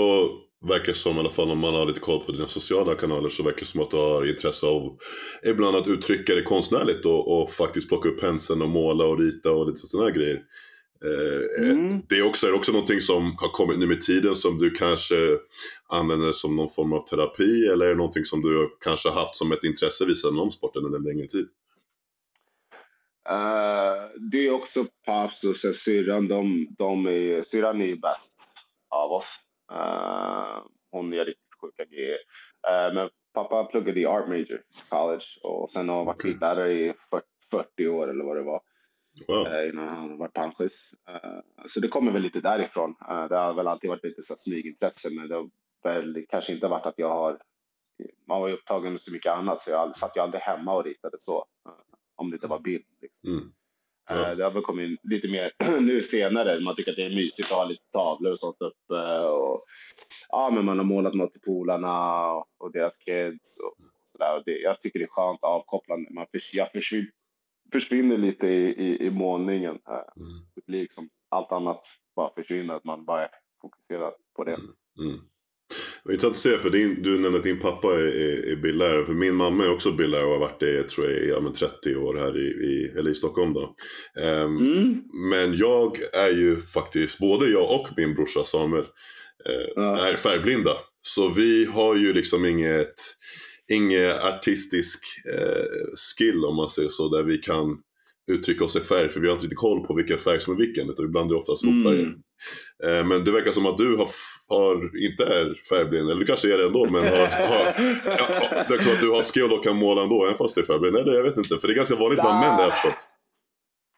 [0.69, 3.43] verkar som, i alla fall om man har lite koll på dina sociala kanaler, så
[3.43, 4.97] verkar det som att du har intresse av
[5.45, 9.51] ibland att uttrycka det konstnärligt och, och faktiskt plocka upp penseln och måla och rita
[9.51, 10.41] och lite sådana grejer.
[11.05, 12.01] Eh, mm.
[12.09, 15.15] Det är också, är också någonting som har kommit nu med tiden som du kanske
[15.89, 19.51] använder som någon form av terapi eller är det någonting som du kanske haft som
[19.51, 21.47] ett intresse vid sidan om sporten under en längre tid?
[23.29, 28.31] Uh, det är också paps och syrran, de, de är, syrran är bäst
[28.89, 29.39] av oss.
[29.71, 32.17] Uh, hon gör riktigt sjuka grejer.
[32.69, 34.59] Uh, men pappa pluggade i art major
[34.89, 36.35] college och sen har han varit okay.
[36.41, 38.61] lärare i 40, 40 år eller vad det var.
[39.27, 39.69] Wow.
[39.69, 40.93] Innan han var pensionist.
[41.65, 42.95] så det kommer väl lite därifrån.
[43.29, 45.49] det har väl alltid varit lite så smygintresse men det har
[45.83, 47.39] väl kanske inte varit att jag har
[48.27, 50.83] man var ju upptagen med så mycket annat så jag satt ju aldrig hemma och
[50.83, 51.45] ritade så.
[52.15, 52.85] Om det inte var bild.
[53.01, 53.31] Liksom.
[53.31, 53.51] Mm.
[54.09, 54.35] Ja.
[54.35, 56.59] Det har väl kommit lite mer nu senare.
[56.59, 59.19] Man tycker att det är mysigt att ha lite tavlor och sånt uppe.
[59.19, 59.59] Och,
[60.29, 63.59] ja, men man har målat något till polarna och, och deras kids.
[63.59, 63.75] Och,
[64.35, 66.13] och det, jag tycker det är skönt avkopplande.
[66.13, 67.11] Man förs, jag försvinner,
[67.71, 69.79] försvinner lite i, i, i målningen.
[70.15, 70.45] Mm.
[70.55, 71.79] Det blir liksom allt annat
[72.15, 72.73] bara försvinner.
[72.73, 73.31] Att man bara är
[73.61, 74.53] fokuserad på det.
[74.53, 74.75] Mm.
[74.99, 75.19] Mm.
[76.09, 79.05] Är intressant att se, för din, du nämnde att din pappa är, är, är bildlärare.
[79.05, 81.95] För min mamma är också bildlärare och har varit det tror jag, i ja, 30
[81.95, 83.53] år här i, i, eller i Stockholm.
[83.53, 83.75] Då.
[84.21, 85.01] Um, mm.
[85.29, 88.85] Men jag är ju faktiskt, både jag och min brorsa Samuel
[89.49, 90.07] uh, uh.
[90.07, 90.73] är färgblinda.
[91.01, 92.95] Så vi har ju liksom inget,
[93.71, 94.99] inget artistisk
[95.33, 97.77] uh, skill om man säger så, där vi kan
[98.31, 100.57] uttrycka oss i färg för vi har inte riktigt koll på vilka färger som är
[100.57, 102.03] vilken utan vi blandar oftast ihop färger.
[102.03, 102.19] Mm.
[102.83, 104.09] Eh, men det verkar som att du har,
[104.47, 104.75] har,
[105.05, 107.65] inte är färgblind, eller du kanske är det ändå men har, har,
[108.05, 110.61] ja, det är klart att du har skill och kan måla ändå även fast du
[110.61, 110.97] är färgblind.
[110.97, 113.07] Eller jag vet inte, för det är ganska vanligt bland män det har jag förstått.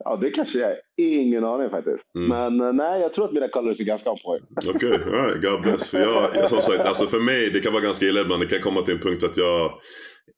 [0.03, 0.77] Ja, det kanske jag är.
[0.97, 2.03] Ingen aning faktiskt.
[2.15, 2.29] Mm.
[2.29, 4.43] Men eh, nej, jag tror att mina colors är ganska on point.
[4.75, 5.87] Okej, okay, right, God bless.
[5.87, 8.41] För, jag, som sagt, alltså för mig, det kan vara ganska illa ibland.
[8.41, 9.71] Det kan komma till en punkt att jag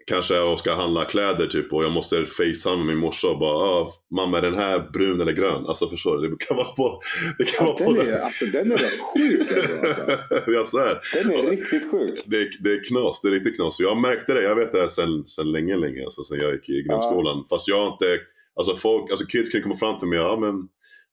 [0.07, 3.57] kanske jag ska handla kläder typ och jag måste facetima med min morsa och bara
[3.57, 5.65] ah, mamma är den här brun eller grön?
[5.65, 6.29] Alltså förstår du?
[6.29, 7.01] Det kan vara på...
[7.38, 10.51] Det kan ja, vara den, är, alltså, den är rätt sjuk alltså.
[10.51, 10.97] jag svär.
[11.13, 12.23] Den är riktigt sjuk.
[12.25, 13.79] Det, det är knas, det är riktigt knas.
[13.79, 16.69] Jag märkte det, jag vet det här sen, sen länge, länge, alltså sen jag gick
[16.69, 17.38] i grundskolan.
[17.38, 17.45] Ja.
[17.49, 18.19] Fast jag har inte,
[18.55, 20.67] alltså folk, alltså kids kan komma fram till mig, ja men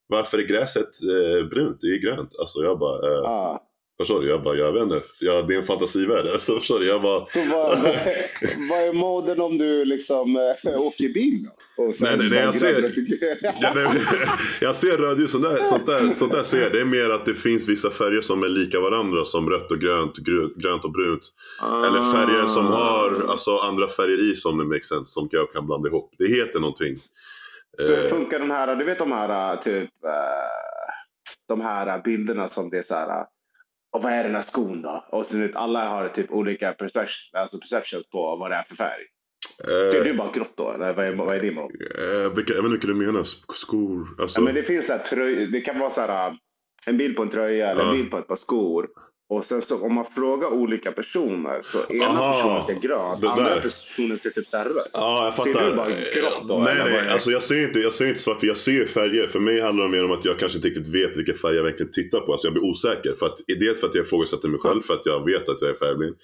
[0.06, 1.78] varför är gräset eh, brunt?
[1.80, 2.36] Det är grönt.
[2.38, 3.62] Alltså jag bara, eh, ja.
[4.00, 4.28] Förstår du?
[4.28, 5.02] Jag bara, jag vet inte.
[5.20, 6.26] Jag, det är en fantasivärld.
[6.26, 6.86] Alltså, förstår du?
[6.86, 7.26] Jag bara...
[7.26, 7.78] Så vad,
[8.70, 11.50] vad är moden om du liksom äh, åker bil då?
[12.00, 12.92] nej, nej, nej, jag ser,
[13.60, 13.86] ja, nej,
[14.60, 16.72] jag ser rödljus, sånt där, sånt, där, sånt där ser jag.
[16.72, 19.78] Det är mer att det finns vissa färger som är lika varandra som rött och
[19.78, 20.16] grönt,
[20.56, 21.32] grönt och brunt.
[21.60, 21.86] Ah.
[21.86, 25.66] Eller färger som har alltså, andra färger i som det makes sense, som jag kan
[25.66, 26.14] blanda ihop.
[26.18, 26.96] Det heter någonting.
[27.86, 28.08] Så eh.
[28.08, 30.10] funkar den här, du vet de här typ, uh,
[31.48, 33.26] de här bilderna som det är så här
[33.94, 35.04] och vad är den här skon då?
[35.08, 38.74] Och så, vet, alla har typ olika perception, alltså perceptions på vad det är för
[38.74, 39.02] färg.
[39.98, 40.72] Uh, du bara grått då?
[40.72, 41.72] Eller vad är, vad är din mål?
[41.72, 43.24] Uh, vilka, jag vet inte vilka du menar.
[43.54, 44.08] Skor?
[44.20, 44.40] Alltså...
[44.40, 46.36] Ja, men det finns så här tröj, det kan vara så här,
[46.86, 48.88] en bild på en tröja eller en bild på ett par skor.
[49.35, 53.61] Och sen så om man frågar olika personer så ena Aha, personen ser grönt, andra
[53.61, 54.90] personen ser typ såhär rött.
[54.93, 55.52] Ja, jag fattar.
[55.52, 56.59] Ser du bara grått då?
[56.59, 59.27] Nej, nej, alltså jag ser inte, jag ser inte svart, för jag ser färger.
[59.27, 61.65] För mig handlar det mer om att jag kanske inte riktigt vet vilka färger jag
[61.65, 62.32] verkligen tittar på.
[62.32, 63.15] Alltså jag blir osäker.
[63.19, 65.70] För att, dels för att jag ifrågasätter mig själv, för att jag vet att jag
[65.70, 66.16] är färgblind.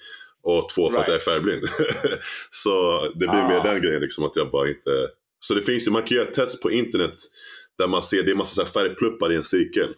[0.43, 1.01] Och två, för right.
[1.01, 1.63] att jag är färgblind.
[2.49, 3.47] så det blir ah.
[3.47, 4.91] mer den grejen, liksom, att jag bara inte...
[5.39, 7.13] Så det finns ju, man kan göra ett test på internet
[7.77, 9.89] där man ser, det är massa färgpluppar i en cirkel.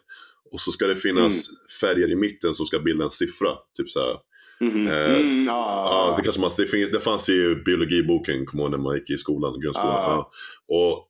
[0.50, 1.58] Och så ska det finnas mm.
[1.80, 3.50] färger i mitten som ska bilda en siffra.
[3.76, 4.16] Typ så här.
[4.60, 4.86] Mm.
[4.86, 5.86] Eh, mm, ah.
[5.90, 9.18] ja, det, kanske man, det, finns, det fanns i biologiboken, kommer när man gick i
[9.18, 10.18] skolan, grundskolan.
[10.18, 10.30] Ah.
[10.68, 11.08] Och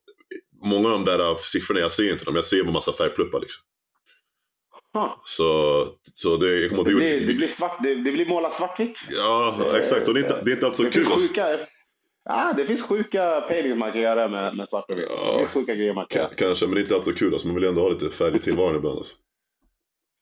[0.64, 2.34] många av de där siffrorna, jag ser inte dem.
[2.34, 3.62] Jag ser bara massa färgpluppar liksom.
[4.94, 5.08] Ah.
[5.24, 9.00] Så, så det, jag det, blir, det, blir svart, det, det blir målat svartvitt.
[9.10, 10.08] Ja, exakt.
[10.08, 11.04] Och det är inte, det är inte alls så kul.
[11.04, 11.46] Sjuka,
[12.24, 15.06] Ja, det finns sjuka paintings man kan göra med, med svart och vitt.
[15.10, 16.34] Ja, det finns sjuka grejer man kan göra.
[16.34, 17.32] Kanske, men det är inte alls så kul.
[17.32, 18.98] Alltså, man vill ändå ha lite färg i tillvaron ibland.
[18.98, 19.16] Alltså.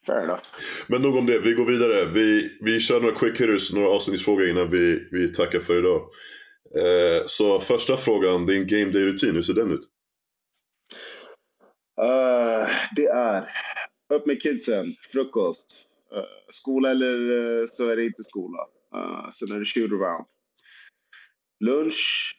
[0.06, 0.42] Fair enough.
[0.86, 2.04] Men nog om det, vi går vidare.
[2.04, 6.00] Vi, vi kör några quick hitters, några avslutningsfrågor innan vi, vi tackar för idag.
[6.76, 9.88] Eh, så första frågan, din game day-rutin, hur ser den ut?
[12.00, 13.48] Uh, det är
[14.14, 15.86] upp med kidsen, frukost.
[16.16, 18.58] Uh, skola eller uh, så är det inte skola.
[18.96, 20.26] Uh, sen är det shoot around.
[21.62, 22.32] Lunch.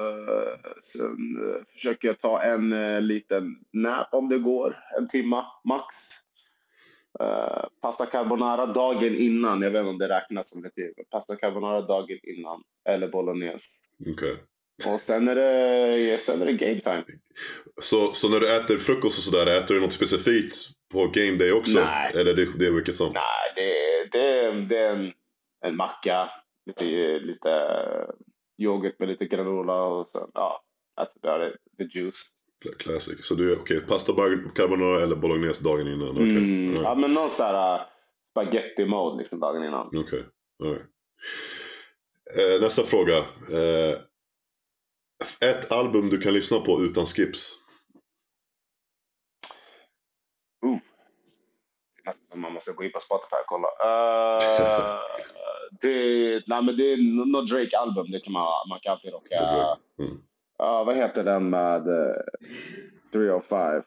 [0.00, 5.46] Uh, sen uh, försöker jag ta en uh, liten nap om det går, en timma
[5.64, 5.84] max.
[7.22, 10.92] Uh, pasta carbonara dagen innan, jag vet inte om det räknas som det till.
[11.10, 13.68] Pasta carbonara dagen innan, eller bolognese.
[14.12, 14.36] Okay.
[14.94, 17.04] Och sen är, det, sen är det game time.
[17.80, 20.54] Så, så när du äter frukost och sådär, äter du något specifikt
[20.92, 21.78] på game day också?
[21.78, 22.12] Nej.
[22.14, 23.12] Eller det, det är vilket som?
[23.12, 25.12] Nej, det, det, det är en,
[25.64, 26.30] en macka,
[26.66, 26.84] lite,
[27.18, 27.50] lite
[28.58, 30.64] yoghurt med lite granola och sen, ja,
[31.00, 31.60] that's about it.
[31.78, 32.30] The juice.
[32.78, 33.26] Classic.
[33.26, 34.12] Så du, okej, okay, pasta
[34.54, 36.10] carbonara eller bolognese dagen innan?
[36.10, 36.22] Okay.
[36.22, 36.82] Mm, right.
[36.82, 37.86] Ja, men någon sån här uh,
[38.30, 39.86] spaghetti-mode liksom dagen innan.
[39.86, 40.22] Okej, okay.
[40.72, 40.86] right.
[42.36, 43.18] eh, Nästa fråga.
[43.50, 43.98] Eh,
[45.40, 47.52] ett album du kan lyssna på utan skips?
[50.66, 50.78] Uh.
[52.34, 53.68] Man måste gå in på Spotify och kolla.
[53.68, 55.00] Uh,
[55.80, 59.36] det, nej, men det är något Drake-album, det kan man, man kan alltid rocka.
[59.98, 60.12] Mm.
[60.62, 62.14] Uh, vad heter den med uh,
[63.12, 63.82] 305?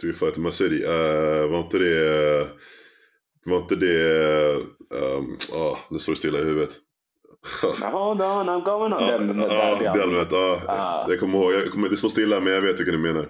[0.00, 0.84] 305 to my city.
[0.84, 2.40] Uh, var inte det...
[2.40, 2.46] Uh,
[3.44, 4.54] var inte det...
[4.90, 6.74] Um, oh, nu står det stilla i huvudet.
[7.82, 8.98] Hold on, I'm going on.
[8.98, 10.28] Den, den, ja, albumet.
[10.30, 11.06] Ja, ah.
[11.08, 11.52] Jag kommer ihåg.
[11.52, 13.28] Jag kommer, det står stilla men jag vet vilken du menar.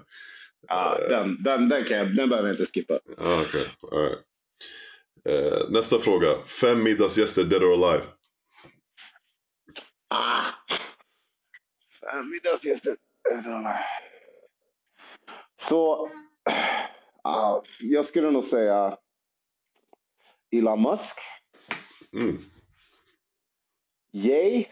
[0.68, 2.94] Ja, uh, den, den, den, kan jag, den behöver jag inte skippa.
[2.94, 4.00] Ah, okay.
[4.00, 4.18] Right.
[5.28, 6.42] Uh, nästa fråga.
[6.42, 8.04] Fem middagsgäster, dead or alive?
[10.08, 10.42] Ah.
[12.00, 12.96] Fem middagsgäster,
[13.30, 13.84] dead or alive.
[15.54, 18.98] Så, uh, jag skulle nog säga
[20.56, 21.18] Elon Musk.
[22.12, 22.44] Mm.
[24.12, 24.66] Yay.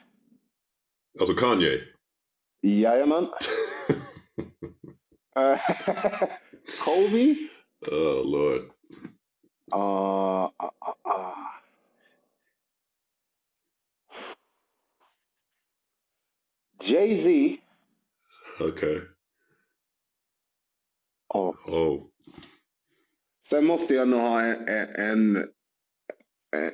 [1.20, 1.80] Alltså Kanye?
[2.62, 3.28] Jajamän.
[6.84, 7.36] Kobe.
[7.90, 8.73] Oh lord.
[9.72, 10.70] Uh, uh,
[11.06, 11.34] uh,
[16.82, 17.60] Jay-Z.
[18.60, 19.00] Okay.
[21.34, 21.54] Oh.
[21.66, 22.02] oh.
[23.46, 25.36] Sen måste jag nog ha en, en,
[26.56, 26.70] en,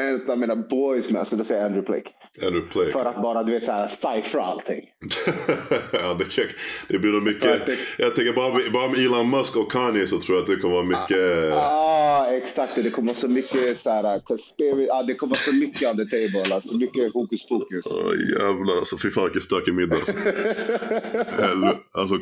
[0.00, 2.10] en av mina boys med, så då säger jag Andrew Blake.
[2.46, 2.90] Andrew Blake.
[2.90, 4.84] För att bara du vet såhär cyphra allting.
[5.92, 6.48] ja, det,
[6.88, 7.66] det blir nog mycket.
[7.66, 10.56] Det, jag tänker bara, bara med Elon Musk och Kanye så tror jag att det
[10.56, 11.52] kommer vara mycket.
[12.28, 12.74] Ja, exakt.
[12.74, 16.54] Det kommer så mycket såhär, conspiracy, ah, det kommer så mycket on the table.
[16.54, 17.86] Alltså mycket hokus pokus.
[17.86, 18.98] Oh, jävlar alltså.
[18.98, 19.96] Fy fan vilken stökig middag.
[19.96, 20.14] Alltså,
[21.92, 22.16] alltså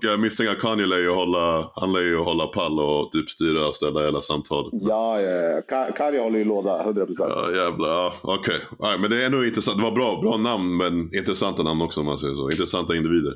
[0.00, 3.68] jag misstänker att Kanye lär ju hålla, han lär ju hålla pall och typ styra
[3.68, 4.72] och ställa hela samtalet.
[4.72, 5.88] Ja, ja, ja.
[5.96, 7.06] Kanye håller ju låda, 100%.
[7.18, 7.88] Ja, jävlar.
[7.88, 8.98] Ja, Okej, okay.
[8.98, 9.76] men det är ändå intressant.
[9.76, 12.50] Det var bra, bra namn, men intressanta namn också om man säger så.
[12.50, 13.32] Intressanta individer.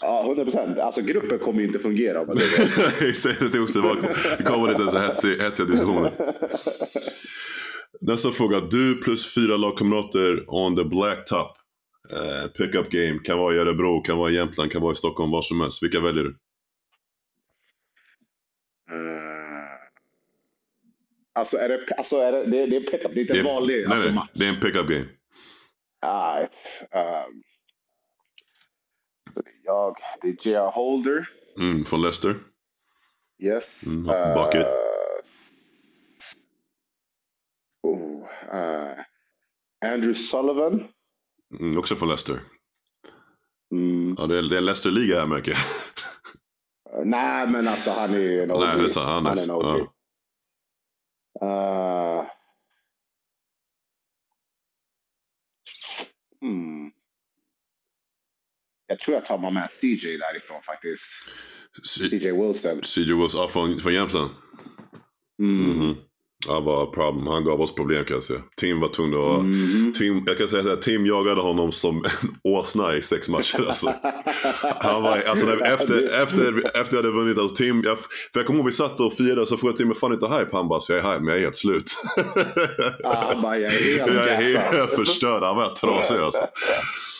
[0.00, 0.78] Ja, 100 procent.
[0.78, 2.24] Alltså gruppen kommer ju inte fungera.
[2.24, 2.42] Men det,
[3.52, 3.82] det, också,
[4.38, 6.12] det kommer lite så hetsiga, hetsiga diskussioner.
[8.00, 8.60] Nästa fråga.
[8.60, 11.56] Du plus fyra lagkamrater on the black top.
[12.12, 13.18] Uh, pickup game.
[13.24, 15.82] Kan vara i Örebro, kan vara i Jämtland, kan vara i Stockholm, var som helst.
[15.82, 16.30] Vilka väljer du?
[16.30, 16.36] Uh,
[21.34, 23.74] alltså är det, alltså är det, det, det är pickup, det är inte det, vanlig
[23.74, 24.30] nej, alltså, nej, match.
[24.32, 25.06] Det är en pickup game.
[26.04, 26.46] Uh,
[26.92, 27.42] um,
[29.66, 30.70] jag, det är J.R.
[30.70, 31.28] Holder.
[31.58, 32.40] Mm, från Leicester.
[33.42, 33.86] Yes.
[33.86, 34.66] Mm, bucket.
[34.66, 34.70] Uh,
[37.82, 38.22] oh,
[38.54, 38.98] uh,
[39.84, 40.88] Andrew Sullivan.
[41.60, 42.40] Mm, också från Leicester.
[43.72, 44.14] Mm.
[44.18, 45.60] Ja, det är, det är en Leicester-liga här märker jag.
[46.98, 48.60] Uh, nej, men alltså han är en OG.
[48.60, 49.64] Nej, det är han är en OG.
[49.64, 49.86] Ja.
[51.42, 52.26] Uh,
[56.40, 56.85] hmm.
[58.86, 61.02] Jag tror jag tar med CJ därifrån faktiskt.
[61.84, 62.82] C CJ Wilson.
[62.82, 64.30] CJ Wilson, ja, från, från Jämtland?
[65.42, 65.64] Mm.
[65.64, 65.96] Mm -hmm.
[66.48, 67.26] Ja, var problem.
[67.26, 68.40] Han gav oss problem kan jag säga.
[68.56, 69.40] Tim var tvungen att...
[69.40, 69.92] Mm.
[69.92, 73.64] Tim, jag kan säga att Tim jagade honom som en åsna i sex matcher.
[73.66, 73.94] Alltså.
[74.80, 78.46] Han var, alltså, när, efter, efter, efter jag hade vunnit, alltså, Tim, jag, för jag
[78.46, 80.50] kommer ihåg vi satt och firade och så frågade Tim, är fan inte hype?
[80.52, 81.92] Han bara, så jag är hype men jag är helt slut.
[83.04, 85.42] Ah, han bara, jag är helt, jag är helt förstörd.
[85.42, 86.40] Han var trasig alltså.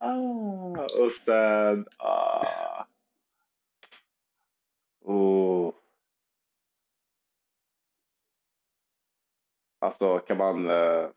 [0.00, 1.86] Ah, och sen...
[1.96, 2.84] Ah.
[5.04, 5.72] Oh.
[9.80, 11.08] Alltså kan man, eh,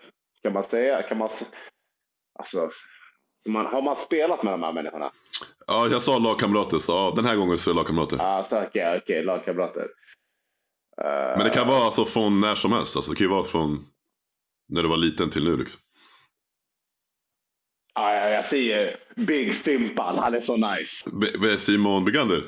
[0.44, 1.30] kan man säga, kan man,
[2.40, 2.70] alltså,
[3.50, 5.12] man, har man spelat med de här människorna?
[5.68, 8.18] Ja, jag sa lagkamrater, så ja, den här gången så är det lagkamrater.
[8.18, 9.88] Ja, så okay, okay, lagkamrater.
[10.98, 13.86] Men det kan vara alltså från när som helst, alltså, det kan ju vara från
[14.68, 15.82] när du var liten till nu liksom.
[17.96, 21.10] Ja, jag säger Big Stimpan, han är så nice.
[21.42, 22.44] B Simon Begander?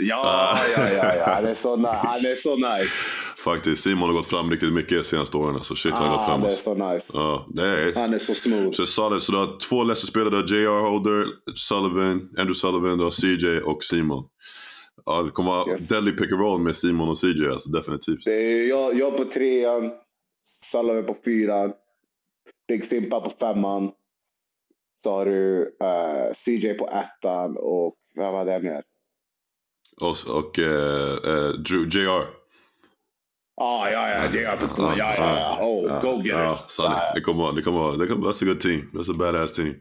[0.00, 1.24] Ja, ja, ja, ja.
[1.34, 2.90] Han är så, han är så nice.
[3.44, 5.64] Faktiskt, Simon har gått fram riktigt mycket de senaste åren.
[5.64, 6.40] Så shit, han har gått Ah, fram.
[6.40, 6.64] han är alltså.
[6.74, 7.06] så nice.
[7.14, 7.94] Ja, det är...
[7.94, 8.70] Han är så smooth.
[8.72, 9.22] Så solid.
[9.22, 10.90] Så du har två Leicester-spelare, du har J.R.
[10.90, 14.24] Holder, Sullivan, Andrew Sullivan, du har CJ och Simon.
[15.06, 15.88] Ja, det kommer vara Yes.
[15.88, 18.24] deadly pick and roll med Simon och CJ, alltså definitivt.
[18.24, 19.90] Det är jag, jag på trean,
[20.62, 21.72] Sullivan på fyran,
[22.68, 23.90] Big Stimpa på femman.
[25.02, 28.82] Så har du eh, CJ på ettan och vad var det mer?
[30.00, 32.40] Och, och eh, eh, Drew, JR.
[33.56, 34.98] Ah, ja, ja, JR på tvåan.
[34.98, 35.58] Ja, ja, ja.
[35.66, 36.56] Oh, go Ja.
[37.14, 38.90] Det kommer det kommer det kommer, that's a good team.
[38.94, 39.74] That's a badass team.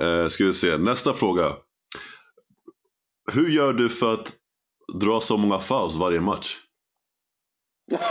[0.00, 1.52] Uh, ska vi se, nästa fråga.
[3.32, 4.32] Hur gör du för att
[4.94, 6.56] dra så många fouls varje match?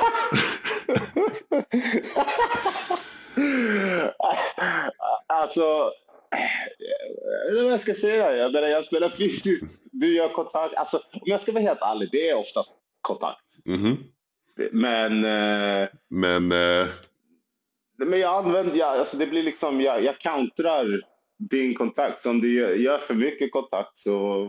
[5.27, 5.91] alltså,
[6.79, 8.35] jag vet inte vad jag ska säga.
[8.35, 9.65] Jag menar, jag spelar fysiskt.
[9.91, 10.75] Du gör kontakt.
[10.75, 13.45] Alltså, om jag ska vara helt ärlig, det är oftast kontakt.
[13.65, 13.97] Mhm.
[14.71, 16.87] Men, eh, Men, eh,
[17.97, 21.01] men jag använder, jag, alltså det blir liksom, jag, jag countrar
[21.49, 22.21] din kontakt.
[22.21, 24.47] Så om du gör, gör för mycket kontakt så,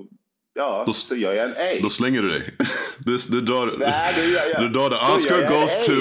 [0.55, 1.79] ja, Då- så gör jag en A.
[1.83, 2.43] då slänger du dig.
[3.07, 4.63] Du, du drar, Nej, det gör jag.
[4.63, 5.15] du drar det.
[5.15, 5.93] Oscar goes to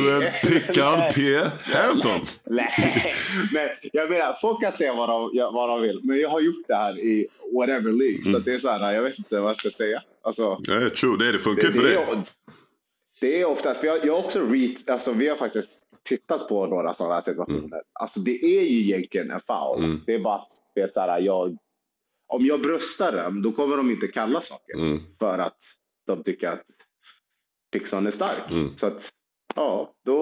[0.48, 1.12] Pickan Nej.
[1.14, 1.22] P.
[1.74, 2.20] Hampton.
[2.46, 3.16] Nej,
[3.54, 6.00] men jag menar, folk kan säga vad de, vad de vill.
[6.04, 8.22] Men jag har gjort det här i whatever League.
[8.24, 8.40] Så Mm.
[8.40, 10.02] att det är så här, jag vet inte vad jag ska säga.
[10.24, 11.18] Alltså, är true.
[11.20, 11.98] Det, är det funkar det, för dig.
[13.22, 16.94] det är oftast, för jag, jag också read, alltså vi har faktiskt tittat på några
[16.94, 17.82] sådana här situationer.
[18.00, 19.84] Alltså det är ju egentligen en foul.
[19.84, 20.02] Mm.
[20.06, 21.58] Det är bara att det är så här, jag,
[22.32, 24.78] om jag bröstar den, då kommer de inte kalla saker.
[24.78, 25.00] Mm.
[25.20, 25.58] För att
[26.08, 26.66] de tycker att
[27.74, 28.52] Pixon är stark.
[28.52, 28.76] Mm.
[28.76, 29.10] Så att,
[29.56, 30.16] ja, då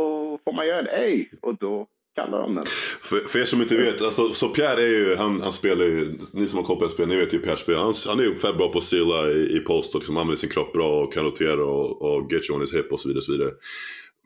[0.43, 2.65] får man göra en A och då kallar de den.
[3.01, 6.17] För, för er som inte vet, alltså, så Pierre är ju, han, han spelar ju,
[6.33, 7.79] ni som har koll på det spelet, ni vet ju Pierre spelar.
[7.79, 10.35] Han, han är ju fett bra på att sila i, i post och liksom använder
[10.35, 13.07] sin kropp bra och kan rotera och, och get you on his hip och så
[13.07, 13.17] vidare.
[13.17, 13.51] Och så vidare.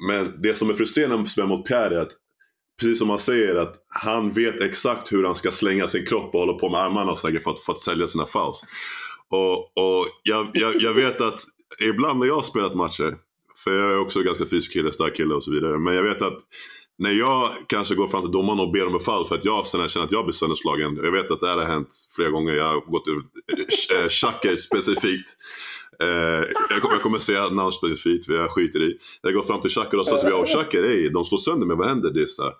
[0.10, 2.12] Men det som är frustrerande med mot Pierre är att,
[2.80, 6.40] precis som man säger, att han vet exakt hur han ska slänga sin kropp och
[6.40, 8.64] hålla på med armarna och sådär för att, för att sälja sina fouls.
[9.30, 11.42] Och, och jag, jag, jag vet att
[11.82, 13.18] ibland när jag har spelat matcher,
[13.64, 15.80] för jag är också ganska fysisk kille, stark kille och så vidare.
[15.80, 16.38] Men jag vet att
[16.98, 19.68] när jag kanske går fram till domaren och ber om en fall för att jag
[19.68, 20.96] sen känner att jag blir sönderslagen.
[20.96, 22.54] Jag vet att det här har hänt flera gånger.
[22.54, 23.24] Jag har gått ur
[24.50, 25.30] äh, specifikt.
[26.02, 26.08] Eh,
[26.70, 28.98] jag, kommer, jag kommer säga namn specifikt, jag skiter i.
[29.22, 31.88] Jag går fram till Schacker och säger jag, Schacker, ey, de slår sönder mig, vad
[31.88, 32.10] händer?
[32.10, 32.54] Det är.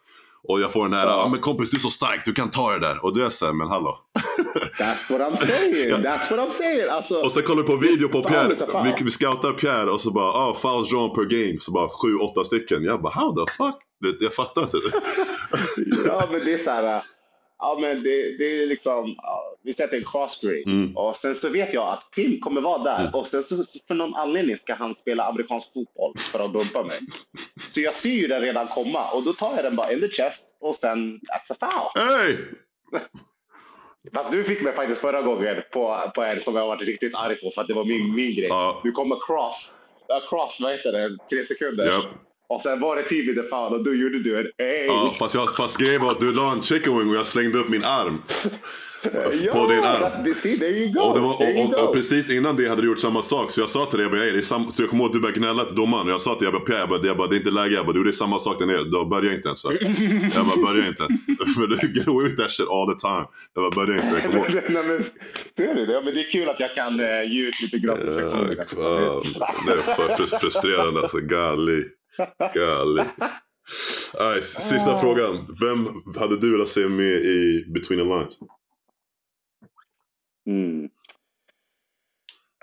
[0.48, 1.28] Och jag får den här, ja Ja.
[1.32, 3.06] men kompis du är så stark, du kan ta det där.
[3.06, 4.00] Och du är såhär, men hallå.
[4.80, 5.90] That's what I'm saying.
[5.90, 5.98] Ja.
[5.98, 6.90] That's what I'm saying.
[6.90, 8.56] Alltså, Och sen kollar vi på video på Pierre.
[8.72, 8.86] fan.
[8.98, 11.60] Vi, vi scoutar Pierre och så bara, ah, fouls drawn per game.
[11.60, 12.84] Så bara sju, åtta stycken.
[12.84, 13.76] Jag bara, how the fuck?
[14.20, 14.78] Jag fattar inte.
[16.08, 17.02] ja, men det är så här.
[17.64, 20.64] Ja, men det, det är liksom, ja, vi sätter en crossgrade.
[20.66, 20.98] Mm.
[20.98, 23.12] Och sen så vet jag att Tim kommer vara där.
[23.14, 27.00] Och sen så för någon anledning ska han spela amerikansk fotboll för att bumpa mig.
[27.74, 30.10] Så jag ser ju den redan komma och då tar jag den bara in the
[30.10, 32.06] chest och sen that's a foul.
[32.06, 32.38] Hey!
[34.14, 37.36] Fast du fick mig faktiskt förra gången på, på en som jag varit riktigt arg
[37.36, 38.48] på för att det var min, min grej.
[38.50, 38.82] Ja.
[38.84, 39.74] Du kommer cross,
[40.08, 41.86] ja, cross, vad heter det, tre sekunder.
[41.86, 42.06] Japp.
[42.56, 44.86] Och sen var det team i the foul och då gjorde du en ey.
[44.86, 47.58] Ja, fast, jag, fast grejen var att du la en chicken wing och jag slängde
[47.60, 48.18] upp min arm.
[49.52, 50.34] på din arm.
[50.42, 51.00] See, there you go.
[51.00, 53.22] Och, det var, there you och, och, och precis innan det hade du gjort samma
[53.22, 53.52] sak.
[53.52, 55.10] Så jag sa till dig, jag bara, "Ey, det är sam-" så jag kommer ihåg
[55.10, 56.06] att du började gnälla till domaren.
[56.08, 57.52] Och jag sa till dig, jag bara, Pierre, jag bara, jag bara, det är inte
[57.52, 57.76] läge.
[57.76, 58.84] Jag bara, du gjorde samma sak där nere.
[58.84, 59.60] Då börjar inte ens.
[59.62, 59.72] så.
[60.36, 61.04] Jag bara, börja inte.
[61.56, 63.26] För du grow ut that shit all the time.
[63.54, 64.22] Jag bara, börja inte.
[64.24, 64.54] Jag.
[64.74, 65.04] Nej, men,
[65.58, 66.02] ser du det?
[66.06, 68.16] Men det är kul att jag kan uh, ge ut lite gratis.
[68.78, 69.22] Ja,
[69.68, 71.18] det är för frus- frustrerande alltså.
[71.18, 71.84] Gali.
[74.20, 74.98] All right, sista Ah.
[74.98, 75.46] frågan.
[75.62, 78.40] Vem hade du velat se med i Between the Lines?
[80.48, 80.86] Mm.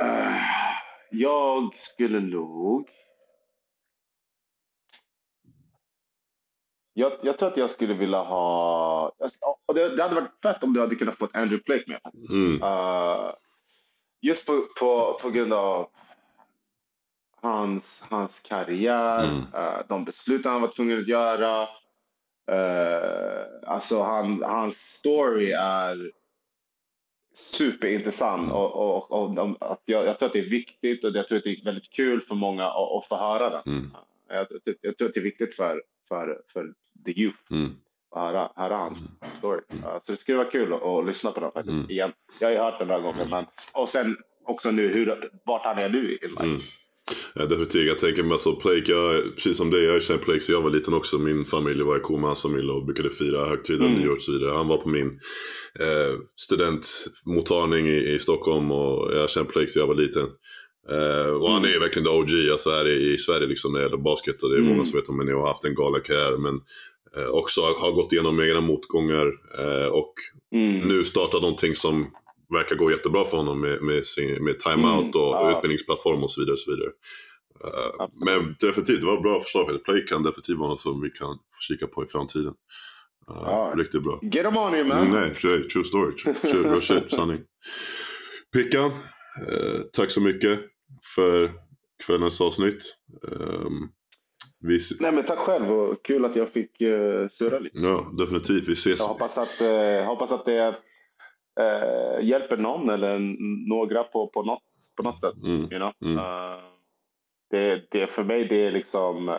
[0.03, 0.43] Eh,
[1.11, 2.89] jag skulle nog...
[6.93, 9.13] Jag, jag tror att jag skulle vilja ha...
[9.75, 12.01] det, det hade varit fett om du hade kunnat få ett Andrew Blake med.
[12.31, 12.63] Mm.
[12.63, 13.33] Eh,
[14.21, 15.89] just på, på, på grund av
[17.43, 19.43] hans, hans karriär, Mm.
[19.55, 21.63] eh, de beslut han var tvungen att göra.
[22.51, 26.13] Eh, alltså han, hans story är
[27.35, 31.29] superintressant och, och, och, de- att jag, jag tror att det är viktigt och jag
[31.29, 33.63] tror att det är väldigt kul för många att, att få höra den.
[33.67, 33.91] Mm.
[34.29, 36.73] Jag, jag, jag tror att det är viktigt för, för, för
[37.05, 37.77] the youth Mm.
[38.11, 38.99] att höra, höra hans
[39.35, 39.61] story.
[39.73, 41.91] Uh, så det skulle vara kul att, att lyssna på den faktiskt, Mm.
[41.91, 42.13] igen.
[42.39, 43.27] Jag har ju hört den några gånger.
[43.27, 46.67] Men, och sen också nu hur, vart han är nu i life.
[47.37, 47.43] Mm.
[47.43, 47.87] Ja, definitivt.
[47.89, 50.71] Jag tänker mig alltså Blake, jag, precis som dig, jag känner Blake så jag var
[50.71, 51.19] liten också.
[51.19, 54.01] Min familj var cool med hans familj och brukade fira högtider, Mm.
[54.01, 54.51] nyår och så vidare.
[54.51, 55.07] Han var på min
[55.81, 60.27] eh, studentmottagning i, i Stockholm och jag känner Blake så jag var liten.
[60.93, 63.81] Uh, och han är ju verkligen the OG alltså här i, i Sverige liksom, när
[63.81, 64.43] det gäller basket.
[64.43, 64.73] Och det är Mm.
[64.73, 66.37] många som vet om honom och har haft en galen karriär.
[66.39, 66.55] Men
[67.17, 69.27] eh, också har gått igenom egna motgångar.
[69.59, 70.15] eh, och
[70.55, 70.89] Mm.
[70.89, 72.07] nu startat någonting som
[72.55, 75.57] verkar gå jättebra för honom med, med, sin, med timeout och Mm, ja.
[75.57, 76.53] utbildningsplattform och så vidare.
[76.53, 76.91] Och så vidare.
[77.99, 78.25] Absolut.
[78.25, 79.85] men definitivt, det var ett bra förslag.
[79.85, 82.55] Play kan definitivt vara något som vi kan kika på i framtiden.
[83.31, 83.73] Eh, Ja.
[83.77, 84.19] Riktigt bra.
[84.23, 85.07] Get them on here man.
[85.07, 86.13] Mm, nej, true, true story.
[86.17, 87.41] True, true, shit, sanning.
[88.53, 88.91] Pickan,
[89.49, 90.61] eh, tack så mycket
[91.15, 91.53] för
[92.07, 92.97] kvällens avsnitt.
[93.23, 93.89] Um,
[94.61, 97.79] vi, Nej men tack själv och kul att jag fick uh, surra lite.
[97.79, 98.69] ja, definitivt.
[98.69, 99.01] Vi ses.
[99.01, 100.75] Jag hoppas att, eh, hoppas att det
[101.61, 103.19] eh, hjälper någon eller
[103.69, 104.63] några på, på, något,
[104.97, 105.35] på något sätt.
[105.45, 105.93] Mm, You know?
[106.05, 106.19] Mm.
[106.19, 106.61] Eh,
[107.51, 109.39] det, det, för mig det är liksom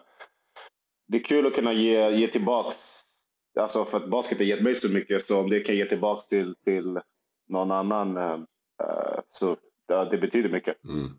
[1.07, 2.75] det är kul att kunna ge, ge tillbaks.
[3.59, 6.27] Alltså för att basket har gett mig så mycket så om det kan ge tillbaks
[6.27, 6.99] till, till
[7.49, 8.39] någon annan eh,
[9.27, 9.57] så
[9.87, 10.83] ja, det betyder mycket.
[10.83, 11.09] mm.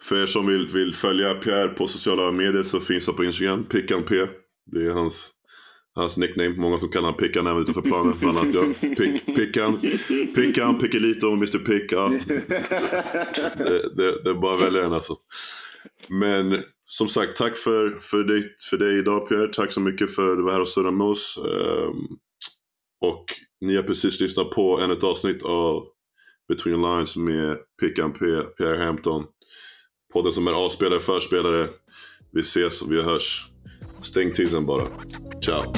[0.00, 3.64] För er som vill, vill följa Pierre på sociala medier så finns han på Instagram,
[3.64, 4.14] Pickan P.
[4.66, 5.34] Det är hans,
[5.94, 6.54] hans nickname.
[6.56, 8.14] Många som kallar honom Pickan även utanför planen.
[8.20, 8.80] Bland annat jag.
[8.96, 9.78] Pick, pickan,
[10.34, 11.92] Pickan, Pickelito, Mr Pick.
[11.92, 12.08] Ja,
[13.58, 15.16] det, det, det är bara att välja en alltså.
[16.08, 19.48] Men som sagt, tack för, för, dig, för dig idag Pierre.
[19.52, 21.38] Tack så mycket för att du var här och surrade med oss.
[21.38, 22.18] Ehm,
[23.00, 23.24] och
[23.60, 25.86] ni har precis lyssnat på ännu ett avsnitt av
[26.48, 28.18] Between Lines med Pickan P,
[28.56, 29.24] Pierre Hampton.
[30.12, 31.68] Podden som är avspelare, förspelare.
[32.32, 33.51] Vi ses och vi hörs.
[34.02, 34.88] Stäng till and bara.
[35.40, 35.72] Ciao.